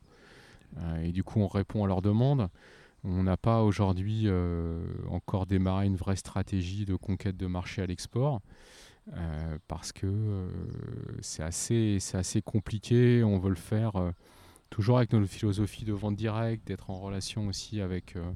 Euh, 0.78 1.02
et 1.02 1.12
du 1.12 1.22
coup, 1.22 1.40
on 1.40 1.48
répond 1.48 1.84
à 1.84 1.86
leurs 1.86 2.02
demandes. 2.02 2.48
On 3.04 3.24
n'a 3.24 3.36
pas 3.36 3.62
aujourd'hui 3.62 4.28
encore 5.08 5.46
démarré 5.46 5.86
une 5.86 5.96
vraie 5.96 6.16
stratégie 6.16 6.84
de 6.84 6.94
conquête 6.94 7.36
de 7.36 7.46
marché 7.46 7.82
à 7.82 7.86
l'export. 7.86 8.40
parce 9.66 9.92
que 9.92 10.48
c'est 11.20 11.42
assez, 11.42 12.42
compliqué, 12.44 13.24
on 13.24 13.38
veut 13.38 13.50
le 13.50 13.56
faire 13.56 14.12
toujours 14.72 14.96
avec 14.96 15.12
notre 15.12 15.26
philosophie 15.26 15.84
de 15.84 15.92
vente 15.92 16.16
directe, 16.16 16.66
d'être 16.66 16.88
en 16.88 16.98
relation 16.98 17.46
aussi 17.46 17.82
avec, 17.82 18.16
euh, 18.16 18.32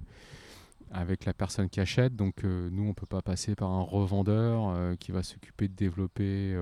la 0.91 1.35
personne 1.35 1.69
qui 1.71 1.81
achète. 1.81 2.15
Donc 2.15 2.45
euh, 2.45 2.69
nous, 2.71 2.85
on 2.85 2.89
ne 2.89 2.93
peut 2.93 3.07
pas 3.07 3.23
passer 3.23 3.55
par 3.55 3.71
un 3.71 3.81
revendeur 3.81 4.69
euh, 4.69 4.95
qui 4.97 5.13
va 5.13 5.23
s'occuper 5.23 5.67
de 5.67 5.75
développer 5.75 6.55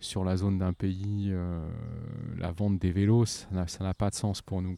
sur 0.00 0.24
la 0.24 0.36
zone 0.36 0.58
d'un 0.58 0.72
pays 0.72 1.32
la 2.36 2.50
vente 2.50 2.78
des 2.78 2.90
vélos. 2.90 3.26
Ça 3.26 3.84
n'a 3.84 3.94
pas 3.94 4.10
de 4.10 4.16
sens 4.16 4.42
pour 4.42 4.60
nous. 4.60 4.76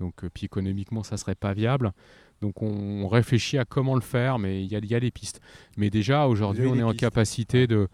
Donc, 0.00 0.26
puis 0.34 0.46
économiquement, 0.46 1.02
ça 1.02 1.14
ne 1.14 1.18
serait 1.18 1.34
pas 1.34 1.54
viable. 1.54 1.92
Donc 2.40 2.62
on, 2.62 3.08
réfléchit 3.08 3.58
à 3.58 3.64
comment 3.64 3.94
le 3.94 4.00
faire, 4.00 4.38
mais 4.38 4.62
il 4.62 4.66
y, 4.66 4.86
y, 4.86 4.94
a 4.94 5.00
des 5.00 5.10
pistes. 5.10 5.40
Mais 5.76 5.88
déjà, 5.88 6.26
aujourd'hui, 6.26 6.66
on 6.66 6.76
est 6.76 6.82
en 6.82 6.92
capacité 6.92 7.66
de 7.66 7.88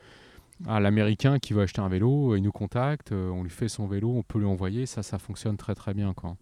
ah, 0.66 0.80
l'américain 0.80 1.38
qui 1.38 1.52
veut 1.52 1.62
acheter 1.62 1.80
un 1.80 1.88
vélo, 1.88 2.36
il 2.36 2.42
nous 2.42 2.52
contacte, 2.52 3.12
euh, 3.12 3.30
on 3.30 3.42
lui 3.42 3.50
fait 3.50 3.68
son 3.68 3.86
vélo, 3.86 4.12
on 4.14 4.22
peut 4.22 4.38
lui 4.38 4.46
envoyer, 4.46 4.86
ça, 4.86 5.02
ça 5.02 5.18
fonctionne 5.18 5.56
très 5.56 5.74
très 5.74 5.94
bien. 5.94 6.12
Quoi. 6.12 6.36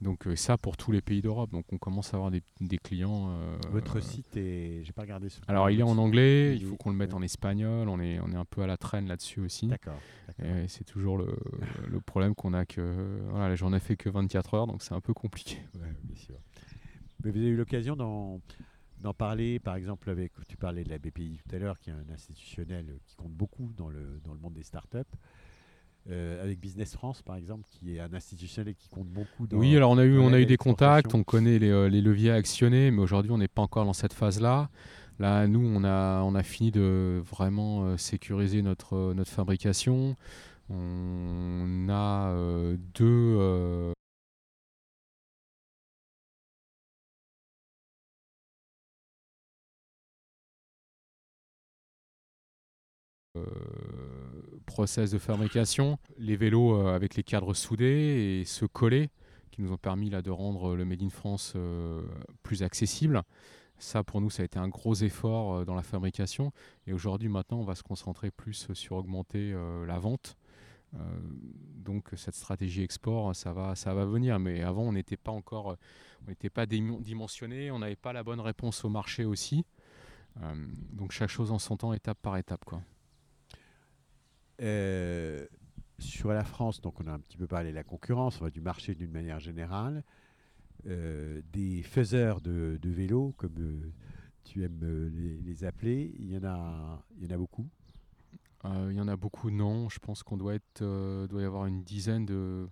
Donc 0.00 0.26
euh, 0.26 0.34
ça 0.34 0.56
pour 0.56 0.76
tous 0.76 0.92
les 0.92 1.02
pays 1.02 1.20
d'Europe. 1.20 1.50
Donc 1.50 1.66
on 1.72 1.78
commence 1.78 2.14
à 2.14 2.16
avoir 2.16 2.30
des, 2.30 2.42
clients. 2.78 3.30
Euh, 3.30 3.56
Votre 3.70 4.00
site 4.00 4.36
est, 4.36 4.82
j'ai 4.84 4.92
pas 4.92 5.02
regardé. 5.02 5.28
Alors 5.46 5.70
il 5.70 5.80
est 5.80 5.84
en 5.84 5.98
anglais, 5.98 6.56
il 6.56 6.64
faut 6.66 6.76
qu'on 6.76 6.90
le 6.90 6.96
mette 6.96 7.14
en 7.14 7.22
espagnol. 7.22 7.88
On 7.88 8.00
est 8.00 8.18
on 8.20 8.32
est 8.32 8.36
un 8.36 8.44
peu 8.44 8.62
à 8.62 8.66
la 8.66 8.76
traîne 8.76 9.08
là-dessus 9.08 9.40
aussi. 9.40 9.66
D'accord. 9.66 9.98
C'est 10.68 10.84
toujours 10.84 11.18
le, 11.18 11.36
le 11.88 12.00
problème 12.00 12.34
qu'on 12.34 12.54
a 12.54 12.64
que 12.64 13.20
voilà, 13.30 13.54
j'en 13.56 13.74
ai 13.74 13.80
fait 13.80 13.96
que 13.96 14.08
24 14.08 14.54
heures, 14.54 14.66
donc 14.66 14.82
c'est 14.82 14.94
un 14.94 15.00
peu 15.00 15.12
compliqué. 15.12 15.58
bien 15.74 16.16
sûr. 16.16 16.36
Mais 17.22 17.30
vous 17.30 17.38
avez 17.38 17.48
eu 17.48 17.56
l'occasion 17.56 17.94
dans 17.96 18.40
d'en 19.00 19.14
parler, 19.14 19.58
par 19.58 19.76
exemple, 19.76 20.10
avec, 20.10 20.32
tu 20.46 20.56
parlais 20.56 20.84
de 20.84 20.90
la 20.90 20.98
BPI 20.98 21.40
tout 21.42 21.54
à 21.54 21.58
l'heure, 21.58 21.78
qui 21.78 21.90
est 21.90 21.94
un 21.94 22.12
institutionnel 22.12 22.98
qui 23.06 23.16
compte 23.16 23.32
beaucoup 23.32 23.72
dans 23.76 23.88
le, 23.88 24.20
dans 24.24 24.34
le 24.34 24.38
monde 24.38 24.54
des 24.54 24.62
startups. 24.62 24.98
Euh, 26.08 26.42
avec 26.42 26.58
Business 26.58 26.94
France, 26.94 27.20
par 27.20 27.36
exemple, 27.36 27.64
qui 27.70 27.94
est 27.94 28.00
un 28.00 28.12
institutionnel 28.14 28.72
et 28.72 28.74
qui 28.74 28.88
compte 28.88 29.06
beaucoup. 29.06 29.46
Dans, 29.46 29.58
oui, 29.58 29.76
alors 29.76 29.90
on 29.90 29.98
a 29.98 30.04
eu, 30.04 30.18
on 30.18 30.32
a 30.32 30.40
eu 30.40 30.46
des 30.46 30.56
contacts, 30.56 31.14
on 31.14 31.22
connaît 31.22 31.58
les, 31.58 31.68
euh, 31.68 31.88
les 31.88 32.00
leviers 32.00 32.30
à 32.30 32.36
actionner, 32.36 32.90
mais 32.90 33.02
aujourd'hui, 33.02 33.30
on 33.30 33.38
n'est 33.38 33.48
pas 33.48 33.60
encore 33.62 33.84
dans 33.84 33.92
cette 33.92 34.14
phase-là. 34.14 34.70
Là, 35.18 35.46
nous, 35.46 35.60
on 35.60 35.84
a, 35.84 36.22
on 36.22 36.34
a 36.34 36.42
fini 36.42 36.70
de 36.70 37.22
vraiment 37.30 37.84
euh, 37.84 37.96
sécuriser 37.98 38.62
notre, 38.62 39.12
notre 39.12 39.30
fabrication. 39.30 40.16
On 40.70 41.86
a 41.90 42.34
deux 42.94 43.92
process 54.70 55.10
de 55.10 55.18
fabrication, 55.18 55.98
les 56.18 56.36
vélos 56.36 56.86
avec 56.86 57.16
les 57.16 57.22
cadres 57.22 57.54
soudés 57.54 58.40
et 58.40 58.44
se 58.44 58.64
coller, 58.64 59.10
qui 59.50 59.62
nous 59.62 59.72
ont 59.72 59.76
permis 59.76 60.10
là, 60.10 60.22
de 60.22 60.30
rendre 60.30 60.76
le 60.76 60.84
Made 60.84 61.02
in 61.02 61.10
France 61.10 61.56
plus 62.42 62.62
accessible. 62.62 63.24
Ça, 63.80 64.04
pour 64.04 64.20
nous, 64.20 64.28
ça 64.28 64.42
a 64.42 64.44
été 64.44 64.58
un 64.58 64.68
gros 64.68 64.94
effort 64.94 65.54
euh, 65.54 65.64
dans 65.64 65.74
la 65.74 65.82
fabrication. 65.82 66.52
Et 66.86 66.92
aujourd'hui, 66.92 67.28
maintenant, 67.28 67.60
on 67.60 67.64
va 67.64 67.74
se 67.74 67.82
concentrer 67.82 68.30
plus 68.30 68.70
sur 68.74 68.96
augmenter 68.96 69.52
euh, 69.54 69.86
la 69.86 69.98
vente. 69.98 70.36
Euh, 70.94 70.98
donc 71.76 72.10
cette 72.14 72.34
stratégie 72.34 72.82
export, 72.82 73.34
ça 73.34 73.54
va, 73.54 73.74
ça 73.74 73.94
va 73.94 74.04
venir. 74.04 74.38
Mais 74.38 74.62
avant, 74.62 74.82
on 74.82 74.92
n'était 74.92 75.16
pas 75.16 75.32
encore, 75.32 75.78
on 76.26 76.28
n'était 76.28 76.50
pas 76.50 76.66
dimensionné, 76.66 77.70
on 77.70 77.78
n'avait 77.78 77.96
pas 77.96 78.12
la 78.12 78.22
bonne 78.22 78.40
réponse 78.40 78.84
au 78.84 78.90
marché 78.90 79.24
aussi. 79.24 79.64
donc 80.92 81.12
chaque 81.12 81.30
chose 81.30 81.50
en 81.50 81.58
son 81.58 81.76
temps, 81.76 81.92
étape 81.94 82.18
par 82.20 82.36
étape, 82.36 82.64
quoi. 82.64 82.82
Sur 85.98 86.32
la 86.32 86.44
France, 86.44 86.80
donc 86.80 87.00
on 87.00 87.06
a 87.06 87.12
un 87.12 87.18
petit 87.18 87.36
peu 87.36 87.46
parlé 87.46 87.70
de 87.70 87.74
la 87.74 87.84
concurrence, 87.84 88.40
on 88.40 88.44
va 88.44 88.50
du 88.50 88.60
marché 88.60 88.94
d'une 88.94 89.10
manière 89.10 89.40
générale. 89.40 90.04
Euh, 90.86 91.42
des 91.52 91.82
faiseurs 91.82 92.40
de, 92.40 92.78
vélos, 92.82 93.34
comme 93.36 93.54
euh, 93.58 93.92
tu 94.44 94.64
aimes 94.64 94.80
euh, 94.82 95.10
les, 95.44 95.64
appeler, 95.64 96.14
il 96.18 96.32
y 96.32 96.38
en 96.38 96.44
a, 96.44 97.04
il 97.18 97.24
y 97.24 97.26
en 97.26 97.34
a 97.34 97.36
beaucoup 97.36 97.68
Il 98.64 98.94
y 98.94 99.00
en 99.00 99.08
a 99.08 99.16
beaucoup, 99.16 99.50
non. 99.50 99.88
Je 99.90 99.98
pense 99.98 100.22
qu'on 100.22 100.38
doit, 100.38 100.54
y 100.54 101.44
avoir 101.44 101.66
une 101.66 101.82
dizaine 101.82 102.24
de, 102.24 102.68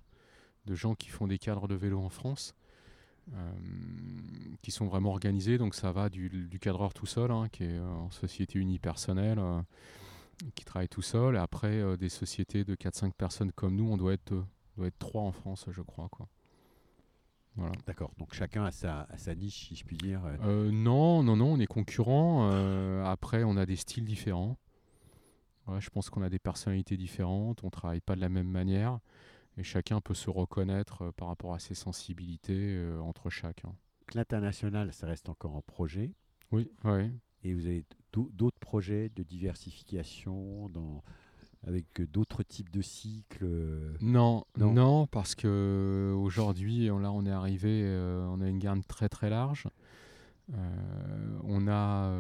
gens 0.69 0.95
qui 0.95 1.09
font 1.09 1.27
des 1.27 1.39
cadres 1.39 1.69
de 1.69 1.75
vélo 1.75 2.01
en 2.01 2.09
France. 2.09 2.55
qui 4.63 4.71
sont 4.71 4.87
vraiment 4.87 5.11
organisés, 5.11 5.59
donc 5.59 5.75
ça 5.75 5.93
va 5.93 6.09
du, 6.09 6.31
du 6.31 6.59
cadreur 6.59 6.95
tout 6.95 7.07
seul, 7.07 7.31
hein, 7.31 7.49
qui 7.53 7.65
est 7.65 7.79
en 7.79 8.11
société 8.11 8.59
unipersonnelle, 8.59 9.39
qui 10.55 10.65
travaille 10.65 10.89
tout 10.89 11.03
seul, 11.03 11.37
et 11.37 11.39
après 11.39 11.97
des 11.97 12.09
sociétés 12.09 12.65
de 12.65 12.75
4-5 12.75 13.13
personnes 13.13 13.53
comme 13.53 13.77
nous, 13.77 13.91
on 13.91 13.97
doit 13.97 14.13
être, 14.13 14.35
doit 14.77 14.87
être 14.87 14.99
3 14.99 15.23
en 15.23 15.33
France, 15.33 15.67
je 15.71 15.83
crois. 15.83 16.09
Quoi. 16.11 16.29
D'accord. 17.87 18.13
Donc 18.19 18.35
chacun 18.35 18.65
a 18.65 18.71
sa, 18.71 19.09
sa, 19.17 19.35
niche, 19.35 19.69
si 19.69 19.77
je 19.77 19.85
puis 19.85 19.97
dire. 19.97 20.25
Euh. 20.25 20.37
Euh, 20.43 20.71
non, 20.71 21.23
non, 21.23 21.37
non, 21.37 21.53
on 21.53 21.61
est 21.61 21.67
concurrents. 21.67 22.51
Euh, 22.53 23.05
après, 23.05 23.45
on 23.45 23.57
a 23.57 23.67
des 23.67 23.77
styles 23.77 24.05
différents. 24.05 24.59
je 25.79 25.91
pense 25.91 26.11
qu'on 26.11 26.23
a 26.23 26.29
des 26.29 26.39
personnalités 26.39 26.97
différentes. 26.97 27.65
On 27.65 27.71
travaille 27.71 28.01
pas 28.01 28.15
de 28.15 28.21
la 28.21 28.29
même 28.29 28.49
manière. 28.49 29.01
Et 29.57 29.65
chacun 29.65 30.01
peut 30.01 30.15
se 30.15 30.31
reconnaître 30.31 31.11
par 31.17 31.29
rapport 31.29 31.53
à 31.53 31.59
ses 31.59 31.75
sensibilités 31.75 32.81
entre 33.03 33.29
chacun. 33.29 33.75
L'international, 34.15 34.93
ça 34.93 35.07
reste 35.07 35.29
encore 35.29 35.57
en 35.57 35.63
projet. 35.63 36.15
Oui, 36.53 36.71
oui. 36.85 37.11
Et 37.45 37.55
vous 37.55 37.67
avez 37.67 37.85
d'autres 38.13 38.59
projets 38.59 39.11
de 39.15 39.23
diversification 39.23 40.69
dans 40.71 41.03
avec 41.67 42.01
d'autres 42.11 42.43
types 42.43 42.71
de 42.71 42.83
cycles 42.83 43.45
euh, 43.45 43.97
non, 44.01 44.45
non, 44.57 45.07
parce 45.07 45.35
que 45.35 45.49
euh, 45.49 46.15
aujourd'hui, 46.15 46.87
là, 46.87 47.13
on 47.13 47.27
est 47.27 47.31
arrivé, 47.31 47.83
euh, 47.85 48.27
on 48.31 48.41
a 48.41 48.49
une 48.49 48.59
gamme 48.59 48.85
très 48.85 49.09
très 49.09 49.29
large. 49.29 49.67
on 51.45 51.69
a 51.69 52.11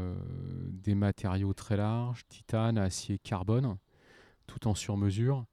des 0.70 0.94
matériaux 0.94 1.54
très 1.54 1.76
larges, 1.76 2.26
titane, 2.28 2.78
acier, 2.78 3.18
carbone, 3.18 3.76
tout 4.46 4.66
en 4.68 4.74
sur-mesure. 4.74 5.46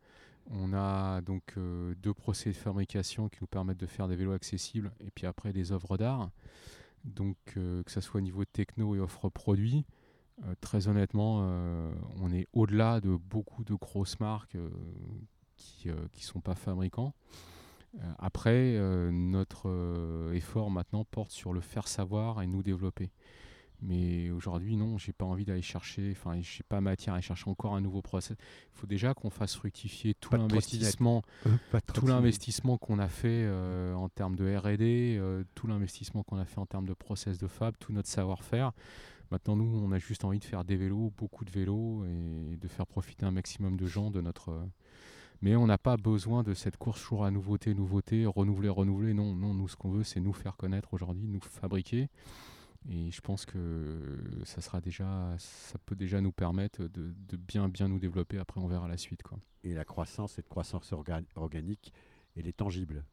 On 0.51 0.73
a 0.73 1.21
donc 1.21 1.55
deux 1.57 2.13
procédés 2.13 2.53
de 2.53 2.61
fabrication 2.61 3.29
qui 3.29 3.39
nous 3.41 3.47
permettent 3.47 3.79
de 3.79 3.87
faire 3.87 4.07
des 4.07 4.15
vélos 4.15 4.33
accessibles 4.33 4.91
et 4.99 5.09
puis 5.09 5.25
après 5.25 5.53
des 5.53 5.71
œuvres 5.71 5.97
d'art. 5.97 6.29
Donc 7.05 7.37
que 7.45 7.83
ce 7.87 8.01
soit 8.01 8.17
au 8.17 8.23
niveau 8.23 8.43
techno 8.45 8.95
et 8.95 8.99
offre 8.99 9.29
produit, 9.29 9.85
euh, 10.43 10.53
très 10.59 10.87
honnêtement, 10.87 11.39
euh, 11.41 11.91
on 12.21 12.31
est 12.31 12.47
au-delà 12.53 12.99
de 12.99 13.15
beaucoup 13.15 13.63
de 13.63 13.73
grosses 13.73 14.19
marques 14.19 14.55
euh, 14.55 14.69
qui 15.55 15.87
ne 15.87 15.95
sont 16.19 16.41
pas 16.41 16.55
fabricants. 16.55 17.13
après, 18.19 18.77
notre 19.11 19.69
effort 20.33 20.69
maintenant 20.69 21.05
porte 21.05 21.31
sur 21.31 21.53
le 21.53 21.61
faire 21.61 21.87
savoir 21.87 22.41
et 22.41 22.47
nous 22.47 22.61
développer. 22.61 23.09
Mais 23.87 24.31
aujourd'hui, 24.31 24.75
non, 24.75 24.97
j'ai 24.97 25.13
pas 25.13 25.25
envie 25.25 25.45
d'aller 25.45 25.61
chercher, 25.61 26.11
enfin, 26.11 26.39
j'ai 26.41 26.63
pas 26.63 26.81
matière 26.81 27.13
à 27.13 27.17
aller 27.17 27.21
chercher 27.21 27.49
encore 27.49 27.75
un 27.75 27.81
nouveau 27.81 28.01
process. 28.01 28.35
Il 28.73 28.79
faut 28.79 28.87
déjà 28.87 29.13
qu'on 29.13 29.29
fasse 29.29 29.55
fructifier 29.55 30.15
tout 30.15 30.35
l'investissement, 30.35 31.21
tout 31.93 32.07
l'investissement 32.07 32.77
qu'on 32.77 32.97
a 32.97 33.07
fait 33.07 33.47
en 33.93 34.09
termes 34.09 34.35
de 34.35 34.55
R&D, 34.55 35.21
tout 35.53 35.67
l'investissement 35.67 36.23
qu'on 36.23 36.37
a 36.37 36.45
fait 36.45 36.59
en 36.59 36.65
termes 36.65 36.87
de 36.87 36.93
process 36.93 37.37
de 37.37 37.47
fab, 37.47 37.75
tout 37.77 37.93
notre 37.93 38.09
savoir-faire. 38.09 38.71
Maintenant, 39.31 39.55
nous, 39.55 39.81
on 39.83 39.91
a 39.91 39.99
juste 39.99 40.23
envie 40.23 40.39
de 40.39 40.43
faire 40.43 40.63
des 40.63 40.75
vélos, 40.75 41.11
beaucoup 41.17 41.45
de 41.45 41.51
vélos, 41.51 42.05
et 42.05 42.57
de 42.57 42.67
faire 42.67 42.85
profiter 42.85 43.25
un 43.25 43.31
maximum 43.31 43.77
de 43.77 43.87
gens 43.87 44.11
de 44.11 44.21
notre. 44.21 44.49
Euh, 44.49 44.65
mais 45.41 45.55
on 45.55 45.67
n'a 45.67 45.77
pas 45.77 45.97
besoin 45.97 46.43
de 46.43 46.53
cette 46.53 46.77
course 46.77 47.01
toujours 47.01 47.25
à 47.25 47.31
nouveauté, 47.31 47.73
nouveauté, 47.73 48.25
renouveler, 48.25 48.69
renouveler. 48.69 49.13
Non, 49.13 49.35
non, 49.35 49.53
nous, 49.53 49.67
ce 49.67 49.75
qu'on 49.75 49.89
veut, 49.89 50.03
c'est 50.03 50.19
nous 50.19 50.33
faire 50.33 50.55
connaître 50.55 50.93
aujourd'hui, 50.93 51.27
nous 51.27 51.41
fabriquer. 51.41 52.09
Et 52.89 53.11
je 53.11 53.21
pense 53.21 53.45
que 53.45 54.17
ça 54.43 54.61
sera 54.61 54.79
déjà, 54.79 55.35
ça 55.39 55.77
peut 55.85 55.95
déjà 55.95 56.21
nous 56.21 56.31
permettre 56.31 56.83
de, 56.83 57.13
bien, 57.37 57.67
bien 57.67 57.87
nous 57.87 57.99
développer. 57.99 58.37
Après, 58.37 58.61
on 58.61 58.67
verra 58.67 58.87
la 58.87 58.97
suite, 58.97 59.23
quoi. 59.23 59.39
Et 59.63 59.73
la 59.73 59.85
croissance, 59.85 60.33
cette 60.33 60.47
croissance 60.47 60.93
organique, 61.35 61.91
elle 62.37 62.47
est 62.47 62.57
tangible. 62.57 63.03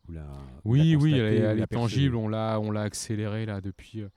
oui, 0.65 0.95
oui, 0.97 1.15
elle, 1.15 1.61
est 1.61 1.67
tangible. 1.67 2.17
On 2.17 2.29
l'a, 2.29 2.61
on 2.61 2.71
l'a 2.71 2.83
accélérée 2.83 3.47
là 3.47 3.61
depuis. 3.61 4.03
Euh, 4.03 4.09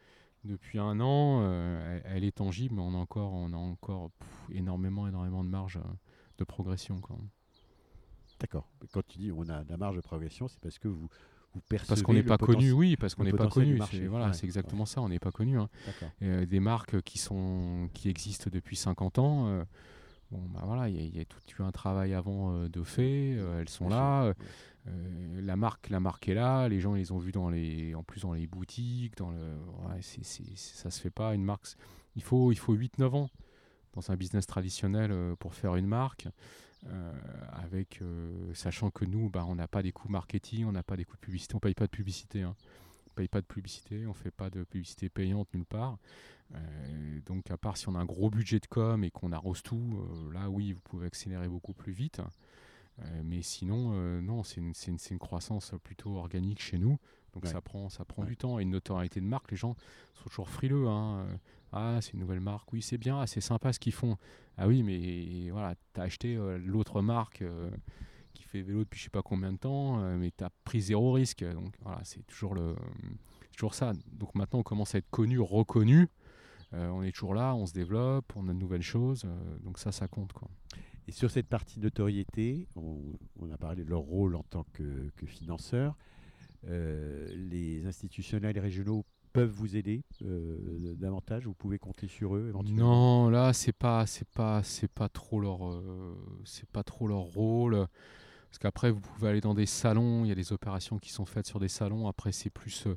depuis 0.43 0.78
un 0.78 0.99
an, 0.99 1.39
euh, 1.41 1.99
elle, 2.06 2.24
est 2.24 2.36
tangible, 2.36 2.76
mais 2.76 2.82
on 2.82 2.93
a 2.93 2.97
encore, 2.97 3.34
on 3.34 3.51
a 3.51 3.58
encore 3.58 4.12
énormément, 4.51 5.08
énormément 5.08 5.43
de 5.43 5.49
marge 5.49 5.78
euh, 5.78 5.93
de 6.38 6.43
progression. 6.43 7.01
D'accord. 8.39 8.70
Quand 8.91 9.01
tu 9.08 9.18
dis 9.18 9.32
on 9.32 9.49
a 9.49 9.64
de 9.64 9.70
la 9.72 9.78
marge 9.78 9.95
de 9.95 10.01
progression, 10.01 10.47
c'est 10.47 10.60
parce 10.60 10.78
que 10.78 10.88
vous, 10.88 11.10
vous 11.56 11.62
percevez. 11.68 11.88
Parce 11.88 12.03
qu'on 12.03 12.14
n'est 12.14 12.24
pas 12.24 12.38
connu, 12.38 12.72
oui, 12.72 12.95
parce 12.95 13.16
qu'on 13.16 13.24
n'est 13.24 13.34
pas 13.34 13.47
connu. 13.47 13.80
C'est 13.89 14.06
voilà, 14.06 14.34
c'est 14.34 14.45
exactement 14.45 14.86
ça, 14.86 15.01
on 15.01 15.10
n'est 15.10 15.20
pas 15.20 15.32
connu. 15.32 15.58
Hein. 15.58 15.70
Euh, 16.22 16.45
des 16.45 16.60
marques 16.60 17.01
qui, 17.01 17.18
sont, 17.18 17.89
qui 17.93 18.10
existent 18.10 18.49
depuis 18.53 18.76
50 18.76 19.18
ans. 19.20 19.66
bon, 20.32 20.41
bah 20.53 20.62
voilà, 20.66 20.89
il 20.89 21.16
y, 21.16 21.20
a 21.20 21.26
tout 21.26 21.39
eu 21.58 21.64
un 21.64 21.72
travail 21.72 22.14
avant 22.14 22.68
de 22.68 22.84
fait, 22.84 23.32
elles 23.60 23.70
sont 23.70 23.89
là. 23.89 24.34
Euh, 24.88 25.41
la 25.41 25.56
marque, 25.56 25.89
la 25.89 25.99
marque 25.99 26.28
est 26.30 26.34
là, 26.34 26.68
les 26.68 26.80
gens 26.80 26.93
les 26.93 27.12
ont 27.12 27.18
vus 27.18 27.32
dans 27.32 27.49
les, 27.49 27.95
en 27.95 28.03
plus 28.03 28.22
dans 28.22 28.34
les 28.34 28.45
boutiques, 28.45 29.18
dans 29.18 29.32
le, 29.32 29.56
ouais, 29.88 30.01
ça 30.01 30.91
se 30.91 31.01
fait 31.01 31.10
pas 31.10 31.34
une 31.34 31.43
marque. 31.43 31.76
Il 32.16 32.24
faut, 32.24 32.51
il 32.51 32.58
faut 32.58 32.76
8-9 32.76 33.16
ans 33.16 33.30
dans 33.93 34.12
un 34.12 34.16
business 34.16 34.45
traditionnel 34.45 35.12
euh, 35.12 35.36
pour 35.38 35.56
faire 35.56 35.76
une 35.76 35.88
marque, 35.88 36.28
euh, 36.28 36.32
avec 37.52 38.02
sachant 38.54 38.92
que 38.92 39.06
nous, 39.06 39.30
bah, 39.30 39.46
on 39.48 39.56
n'a 39.56 39.68
pas 39.68 39.82
des 39.82 39.92
coûts 39.92 40.10
marketing, 40.10 40.66
on 40.66 40.72
n'a 40.72 40.84
pas 40.84 40.98
des 40.98 41.06
coûts 41.06 41.16
de 41.16 41.22
publicité, 41.22 41.56
on 41.56 41.60
paye 41.60 41.74
pas 41.74 41.86
de 41.86 41.92
publicité. 41.92 42.44
Hein. 42.44 42.56
On 43.10 43.14
paye 43.16 43.28
pas 43.28 43.42
de 43.42 43.46
publicité, 43.46 44.06
on 44.08 44.14
fait 44.14 44.32
pas 44.32 44.50
de 44.50 44.64
publicité 44.64 45.10
payante 45.10 45.48
nulle 45.54 45.66
part. 45.66 45.98
donc 47.26 47.50
à 47.50 47.58
part 47.58 47.78
si 47.78 47.88
on 47.88 47.96
a 47.96 48.00
un 48.00 48.06
gros 48.06 48.30
budget 48.30 48.60
de 48.60 48.68
com 48.68 49.04
et 49.04 49.12
qu'on 49.12 49.32
arrose 49.32 49.64
tout, 49.64 50.06
là 50.34 50.50
oui, 50.50 50.74
vous 50.74 50.82
pouvez 50.82 51.08
accélérer 51.08 51.48
beaucoup 51.48 51.74
plus 51.74 51.94
vite. 51.94 52.22
Euh, 53.02 53.22
mais 53.24 53.42
sinon, 53.42 53.92
euh, 53.94 54.22
non, 54.22 54.44
c'est 54.44 54.62
une, 54.62 55.20
croissance 55.20 55.74
plutôt 55.84 56.16
organique 56.16 56.62
chez 56.62 56.78
nous. 56.78 56.98
Donc 57.36 57.48
ça 57.48 57.62
prend, 57.62 57.90
ça 57.90 58.06
prend 58.06 58.24
du 58.24 58.38
temps. 58.38 58.60
Et 58.60 58.64
une 58.64 58.72
notoriété 58.72 59.20
de 59.20 59.26
marque, 59.26 59.52
les 59.52 59.58
gens 59.58 59.76
sont 60.16 60.30
toujours 60.30 60.50
frileux. 60.50 60.88
Hein. 60.88 61.28
Ah, 61.72 62.00
c'est 62.02 62.14
une 62.14 62.22
nouvelle 62.22 62.40
marque. 62.40 62.72
Oui, 62.74 62.82
c'est 62.82 62.98
bien. 62.98 63.20
Ah, 63.20 63.28
c'est 63.28 63.42
sympa 63.42 63.74
ce 63.74 63.80
qu'ils 63.80 63.94
font. 63.94 64.18
Ah 64.58 64.68
oui, 64.68 64.84
mais 64.84 65.50
voilà, 65.52 65.76
tu 65.94 66.00
as 66.00 66.04
acheté 66.04 66.36
euh, 66.36 66.58
l'autre 66.58 67.02
marque 67.02 67.44
qui 68.34 68.44
fait 68.44 68.62
vélo 68.62 68.80
depuis 68.80 69.00
je 69.00 69.06
sais 69.06 69.10
pas 69.10 69.22
combien 69.22 69.54
de 69.54 69.58
temps, 69.58 69.98
mais 70.18 70.32
tu 70.36 70.44
as 70.44 70.50
pris 70.64 70.82
zéro 70.82 71.14
risque. 71.14 71.44
Donc 71.44 71.74
voilà, 71.82 72.00
c'est 72.04 72.26
toujours, 72.26 72.56
le, 72.56 72.76
toujours 73.54 73.74
ça. 73.74 73.94
Donc 74.12 74.36
maintenant, 74.36 74.60
on 74.60 74.64
commence 74.64 74.96
à 74.96 74.98
être 74.98 75.10
connu, 75.10 75.40
reconnu. 75.40 76.10
on 76.74 77.04
est 77.04 77.12
toujours 77.12 77.34
là, 77.34 77.56
on 77.56 77.66
se 77.66 77.74
développe, 77.74 78.34
on 78.36 78.48
a 78.50 78.54
de 78.54 78.60
nouvelles 78.60 78.82
choses. 78.82 79.26
donc 79.62 79.78
ça, 79.78 79.92
ça 79.92 80.08
compte. 80.08 80.34
Quoi. 80.34 80.50
Et 81.08 81.12
sur 81.12 81.30
cette 81.30 81.48
partie 81.48 81.80
notoriété, 81.80 82.68
on, 82.76 83.52
a 83.52 83.58
parlé 83.58 83.84
de 83.84 83.90
leur 83.90 84.00
rôle 84.00 84.36
en 84.36 84.44
tant 84.44 84.66
que, 84.74 85.12
que 85.16 85.26
financeur. 85.26 85.96
Euh, 86.68 87.28
les 87.36 87.86
institutionnels 87.86 88.57
régionaux 88.59 89.05
peuvent 89.34 89.49
vous 89.49 89.76
aider 89.76 90.03
euh, 90.24 90.95
davantage? 90.95 91.45
Vous 91.45 91.53
pouvez 91.53 91.78
compter 91.78 92.07
sur 92.07 92.36
eux 92.36 92.47
éventuellement? 92.49 93.26
Non, 93.26 93.30
là 93.30 93.53
c'est 93.53 93.74
pas 93.74 94.05
c'est 94.05 94.28
pas 94.28 94.63
c'est 94.63 94.91
pas 94.91 95.09
trop 95.09 95.39
leur 95.39 95.68
euh, 95.70 96.16
c'est 96.43 96.68
pas 96.70 96.84
trop 96.84 97.07
leur 97.07 97.20
rôle 97.20 97.88
parce 98.49 98.59
qu'après 98.59 98.89
vous 98.89 99.01
pouvez 99.01 99.30
aller 99.30 99.41
dans 99.41 99.53
des 99.53 99.66
salons, 99.66 100.24
il 100.24 100.30
y 100.30 100.32
a 100.32 100.36
des 100.36 100.53
opérations 100.53 100.97
qui 100.97 101.11
sont 101.11 101.26
faites 101.26 101.45
sur 101.45 101.59
des 101.59 101.68
salons. 101.68 102.07
Après 102.07 102.32
c'est 102.32 102.49
plus 102.49 102.88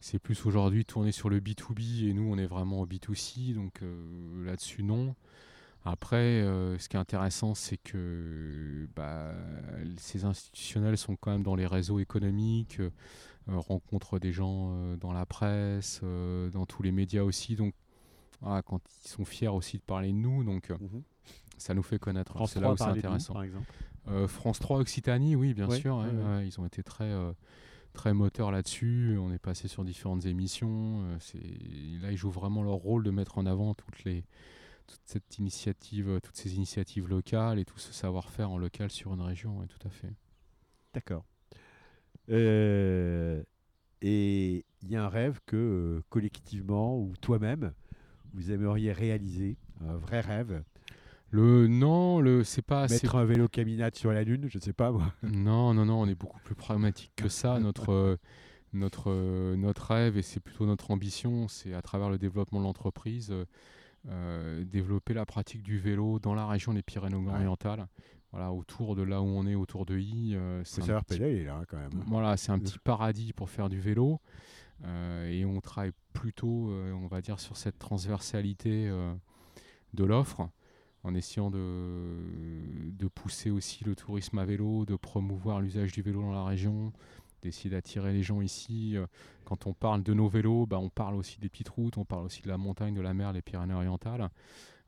c'est 0.00 0.18
plus 0.18 0.44
aujourd'hui 0.46 0.84
tourné 0.84 1.12
sur 1.12 1.30
le 1.30 1.40
B2B 1.40 2.08
et 2.08 2.12
nous 2.12 2.30
on 2.30 2.38
est 2.38 2.46
vraiment 2.46 2.80
au 2.80 2.86
B2C 2.86 3.54
donc 3.54 3.82
là-dessus 4.44 4.82
non. 4.82 5.14
Après, 5.84 6.16
euh, 6.42 6.78
ce 6.78 6.88
qui 6.88 6.96
est 6.96 7.00
intéressant, 7.00 7.54
c'est 7.54 7.78
que 7.78 8.86
bah, 8.94 9.32
ces 9.96 10.24
institutionnels 10.24 10.98
sont 10.98 11.16
quand 11.16 11.30
même 11.30 11.42
dans 11.42 11.54
les 11.54 11.66
réseaux 11.66 11.98
économiques, 11.98 12.80
euh, 12.80 12.90
rencontrent 13.48 14.18
des 14.18 14.32
gens 14.32 14.72
euh, 14.72 14.96
dans 14.96 15.12
la 15.12 15.24
presse, 15.24 16.02
dans 16.52 16.66
tous 16.66 16.82
les 16.82 16.92
médias 16.92 17.22
aussi. 17.22 17.56
Donc, 17.56 17.74
quand 18.42 18.80
ils 19.04 19.08
sont 19.08 19.24
fiers 19.24 19.48
aussi 19.48 19.78
de 19.78 19.82
parler 19.82 20.08
de 20.08 20.16
nous, 20.16 20.44
donc 20.44 20.70
mhm. 20.70 21.02
ça 21.56 21.74
nous 21.74 21.82
fait 21.82 21.98
connaître. 21.98 22.32
France 22.32 22.52
c'est 22.52 22.60
3 22.60 22.68
là 22.68 22.74
où 22.74 22.76
c'est 22.76 22.84
nous, 22.84 22.98
intéressant. 22.98 23.32
par 23.34 23.42
exemple. 23.42 23.66
France 24.28 24.58
3 24.58 24.78
Occitanie, 24.80 25.36
oui, 25.36 25.54
bien 25.54 25.68
Ouais, 25.68 25.78
sûr. 25.78 25.96
ouais, 25.96 26.04
ouais, 26.06 26.10
ouais. 26.10 26.36
ouais, 26.36 26.46
ils 26.46 26.60
ont 26.60 26.66
été 26.66 26.82
très, 26.82 27.10
très 27.94 28.12
moteurs 28.12 28.50
là-dessus. 28.50 29.16
On 29.18 29.32
est 29.32 29.38
passé 29.38 29.66
sur 29.68 29.84
différentes 29.84 30.26
émissions. 30.26 31.04
c'est... 31.20 31.38
Là, 32.02 32.10
ils 32.12 32.16
jouent 32.16 32.30
vraiment 32.30 32.62
leur 32.62 32.76
rôle 32.76 33.02
de 33.02 33.10
mettre 33.10 33.36
en 33.38 33.44
avant 33.44 33.74
toutes 33.74 34.04
les, 34.04 34.24
toute 34.90 35.00
cette 35.04 35.38
initiative, 35.38 36.08
euh, 36.08 36.20
toutes 36.20 36.36
ces 36.36 36.54
initiatives 36.56 37.08
locales 37.08 37.58
et 37.58 37.64
tout 37.64 37.78
ce 37.78 37.92
savoir-faire 37.92 38.50
en 38.50 38.58
local 38.58 38.90
sur 38.90 39.14
une 39.14 39.22
région. 39.22 39.58
ouais, 39.58 39.66
tout 39.66 39.86
à 39.86 39.90
fait. 39.90 40.12
D'accord. 40.92 41.24
Euh, 42.30 43.42
et 44.02 44.64
il 44.82 44.90
y 44.90 44.96
a 44.96 45.04
un 45.04 45.08
rêve 45.08 45.40
que 45.46 45.56
euh, 45.56 46.02
collectivement 46.08 46.98
ou 46.98 47.14
toi-même, 47.20 47.72
vous 48.32 48.50
aimeriez 48.50 48.92
réaliser, 48.92 49.56
un 49.80 49.96
vrai 49.96 50.20
rêve? 50.20 50.62
Le 51.30 51.68
non, 51.68 52.20
le 52.20 52.42
c'est 52.42 52.62
pas. 52.62 52.88
Mettre 52.88 53.14
un 53.14 53.24
vélo 53.24 53.46
caminade 53.46 53.94
sur 53.94 54.12
la 54.12 54.24
Lune, 54.24 54.46
je 54.48 54.58
ne 54.58 54.62
sais 54.62 54.72
pas 54.72 54.90
moi. 54.90 55.12
Non, 55.22 55.74
non, 55.74 55.84
non, 55.84 56.00
on 56.00 56.08
est 56.08 56.16
beaucoup 56.16 56.40
plus 56.40 56.56
pragmatique 56.56 57.12
que 57.14 57.28
ça. 57.28 57.58
Notre, 57.60 57.92
euh, 57.92 58.16
notre, 58.72 59.12
notre 59.56 59.92
rêve, 59.92 60.16
et 60.16 60.22
c'est 60.22 60.40
plutôt 60.40 60.66
notre 60.66 60.90
ambition, 60.90 61.46
c'est 61.46 61.74
à 61.74 61.82
travers 61.82 62.10
le 62.10 62.18
développement 62.18 62.58
de 62.58 62.64
l'entreprise, 62.64 63.32
euh, 64.08 64.64
développer 64.64 65.14
la 65.14 65.26
pratique 65.26 65.62
du 65.62 65.78
vélo 65.78 66.18
dans 66.18 66.34
la 66.34 66.46
région 66.46 66.72
des 66.74 66.82
Pyrénées-Orientales. 66.82 67.86
Voilà, 68.32 68.52
autour 68.52 68.94
de 68.94 69.02
là 69.02 69.20
où 69.22 69.26
on 69.26 69.46
est, 69.46 69.56
autour 69.56 69.84
de 69.86 69.98
I. 69.98 70.34
euh, 70.36 70.62
c'est 70.64 70.82
savoir 70.82 71.04
petit- 71.04 71.18
pédaler 71.18 71.44
là 71.44 71.56
hein, 71.56 71.64
quand 71.68 71.76
même. 71.78 71.90
Voilà, 72.06 72.36
c'est 72.36 72.52
un 72.52 72.58
petit 72.60 72.78
paradis 72.84 73.32
pour 73.32 73.50
faire 73.50 73.68
du 73.68 73.80
vélo. 73.80 74.20
euh, 74.84 75.28
et 75.28 75.44
on 75.44 75.60
travaille 75.60 75.92
plutôt, 76.12 76.70
on 76.70 77.06
va 77.08 77.20
dire, 77.20 77.40
sur 77.40 77.56
cette 77.56 77.78
transversalité 77.78 78.88
de 79.94 80.04
l'offre, 80.04 80.48
en 81.02 81.14
essayant 81.14 81.50
de, 81.50 82.18
de 82.92 83.08
pousser 83.08 83.50
aussi 83.50 83.84
le 83.84 83.94
tourisme 83.96 84.38
à 84.38 84.44
vélo, 84.44 84.84
de 84.84 84.96
promouvoir 84.96 85.60
l'usage 85.60 85.92
du 85.92 86.02
vélo 86.02 86.20
dans 86.22 86.32
la 86.32 86.44
région, 86.44 86.92
d'essayer 87.40 87.70
d'attirer 87.70 88.12
les 88.12 88.22
gens 88.22 88.40
ici. 88.40 88.96
Euh, 88.96 89.06
Quand 89.44 89.66
on 89.66 89.72
parle 89.72 90.02
de 90.02 90.14
nos 90.14 90.28
vélos, 90.28 90.66
bah, 90.66 90.78
on 90.78 90.90
parle 90.90 91.14
aussi 91.14 91.38
des 91.40 91.48
petites 91.48 91.68
routes, 91.68 91.98
on 91.98 92.04
parle 92.04 92.24
aussi 92.24 92.42
de 92.42 92.48
la 92.48 92.58
montagne, 92.58 92.94
de 92.94 93.00
la 93.00 93.14
mer, 93.14 93.32
les 93.32 93.42
Pyrénées-Orientales. 93.42 94.22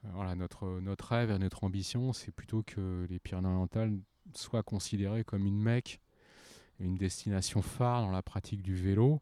Euh, 0.05 0.09
voilà, 0.15 0.35
notre, 0.35 0.81
notre 0.81 1.07
rêve 1.07 1.31
et 1.31 1.39
notre 1.39 1.65
ambition, 1.65 2.13
c'est 2.13 2.33
plutôt 2.33 2.63
que 2.63 3.07
les 3.09 3.19
Pyrénées-Orientales 3.19 3.99
soient 4.35 4.63
considérées 4.63 5.25
comme 5.25 5.47
une 5.47 5.61
mecque 5.61 6.01
une 6.83 6.97
destination 6.97 7.63
phare 7.63 8.03
dans 8.03 8.11
la 8.11 8.23
pratique 8.23 8.63
du 8.63 8.75
vélo 8.75 9.21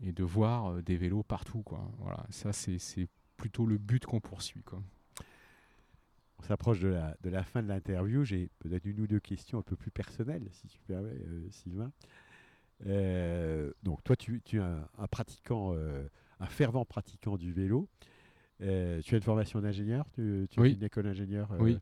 et 0.00 0.12
de 0.12 0.24
voir 0.24 0.72
euh, 0.72 0.82
des 0.82 0.96
vélos 0.96 1.22
partout. 1.22 1.62
Voilà, 1.98 2.26
ça, 2.30 2.52
c'est 2.52 3.08
plutôt 3.36 3.66
le 3.66 3.78
but 3.78 4.04
qu'on 4.04 4.20
poursuit. 4.20 4.64
On 6.38 6.42
s'approche 6.42 6.80
de 6.80 6.98
la, 7.24 7.44
fin 7.44 7.62
de 7.62 7.68
l'interview. 7.68 8.24
J'ai 8.24 8.50
peut-être 8.58 8.84
une 8.84 9.00
ou 9.00 9.06
deux 9.06 9.20
questions 9.20 9.58
un 9.58 9.62
peu 9.62 9.76
plus 9.76 9.90
personnelles, 9.90 10.48
si 10.52 10.66
tu 10.66 10.78
permets, 10.86 11.10
euh, 11.10 11.48
Sylvain. 11.50 11.92
Euh, 12.86 13.72
donc, 13.82 14.02
toi, 14.04 14.16
tu, 14.16 14.40
tu 14.44 14.58
es 14.58 14.60
un, 14.62 14.86
un 14.98 15.06
pratiquant, 15.06 15.72
euh, 15.74 16.06
un 16.40 16.46
fervent 16.46 16.84
pratiquant 16.84 17.36
du 17.36 17.52
vélo. 17.52 17.88
Euh, 18.60 19.00
tu 19.02 19.14
as 19.14 19.18
une 19.18 19.24
formation 19.24 19.60
d'ingénieur 19.60 20.06
Tu, 20.14 20.46
tu 20.50 20.60
Oui. 20.60 20.70
fait 20.70 20.76
une 20.76 20.84
école 20.84 21.04
d'ingénieur 21.04 21.50
euh, 21.52 21.58
Oui. 21.60 21.78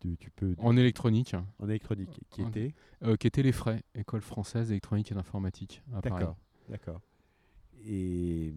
tu, 0.00 0.16
tu 0.18 0.30
peux, 0.30 0.54
En 0.58 0.76
électronique, 0.76 1.34
en 1.58 1.68
électronique, 1.68 2.20
qui 2.30 2.42
était 2.42 2.74
euh, 3.02 3.16
qui 3.16 3.26
était 3.26 3.42
les 3.42 3.52
frais, 3.52 3.82
école 3.94 4.20
française 4.20 4.68
d'électronique 4.68 5.10
et 5.10 5.14
d'informatique. 5.14 5.82
D'accord, 6.02 6.36
d'accord. 6.68 7.00
Et, 7.86 8.52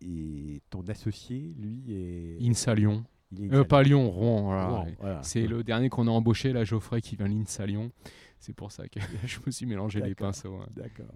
et 0.00 0.62
ton 0.70 0.82
associé, 0.88 1.54
lui, 1.58 1.82
est. 1.92 2.38
INSA 2.42 2.74
Lyon. 2.74 3.04
il 3.32 3.44
est 3.44 3.54
Euh, 3.54 3.64
pas 3.64 3.82
Lyon, 3.82 4.10
Rouen. 4.10 4.42
voilà. 4.42 4.66
Rouen, 4.68 4.86
voilà. 5.00 5.22
C'est 5.22 5.46
le 5.46 5.62
dernier 5.62 5.88
qu'on 5.88 6.06
a 6.06 6.10
embauché, 6.10 6.52
là, 6.52 6.64
Geoffrey, 6.64 7.00
qui 7.00 7.16
vient 7.16 7.28
l'INSA 7.28 7.66
Lyon. 7.66 7.90
C'est 8.38 8.52
pour 8.54 8.72
ça 8.72 8.88
que 8.88 9.00
je 9.26 9.38
me 9.44 9.50
suis 9.50 9.66
mélangé 9.66 10.00
les 10.00 10.14
pinceaux. 10.14 10.56
hein. 10.56 10.68
D'accord. 10.74 11.14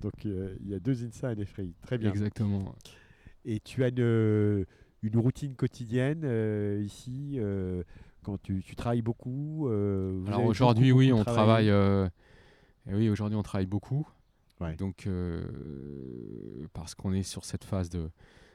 Donc, 0.00 0.26
euh, 0.26 0.56
il 0.60 0.68
y 0.68 0.74
a 0.74 0.78
deux 0.80 1.04
INSA 1.04 1.32
et 1.32 1.36
des. 1.36 1.46
Très 1.82 1.98
bien. 1.98 2.10
Exactement. 2.10 2.74
Et 3.44 3.60
tu 3.60 3.84
as 3.84 3.88
une, 3.88 4.66
une 5.02 5.16
routine 5.18 5.54
quotidienne 5.54 6.22
euh, 6.24 6.82
ici 6.84 7.34
euh, 7.36 7.82
quand 8.22 8.40
tu, 8.40 8.62
tu 8.62 8.74
travailles 8.76 9.02
beaucoup 9.02 9.66
vous 9.68 10.24
Alors 10.26 10.44
aujourd'hui, 10.44 10.92
oui, 10.92 11.12
on 11.12 11.24
travaille. 11.24 11.68
et 11.68 12.94
oui, 12.94 13.08
aujourd'hui, 13.08 13.36
on 13.36 13.42
travaille 13.42 13.66
beaucoup. 13.66 14.06
Ouais. 14.60 14.76
Donc, 14.76 15.06
euh, 15.06 16.66
parce 16.72 16.94
qu'on 16.94 17.12
est 17.12 17.22
sur 17.22 17.44
cette 17.44 17.64
phase 17.64 17.88
de 17.90 18.10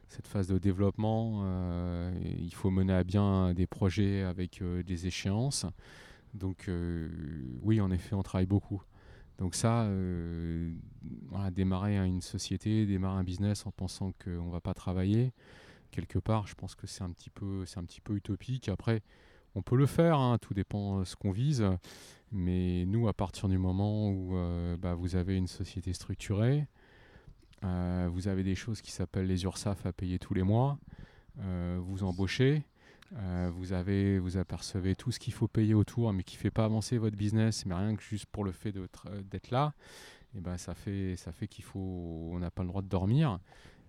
cette 0.07 0.27
phase 0.27 0.47
de 0.47 0.57
développement, 0.57 1.41
euh, 1.43 2.11
il 2.23 2.53
faut 2.55 2.71
mener 2.71 2.93
à 2.93 3.03
bien 3.03 3.53
des 3.53 3.67
projets 3.67 4.23
avec 4.23 4.61
euh, 4.63 4.81
des 4.81 5.05
échéances. 5.05 5.67
Donc, 6.33 6.67
euh, 6.67 7.09
oui, 7.61 7.81
en 7.81 7.91
effet, 7.91 8.15
on 8.15 8.23
travaille 8.23 8.45
beaucoup. 8.45 8.81
Donc 9.37 9.55
ça, 9.55 9.83
euh, 9.83 10.73
démarrer 11.51 11.95
une 11.95 12.21
société, 12.21 12.85
démarrer 12.85 13.19
un 13.19 13.23
business 13.23 13.65
en 13.65 13.71
pensant 13.71 14.11
qu'on 14.23 14.47
ne 14.47 14.51
va 14.51 14.59
pas 14.59 14.73
travailler, 14.73 15.31
quelque 15.91 16.19
part, 16.19 16.47
je 16.47 16.55
pense 16.55 16.75
que 16.75 16.87
c'est 16.87 17.03
un 17.03 17.11
petit 17.11 17.29
peu, 17.29 17.65
utopique. 18.15 18.69
Après, 18.69 19.01
on 19.55 19.61
peut 19.61 19.77
le 19.77 19.85
faire, 19.85 20.19
hein, 20.19 20.37
tout 20.39 20.53
dépend 20.53 20.99
de 20.99 21.05
ce 21.05 21.15
qu'on 21.15 21.31
vise. 21.31 21.65
Mais 22.31 22.85
nous, 22.85 23.07
à 23.07 23.13
partir 23.13 23.49
du 23.49 23.57
moment 23.57 24.09
où 24.09 24.35
euh, 24.35 24.77
bah, 24.77 24.93
vous 24.93 25.15
avez 25.15 25.35
une 25.35 25.47
société 25.47 25.93
structurée, 25.93 26.67
euh, 27.63 28.07
vous 28.11 28.27
avez 28.27 28.43
des 28.43 28.55
choses 28.55 28.81
qui 28.81 28.91
s'appellent 28.91 29.27
les 29.27 29.43
URSAF 29.43 29.85
à 29.85 29.93
payer 29.93 30.19
tous 30.19 30.33
les 30.33 30.43
mois, 30.43 30.77
euh, 31.39 31.79
vous 31.81 32.03
embauchez, 32.03 32.63
euh, 33.15 33.51
vous, 33.53 33.73
avez, 33.73 34.19
vous 34.19 34.37
apercevez 34.37 34.95
tout 34.95 35.11
ce 35.11 35.19
qu'il 35.19 35.33
faut 35.33 35.47
payer 35.47 35.73
autour, 35.73 36.13
mais 36.13 36.23
qui 36.23 36.35
ne 36.35 36.41
fait 36.41 36.51
pas 36.51 36.65
avancer 36.65 36.97
votre 36.97 37.17
business, 37.17 37.65
mais 37.65 37.75
rien 37.75 37.95
que 37.95 38.03
juste 38.03 38.25
pour 38.27 38.43
le 38.43 38.51
fait 38.51 38.71
tra- 38.71 39.21
d'être 39.23 39.51
là, 39.51 39.73
et 40.35 40.41
ben 40.41 40.57
ça 40.57 40.75
fait, 40.75 41.15
ça 41.15 41.31
fait 41.31 41.47
qu'il 41.47 41.65
n'a 42.39 42.51
pas 42.51 42.63
le 42.63 42.69
droit 42.69 42.81
de 42.81 42.87
dormir. 42.87 43.39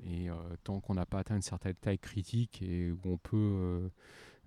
Et 0.07 0.31
euh, 0.31 0.35
tant 0.65 0.81
qu'on 0.81 0.95
n'a 0.95 1.05
pas 1.05 1.19
atteint 1.19 1.37
une 1.37 1.43
certaine 1.43 1.75
taille 1.75 1.99
critique 1.99 2.63
et 2.63 2.91
où 2.91 2.99
on 3.05 3.19
peut 3.19 3.37
euh, 3.37 3.89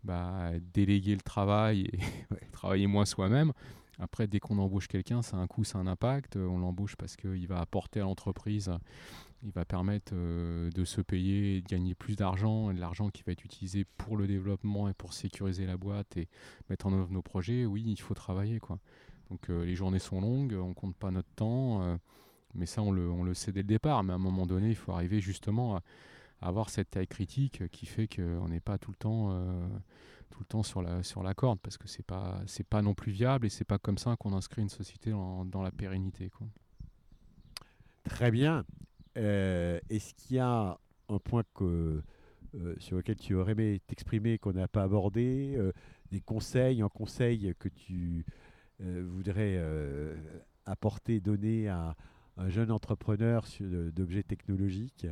bah, 0.03 0.49
déléguer 0.73 1.13
le 1.13 1.21
travail 1.21 1.81
et 1.93 1.99
travailler 2.51 2.87
moins 2.87 3.05
soi-même, 3.05 3.53
après, 3.99 4.27
dès 4.27 4.39
qu'on 4.39 4.57
embauche 4.57 4.87
quelqu'un, 4.87 5.21
ça 5.21 5.37
a 5.37 5.39
un 5.39 5.47
coût, 5.47 5.63
ça 5.63 5.77
a 5.77 5.81
un 5.81 5.87
impact. 5.87 6.35
Euh, 6.35 6.47
On 6.47 6.57
l'embauche 6.57 6.95
parce 6.95 7.15
qu'il 7.15 7.47
va 7.47 7.59
apporter 7.59 7.99
à 7.99 8.03
l'entreprise, 8.03 8.71
il 9.43 9.51
va 9.51 9.65
permettre 9.65 10.13
euh, 10.15 10.71
de 10.71 10.85
se 10.85 11.01
payer 11.01 11.57
et 11.57 11.61
de 11.61 11.67
gagner 11.67 11.95
plus 11.95 12.15
d'argent, 12.15 12.71
et 12.71 12.73
de 12.73 12.79
l'argent 12.79 13.09
qui 13.09 13.23
va 13.23 13.33
être 13.33 13.43
utilisé 13.43 13.85
pour 13.97 14.15
le 14.17 14.25
développement 14.25 14.87
et 14.87 14.93
pour 14.93 15.13
sécuriser 15.13 15.65
la 15.65 15.77
boîte 15.77 16.17
et 16.17 16.29
mettre 16.69 16.87
en 16.87 16.93
œuvre 16.93 17.11
nos 17.11 17.21
projets. 17.21 17.65
Oui, 17.65 17.83
il 17.85 17.99
faut 17.99 18.13
travailler. 18.13 18.59
Quoi. 18.59 18.79
Donc 19.29 19.49
euh, 19.49 19.65
les 19.65 19.75
journées 19.75 19.99
sont 19.99 20.21
longues, 20.21 20.53
on 20.53 20.73
compte 20.73 20.95
pas 20.95 21.11
notre 21.11 21.31
temps, 21.35 21.83
euh, 21.83 21.97
mais 22.55 22.65
ça, 22.65 22.81
on 22.81 22.91
le, 22.91 23.09
on 23.09 23.23
le 23.23 23.33
sait 23.33 23.51
dès 23.51 23.61
le 23.61 23.67
départ. 23.67 24.03
Mais 24.03 24.13
à 24.13 24.15
un 24.15 24.19
moment 24.19 24.45
donné, 24.45 24.69
il 24.69 24.75
faut 24.75 24.93
arriver 24.93 25.19
justement 25.19 25.77
à, 25.77 25.83
avoir 26.41 26.69
cette 26.69 26.91
taille 26.91 27.07
critique 27.07 27.69
qui 27.69 27.85
fait 27.85 28.07
qu'on 28.07 28.49
n'est 28.49 28.59
pas 28.59 28.77
tout 28.77 28.91
le 28.91 28.97
temps. 28.97 29.29
tout 30.29 30.39
le 30.41 30.45
temps 30.45 30.63
sur 30.63 30.81
la, 30.81 31.01
sur 31.01 31.23
la 31.23 31.33
corde 31.33 31.59
parce 31.61 31.77
que 31.77 31.87
c'est 31.87 32.03
pas 32.03 32.41
pas 32.69 32.81
non 32.81 32.93
plus 32.93 33.13
viable 33.13 33.45
et 33.45 33.49
c'est 33.49 33.63
pas 33.63 33.77
comme 33.77 33.97
ça 33.97 34.17
qu'on 34.17 34.33
inscrit 34.33 34.61
une 34.61 34.67
société 34.67 35.11
dans, 35.11 35.45
dans 35.45 35.61
la 35.61 35.71
pérennité 35.71 36.29
quoi. 36.29 36.47
Très 38.03 38.31
bien. 38.31 38.65
Euh, 39.17 39.79
Est-ce 39.89 40.13
qu'il 40.13 40.37
y 40.37 40.39
a 40.39 40.77
un 41.09 41.19
point 41.19 41.43
euh, 41.61 42.01
sur 42.79 42.97
lequel 42.97 43.15
tu 43.15 43.35
aurais 43.35 43.53
aimé 43.53 43.81
t'exprimer 43.87 44.37
qu'on 44.37 44.53
n'a 44.53 44.67
pas 44.67 44.83
abordé 44.83 45.55
euh, 45.57 45.71
Des 46.11 46.21
conseils, 46.21 46.81
un 46.81 46.89
conseil 46.89 47.53
que 47.59 47.69
tu 47.69 48.25
voudrais 48.79 49.61
apporter, 50.65 51.21
donner 51.21 51.69
à 51.69 51.95
un 52.35 52.49
jeune 52.49 52.69
entrepreneur 52.69 53.45
d'objets 53.61 54.23
technologiques? 54.23 55.07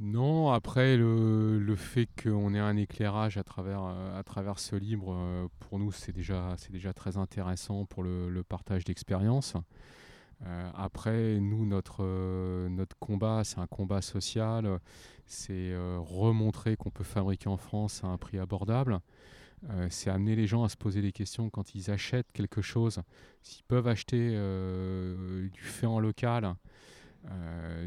Non, 0.00 0.50
après 0.50 0.96
le, 0.96 1.74
fait 1.76 2.08
qu'on 2.22 2.54
ait 2.54 2.60
un 2.60 2.76
éclairage 2.76 3.36
à 3.36 3.44
travers, 3.44 3.82
à 3.82 4.22
travers 4.24 4.58
ce 4.58 4.74
livre, 4.74 5.50
pour 5.60 5.78
nous 5.78 5.92
c'est 5.92 6.12
déjà, 6.12 6.56
déjà 6.70 6.94
très 6.94 7.18
intéressant 7.18 7.84
pour 7.84 8.02
le, 8.02 8.30
le 8.30 8.42
partage 8.42 8.84
d'expérience. 8.84 9.54
Euh, 10.46 10.70
après, 10.74 11.40
nous, 11.40 11.64
notre, 11.66 11.98
euh, 12.00 12.68
notre 12.68 12.96
combat, 12.98 13.42
c'est 13.44 13.58
un 13.58 13.66
combat 13.66 14.02
social, 14.02 14.78
c'est 15.26 15.72
euh, 15.72 15.98
remontrer 16.00 16.76
qu'on 16.76 16.90
peut 16.90 17.04
fabriquer 17.04 17.48
en 17.48 17.56
France 17.56 18.02
à 18.04 18.08
un 18.08 18.18
prix 18.18 18.38
abordable. 18.38 19.00
C'est 19.88 20.10
amener 20.10 20.36
les 20.36 20.46
gens 20.46 20.62
à 20.62 20.68
se 20.68 20.76
poser 20.76 21.00
des 21.00 21.12
questions 21.12 21.48
quand 21.48 21.74
ils 21.74 21.90
achètent 21.90 22.30
quelque 22.32 22.60
chose. 22.60 23.00
S'ils 23.40 23.64
peuvent 23.64 23.88
acheter 23.88 24.28
du 24.28 25.62
fait 25.62 25.86
en 25.86 25.98
local, 26.00 26.54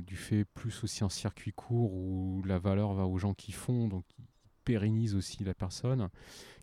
du 0.04 0.16
fait 0.16 0.44
plus 0.44 0.84
aussi 0.84 1.04
en 1.04 1.10
circuit 1.10 1.52
court 1.52 1.94
où 1.94 2.42
la 2.48 2.58
valeur 2.58 2.96
va 2.96 3.06
aux 3.06 3.20
gens 3.20 3.36
qui 3.36 3.52
font, 3.52 3.88
donc 3.88 4.06
qui 4.08 4.24
pérennisent 4.64 5.14
aussi 5.14 5.44
la 5.44 5.54
personne 5.54 6.10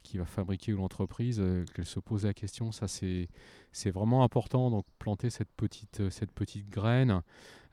qui 0.05 0.19
va 0.19 0.27
fabriquer 0.27 0.73
ou 0.73 0.77
l'entreprise, 0.77 1.41
euh, 1.41 1.65
qu'elle 1.75 1.87
se 1.87 1.99
pose 1.99 2.25
la 2.25 2.35
question. 2.35 2.71
Ça, 2.71 2.87
c'est 2.87 3.91
vraiment 3.91 4.23
important. 4.23 4.71
Donc 4.71 4.85
planter 5.01 5.31
cette 5.31 5.51
petite, 5.57 6.01
euh, 6.01 6.11
cette 6.11 6.31
petite 6.31 6.69
graine, 6.69 7.23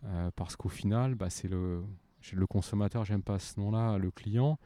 euh, 0.06 0.32
parce 0.36 0.56
qu'au 0.56 0.70
final, 0.70 1.14
bah, 1.14 1.30
c'est 1.30 1.50
le, 1.50 1.84
le 2.32 2.48
consommateur, 2.48 3.06
j'aime 3.06 3.22
pas 3.22 3.38
ce 3.38 3.60
nom-là, 3.60 3.98
le 4.00 4.10
client, 4.10 4.58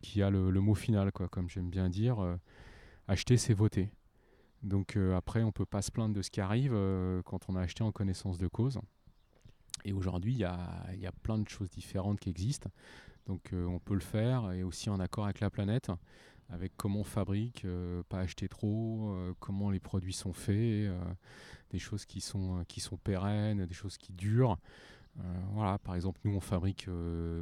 qui 0.00 0.22
a 0.22 0.30
le, 0.30 0.50
mot 0.50 0.74
final, 0.74 1.12
quoi, 1.12 1.28
comme 1.28 1.48
j'aime 1.48 1.70
bien 1.70 1.88
dire. 1.88 2.18
acheter, 3.06 3.36
c'est 3.36 3.54
voter. 3.54 3.92
Donc 4.64 4.96
après, 4.96 5.42
on 5.42 5.46
ne 5.46 5.52
peut 5.52 5.66
pas 5.66 5.82
se 5.82 5.92
plaindre 5.92 6.14
de 6.14 6.22
ce 6.22 6.30
qui 6.30 6.40
arrive 6.40 6.72
quand 7.24 7.48
on 7.48 7.54
a 7.54 7.60
acheté 7.60 7.84
en 7.84 7.92
connaissance 7.92 8.38
de 8.38 8.48
cause. 8.48 8.80
Et 9.84 9.92
aujourd'hui, 9.92 10.32
il 10.32 10.38
y 10.38 10.44
a, 10.44 10.86
y 10.96 11.06
a, 11.06 11.12
plein 11.12 11.38
de 11.38 11.48
choses 11.48 11.70
différentes 11.70 12.18
qui 12.18 12.30
existent. 12.30 12.70
Donc 13.26 13.52
on 13.52 13.78
peut 13.78 13.94
le 13.94 14.00
faire 14.00 14.50
et 14.50 14.64
aussi 14.64 14.90
en 14.90 14.98
accord 14.98 15.26
avec 15.26 15.38
la 15.38 15.50
planète 15.50 15.92
avec 16.52 16.72
comment 16.76 17.00
on 17.00 17.04
fabrique, 17.04 17.64
euh, 17.64 18.02
pas 18.08 18.20
acheter 18.20 18.48
trop, 18.48 19.14
euh, 19.14 19.32
comment 19.40 19.70
les 19.70 19.80
produits 19.80 20.12
sont 20.12 20.34
faits, 20.34 20.56
euh, 20.56 21.00
des 21.70 21.78
choses 21.78 22.04
qui 22.04 22.20
sont, 22.20 22.64
qui 22.68 22.80
sont 22.80 22.98
pérennes, 22.98 23.64
des 23.64 23.74
choses 23.74 23.96
qui 23.96 24.12
durent. 24.12 24.58
voilà, 25.52 25.78
par 25.78 25.94
exemple, 25.94 26.20
nous 26.24 26.34
on 26.34 26.40
fabrique 26.40 26.88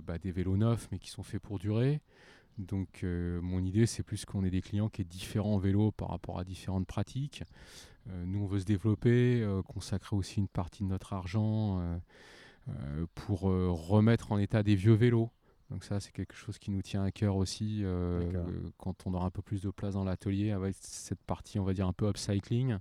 bah, 0.05 0.19
des 0.19 0.31
vélos 0.33 0.57
neufs 0.57 0.89
mais 0.91 0.99
qui 0.99 1.11
sont 1.11 1.23
faits 1.23 1.43
pour 1.43 1.59
durer. 1.59 2.01
Donc 2.59 3.03
mon 3.05 3.65
idée 3.65 3.87
c'est 3.87 4.03
plus 4.03 4.25
qu'on 4.25 4.45
ait 4.45 4.51
des 4.51 4.61
clients 4.61 4.89
qui 4.89 5.03
aient 5.03 5.05
différents 5.05 5.59
vélos 5.59 5.93
par 5.93 6.09
rapport 6.09 6.39
à 6.39 6.45
différentes 6.45 6.87
pratiques. 6.87 7.43
nous 8.07 8.41
on 8.41 8.47
veut 8.47 8.61
se 8.61 8.65
développer, 8.65 9.45
consacrer 9.67 10.17
aussi 10.17 10.39
une 10.39 10.49
partie 10.49 10.83
de 10.85 10.89
notre 10.89 11.13
argent 11.13 11.81
pour 13.15 13.43
remettre 13.43 14.33
en 14.33 14.39
état 14.39 14.63
des 14.63 14.77
vieux 14.77 14.95
vélos. 14.95 15.31
Donc 15.71 15.85
ça, 15.85 16.01
c'est 16.01 16.11
quelque 16.11 16.35
chose 16.35 16.59
qui 16.59 16.71
nous 16.71 16.83
tient 16.83 17.05
à 17.05 17.13
cœur 17.13 17.37
aussi 17.37 17.83
euh, 17.85 18.43
quand 18.77 19.07
on 19.07 19.15
aura 19.15 19.27
un 19.27 19.31
peu 19.31 19.43
plus 19.43 19.63
de 19.63 19.71
place 19.71 19.95
dans 19.95 20.03
l'atelier 20.05 20.51
avec 20.51 20.75
cette 20.81 21.21
partie, 21.21 21.61
on 21.61 21.65
va 21.65 21.73
dire, 21.73 21.87
un 21.87 21.93
peu 21.93 22.09
upcycling. 22.09 22.79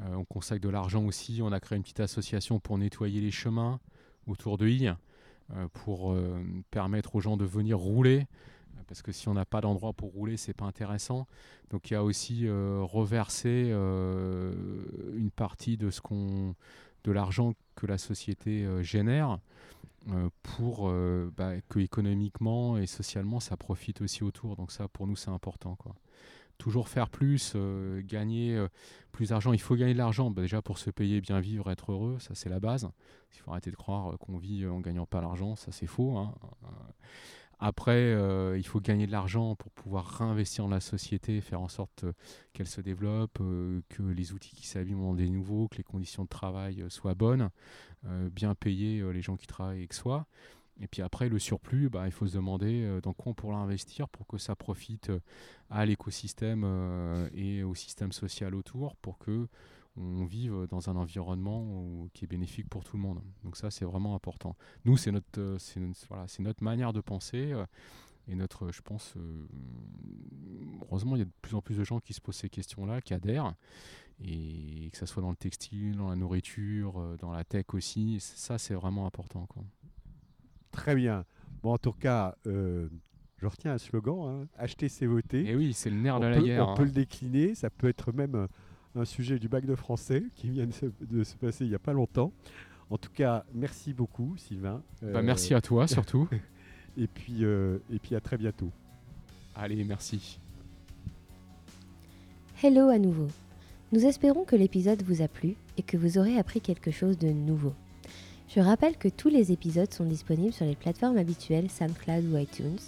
Euh, 0.00 0.14
on 0.14 0.24
consacre 0.24 0.60
de 0.60 0.68
l'argent 0.68 1.04
aussi. 1.06 1.40
On 1.42 1.50
a 1.50 1.60
créé 1.60 1.76
une 1.76 1.82
petite 1.82 2.00
association 2.00 2.60
pour 2.60 2.76
nettoyer 2.76 3.22
les 3.22 3.30
chemins 3.30 3.80
autour 4.26 4.58
de 4.58 4.68
Ile, 4.68 4.96
euh, 5.54 5.66
pour 5.72 6.14
permettre 6.70 7.16
aux 7.16 7.20
gens 7.20 7.38
de 7.38 7.46
venir 7.46 7.78
rouler. 7.78 8.26
Parce 8.86 9.00
que 9.00 9.12
si 9.12 9.28
on 9.28 9.34
n'a 9.34 9.46
pas 9.46 9.62
d'endroit 9.62 9.94
pour 9.94 10.12
rouler, 10.12 10.36
c'est 10.36 10.52
pas 10.52 10.66
intéressant. 10.66 11.26
Donc 11.70 11.90
il 11.90 11.94
y 11.94 11.96
a 11.96 12.04
aussi 12.04 12.46
reversé 12.46 13.70
une 13.70 15.30
partie 15.34 15.78
de 15.78 15.90
ce 15.90 16.02
qu'on, 16.02 16.54
de 17.04 17.12
l'argent 17.12 17.54
que 17.76 17.86
la 17.86 17.96
société 17.96 18.66
génère 18.82 19.38
euh, 19.83 19.83
pour 20.42 20.88
euh, 20.88 21.32
bah, 21.36 21.52
que 21.68 21.78
économiquement 21.78 22.78
et 22.78 22.86
socialement 22.86 23.40
ça 23.40 23.56
profite 23.56 24.00
aussi 24.00 24.22
autour. 24.22 24.56
Donc 24.56 24.72
ça 24.72 24.88
pour 24.88 25.06
nous 25.06 25.16
c'est 25.16 25.30
important. 25.30 25.76
Quoi. 25.76 25.94
Toujours 26.58 26.88
faire 26.88 27.08
plus, 27.08 27.52
euh, 27.56 28.00
gagner 28.04 28.64
plus 29.12 29.30
d'argent. 29.30 29.52
Il 29.52 29.60
faut 29.60 29.76
gagner 29.76 29.92
de 29.92 29.98
l'argent 29.98 30.30
bah, 30.30 30.42
déjà 30.42 30.62
pour 30.62 30.78
se 30.78 30.90
payer, 30.90 31.20
bien 31.20 31.40
vivre, 31.40 31.70
être 31.70 31.92
heureux, 31.92 32.18
ça 32.18 32.34
c'est 32.34 32.48
la 32.48 32.60
base. 32.60 32.88
Il 33.32 33.38
faut 33.38 33.50
arrêter 33.50 33.70
de 33.70 33.76
croire 33.76 34.18
qu'on 34.18 34.38
vit 34.38 34.66
en 34.66 34.80
gagnant 34.80 35.06
pas 35.06 35.20
l'argent, 35.20 35.56
ça 35.56 35.72
c'est 35.72 35.86
faux. 35.86 36.16
Hein. 36.16 36.34
Après, 37.66 37.92
euh, 37.92 38.58
il 38.58 38.66
faut 38.66 38.78
gagner 38.78 39.06
de 39.06 39.10
l'argent 39.10 39.54
pour 39.54 39.72
pouvoir 39.72 40.04
réinvestir 40.04 40.64
dans 40.64 40.70
la 40.70 40.80
société, 40.80 41.40
faire 41.40 41.62
en 41.62 41.68
sorte 41.68 42.04
euh, 42.04 42.12
qu'elle 42.52 42.66
se 42.66 42.82
développe, 42.82 43.38
euh, 43.40 43.80
que 43.88 44.02
les 44.02 44.34
outils 44.34 44.54
qui 44.54 44.66
s'abîment 44.66 45.00
ont 45.00 45.14
des 45.14 45.30
nouveaux, 45.30 45.68
que 45.68 45.78
les 45.78 45.82
conditions 45.82 46.24
de 46.24 46.28
travail 46.28 46.84
soient 46.90 47.14
bonnes, 47.14 47.48
bien 48.32 48.54
payer 48.54 49.02
les 49.14 49.22
gens 49.22 49.36
qui 49.36 49.46
travaillent 49.46 49.78
avec 49.78 49.94
soi. 49.94 50.26
Et 50.78 50.86
puis 50.88 51.00
après, 51.00 51.30
le 51.30 51.38
surplus, 51.38 51.88
bah, 51.88 52.02
il 52.04 52.12
faut 52.12 52.26
se 52.26 52.34
demander 52.34 53.00
dans 53.02 53.14
quoi 53.14 53.30
on 53.30 53.34
pourra 53.34 53.56
investir 53.56 54.10
pour 54.10 54.26
que 54.26 54.36
ça 54.36 54.54
profite 54.54 55.10
à 55.70 55.86
l'écosystème 55.86 57.30
et 57.32 57.62
au 57.62 57.74
système 57.74 58.12
social 58.12 58.54
autour, 58.54 58.94
pour 58.96 59.16
que 59.16 59.48
on 59.96 60.24
vive 60.24 60.66
dans 60.70 60.90
un 60.90 60.96
environnement 60.96 62.08
qui 62.12 62.24
est 62.24 62.28
bénéfique 62.28 62.68
pour 62.68 62.84
tout 62.84 62.96
le 62.96 63.02
monde. 63.02 63.20
Donc 63.44 63.56
ça, 63.56 63.70
c'est 63.70 63.84
vraiment 63.84 64.14
important. 64.14 64.56
Nous, 64.84 64.96
c'est 64.96 65.12
notre, 65.12 65.40
euh, 65.40 65.58
c'est, 65.58 65.80
voilà, 66.08 66.26
c'est 66.26 66.42
notre 66.42 66.64
manière 66.64 66.92
de 66.92 67.00
penser. 67.00 67.52
Euh, 67.52 67.64
et 68.26 68.34
notre, 68.34 68.72
je 68.72 68.80
pense, 68.80 69.14
euh, 69.16 69.46
heureusement, 70.82 71.14
il 71.14 71.20
y 71.20 71.22
a 71.22 71.26
de 71.26 71.32
plus 71.42 71.54
en 71.54 71.60
plus 71.60 71.76
de 71.76 71.84
gens 71.84 72.00
qui 72.00 72.14
se 72.14 72.20
posent 72.20 72.36
ces 72.36 72.48
questions-là, 72.48 73.02
qui 73.02 73.14
adhèrent. 73.14 73.54
Et 74.20 74.88
que 74.92 74.98
ce 74.98 75.06
soit 75.06 75.22
dans 75.22 75.30
le 75.30 75.36
textile, 75.36 75.96
dans 75.96 76.08
la 76.08 76.16
nourriture, 76.16 77.16
dans 77.18 77.32
la 77.32 77.44
tech 77.44 77.66
aussi, 77.72 78.18
ça, 78.20 78.58
c'est 78.58 78.74
vraiment 78.74 79.06
important. 79.06 79.44
Quoi. 79.46 79.64
Très 80.70 80.94
bien. 80.94 81.24
Bon, 81.62 81.74
en 81.74 81.78
tout 81.78 81.92
cas, 81.92 82.36
je 82.44 82.88
retiens 83.46 83.72
un 83.74 83.78
slogan 83.78 84.44
hein, 84.44 84.48
acheter, 84.56 84.88
c'est 84.88 85.06
voter. 85.06 85.50
Et 85.50 85.56
oui, 85.56 85.74
c'est 85.74 85.90
le 85.90 85.96
nerf 85.96 86.20
de 86.20 86.26
la 86.26 86.40
guerre. 86.40 86.68
On 86.68 86.74
peut 86.74 86.82
hein. 86.82 86.86
le 86.86 86.92
décliner. 86.92 87.54
Ça 87.56 87.68
peut 87.68 87.88
être 87.88 88.12
même 88.12 88.48
un 88.96 89.04
sujet 89.04 89.38
du 89.38 89.48
bac 89.48 89.66
de 89.66 89.74
français 89.74 90.24
qui 90.36 90.50
vient 90.50 90.66
de 90.66 91.24
se, 91.24 91.34
passer 91.36 91.64
il 91.64 91.68
n'y 91.68 91.74
a 91.74 91.80
pas 91.80 91.92
longtemps. 91.92 92.32
En 92.90 92.98
tout 92.98 93.10
cas, 93.10 93.44
merci 93.54 93.92
beaucoup, 93.92 94.34
Sylvain. 94.36 94.82
Bah, 95.02 95.22
merci 95.22 95.54
à 95.54 95.60
toi 95.60 95.86
surtout. 95.86 96.28
et, 96.96 97.06
puis, 97.06 97.44
euh, 97.44 97.78
et 97.92 97.98
puis 97.98 98.14
à 98.14 98.20
très 98.20 98.36
bientôt. 98.36 98.70
Allez, 99.56 99.84
merci. 99.84 100.38
Hello 102.62 102.88
à 102.88 102.98
nouveau. 102.98 103.28
Nous 103.92 104.06
espérons 104.06 104.44
que 104.44 104.56
l'épisode 104.56 105.02
vous 105.02 105.22
a 105.22 105.28
plu 105.28 105.54
et 105.76 105.82
que 105.82 105.96
vous 105.96 106.18
aurez 106.18 106.38
appris 106.38 106.60
quelque 106.60 106.90
chose 106.90 107.18
de 107.18 107.28
nouveau. 107.28 107.72
Je 108.48 108.60
rappelle 108.60 108.96
que 108.96 109.08
tous 109.08 109.28
les 109.28 109.52
épisodes 109.52 109.92
sont 109.92 110.04
disponibles 110.04 110.52
sur 110.52 110.66
les 110.66 110.76
plateformes 110.76 111.16
habituelles 111.16 111.70
SoundCloud 111.70 112.24
ou 112.32 112.38
iTunes. 112.38 112.78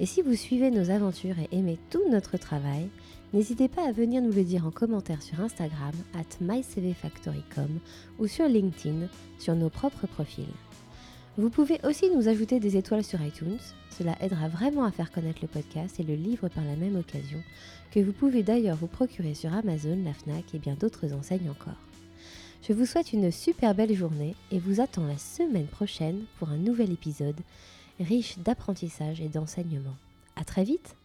Et 0.00 0.06
si 0.06 0.22
vous 0.22 0.34
suivez 0.34 0.70
nos 0.70 0.90
aventures 0.90 1.38
et 1.38 1.48
aimez 1.56 1.78
tout 1.90 2.02
notre 2.10 2.36
travail, 2.36 2.88
N'hésitez 3.34 3.68
pas 3.68 3.86
à 3.86 3.92
venir 3.92 4.22
nous 4.22 4.32
le 4.32 4.42
dire 4.42 4.66
en 4.66 4.70
commentaire 4.70 5.20
sur 5.20 5.40
Instagram, 5.40 5.92
at 6.14 6.42
mycvfactory.com 6.42 7.78
ou 8.18 8.26
sur 8.26 8.48
LinkedIn, 8.48 9.08
sur 9.38 9.54
nos 9.54 9.68
propres 9.68 10.06
profils. 10.06 10.46
Vous 11.36 11.50
pouvez 11.50 11.78
aussi 11.84 12.10
nous 12.10 12.28
ajouter 12.28 12.58
des 12.58 12.76
étoiles 12.76 13.04
sur 13.04 13.22
iTunes, 13.22 13.58
cela 13.96 14.16
aidera 14.20 14.48
vraiment 14.48 14.84
à 14.84 14.90
faire 14.90 15.12
connaître 15.12 15.40
le 15.42 15.48
podcast 15.48 16.00
et 16.00 16.04
le 16.04 16.14
livre 16.14 16.48
par 16.48 16.64
la 16.64 16.74
même 16.74 16.96
occasion, 16.96 17.42
que 17.92 18.00
vous 18.00 18.12
pouvez 18.12 18.42
d'ailleurs 18.42 18.76
vous 18.76 18.86
procurer 18.86 19.34
sur 19.34 19.52
Amazon, 19.52 19.98
la 20.04 20.14
FNAC 20.14 20.54
et 20.54 20.58
bien 20.58 20.74
d'autres 20.74 21.12
enseignes 21.12 21.50
encore. 21.50 21.78
Je 22.66 22.72
vous 22.72 22.86
souhaite 22.86 23.12
une 23.12 23.30
super 23.30 23.74
belle 23.74 23.94
journée 23.94 24.34
et 24.50 24.58
vous 24.58 24.80
attends 24.80 25.06
la 25.06 25.18
semaine 25.18 25.68
prochaine 25.68 26.24
pour 26.38 26.48
un 26.48 26.56
nouvel 26.56 26.90
épisode 26.92 27.40
riche 28.00 28.38
d'apprentissage 28.38 29.20
et 29.20 29.28
d'enseignement. 29.28 29.96
A 30.34 30.44
très 30.44 30.64
vite 30.64 30.96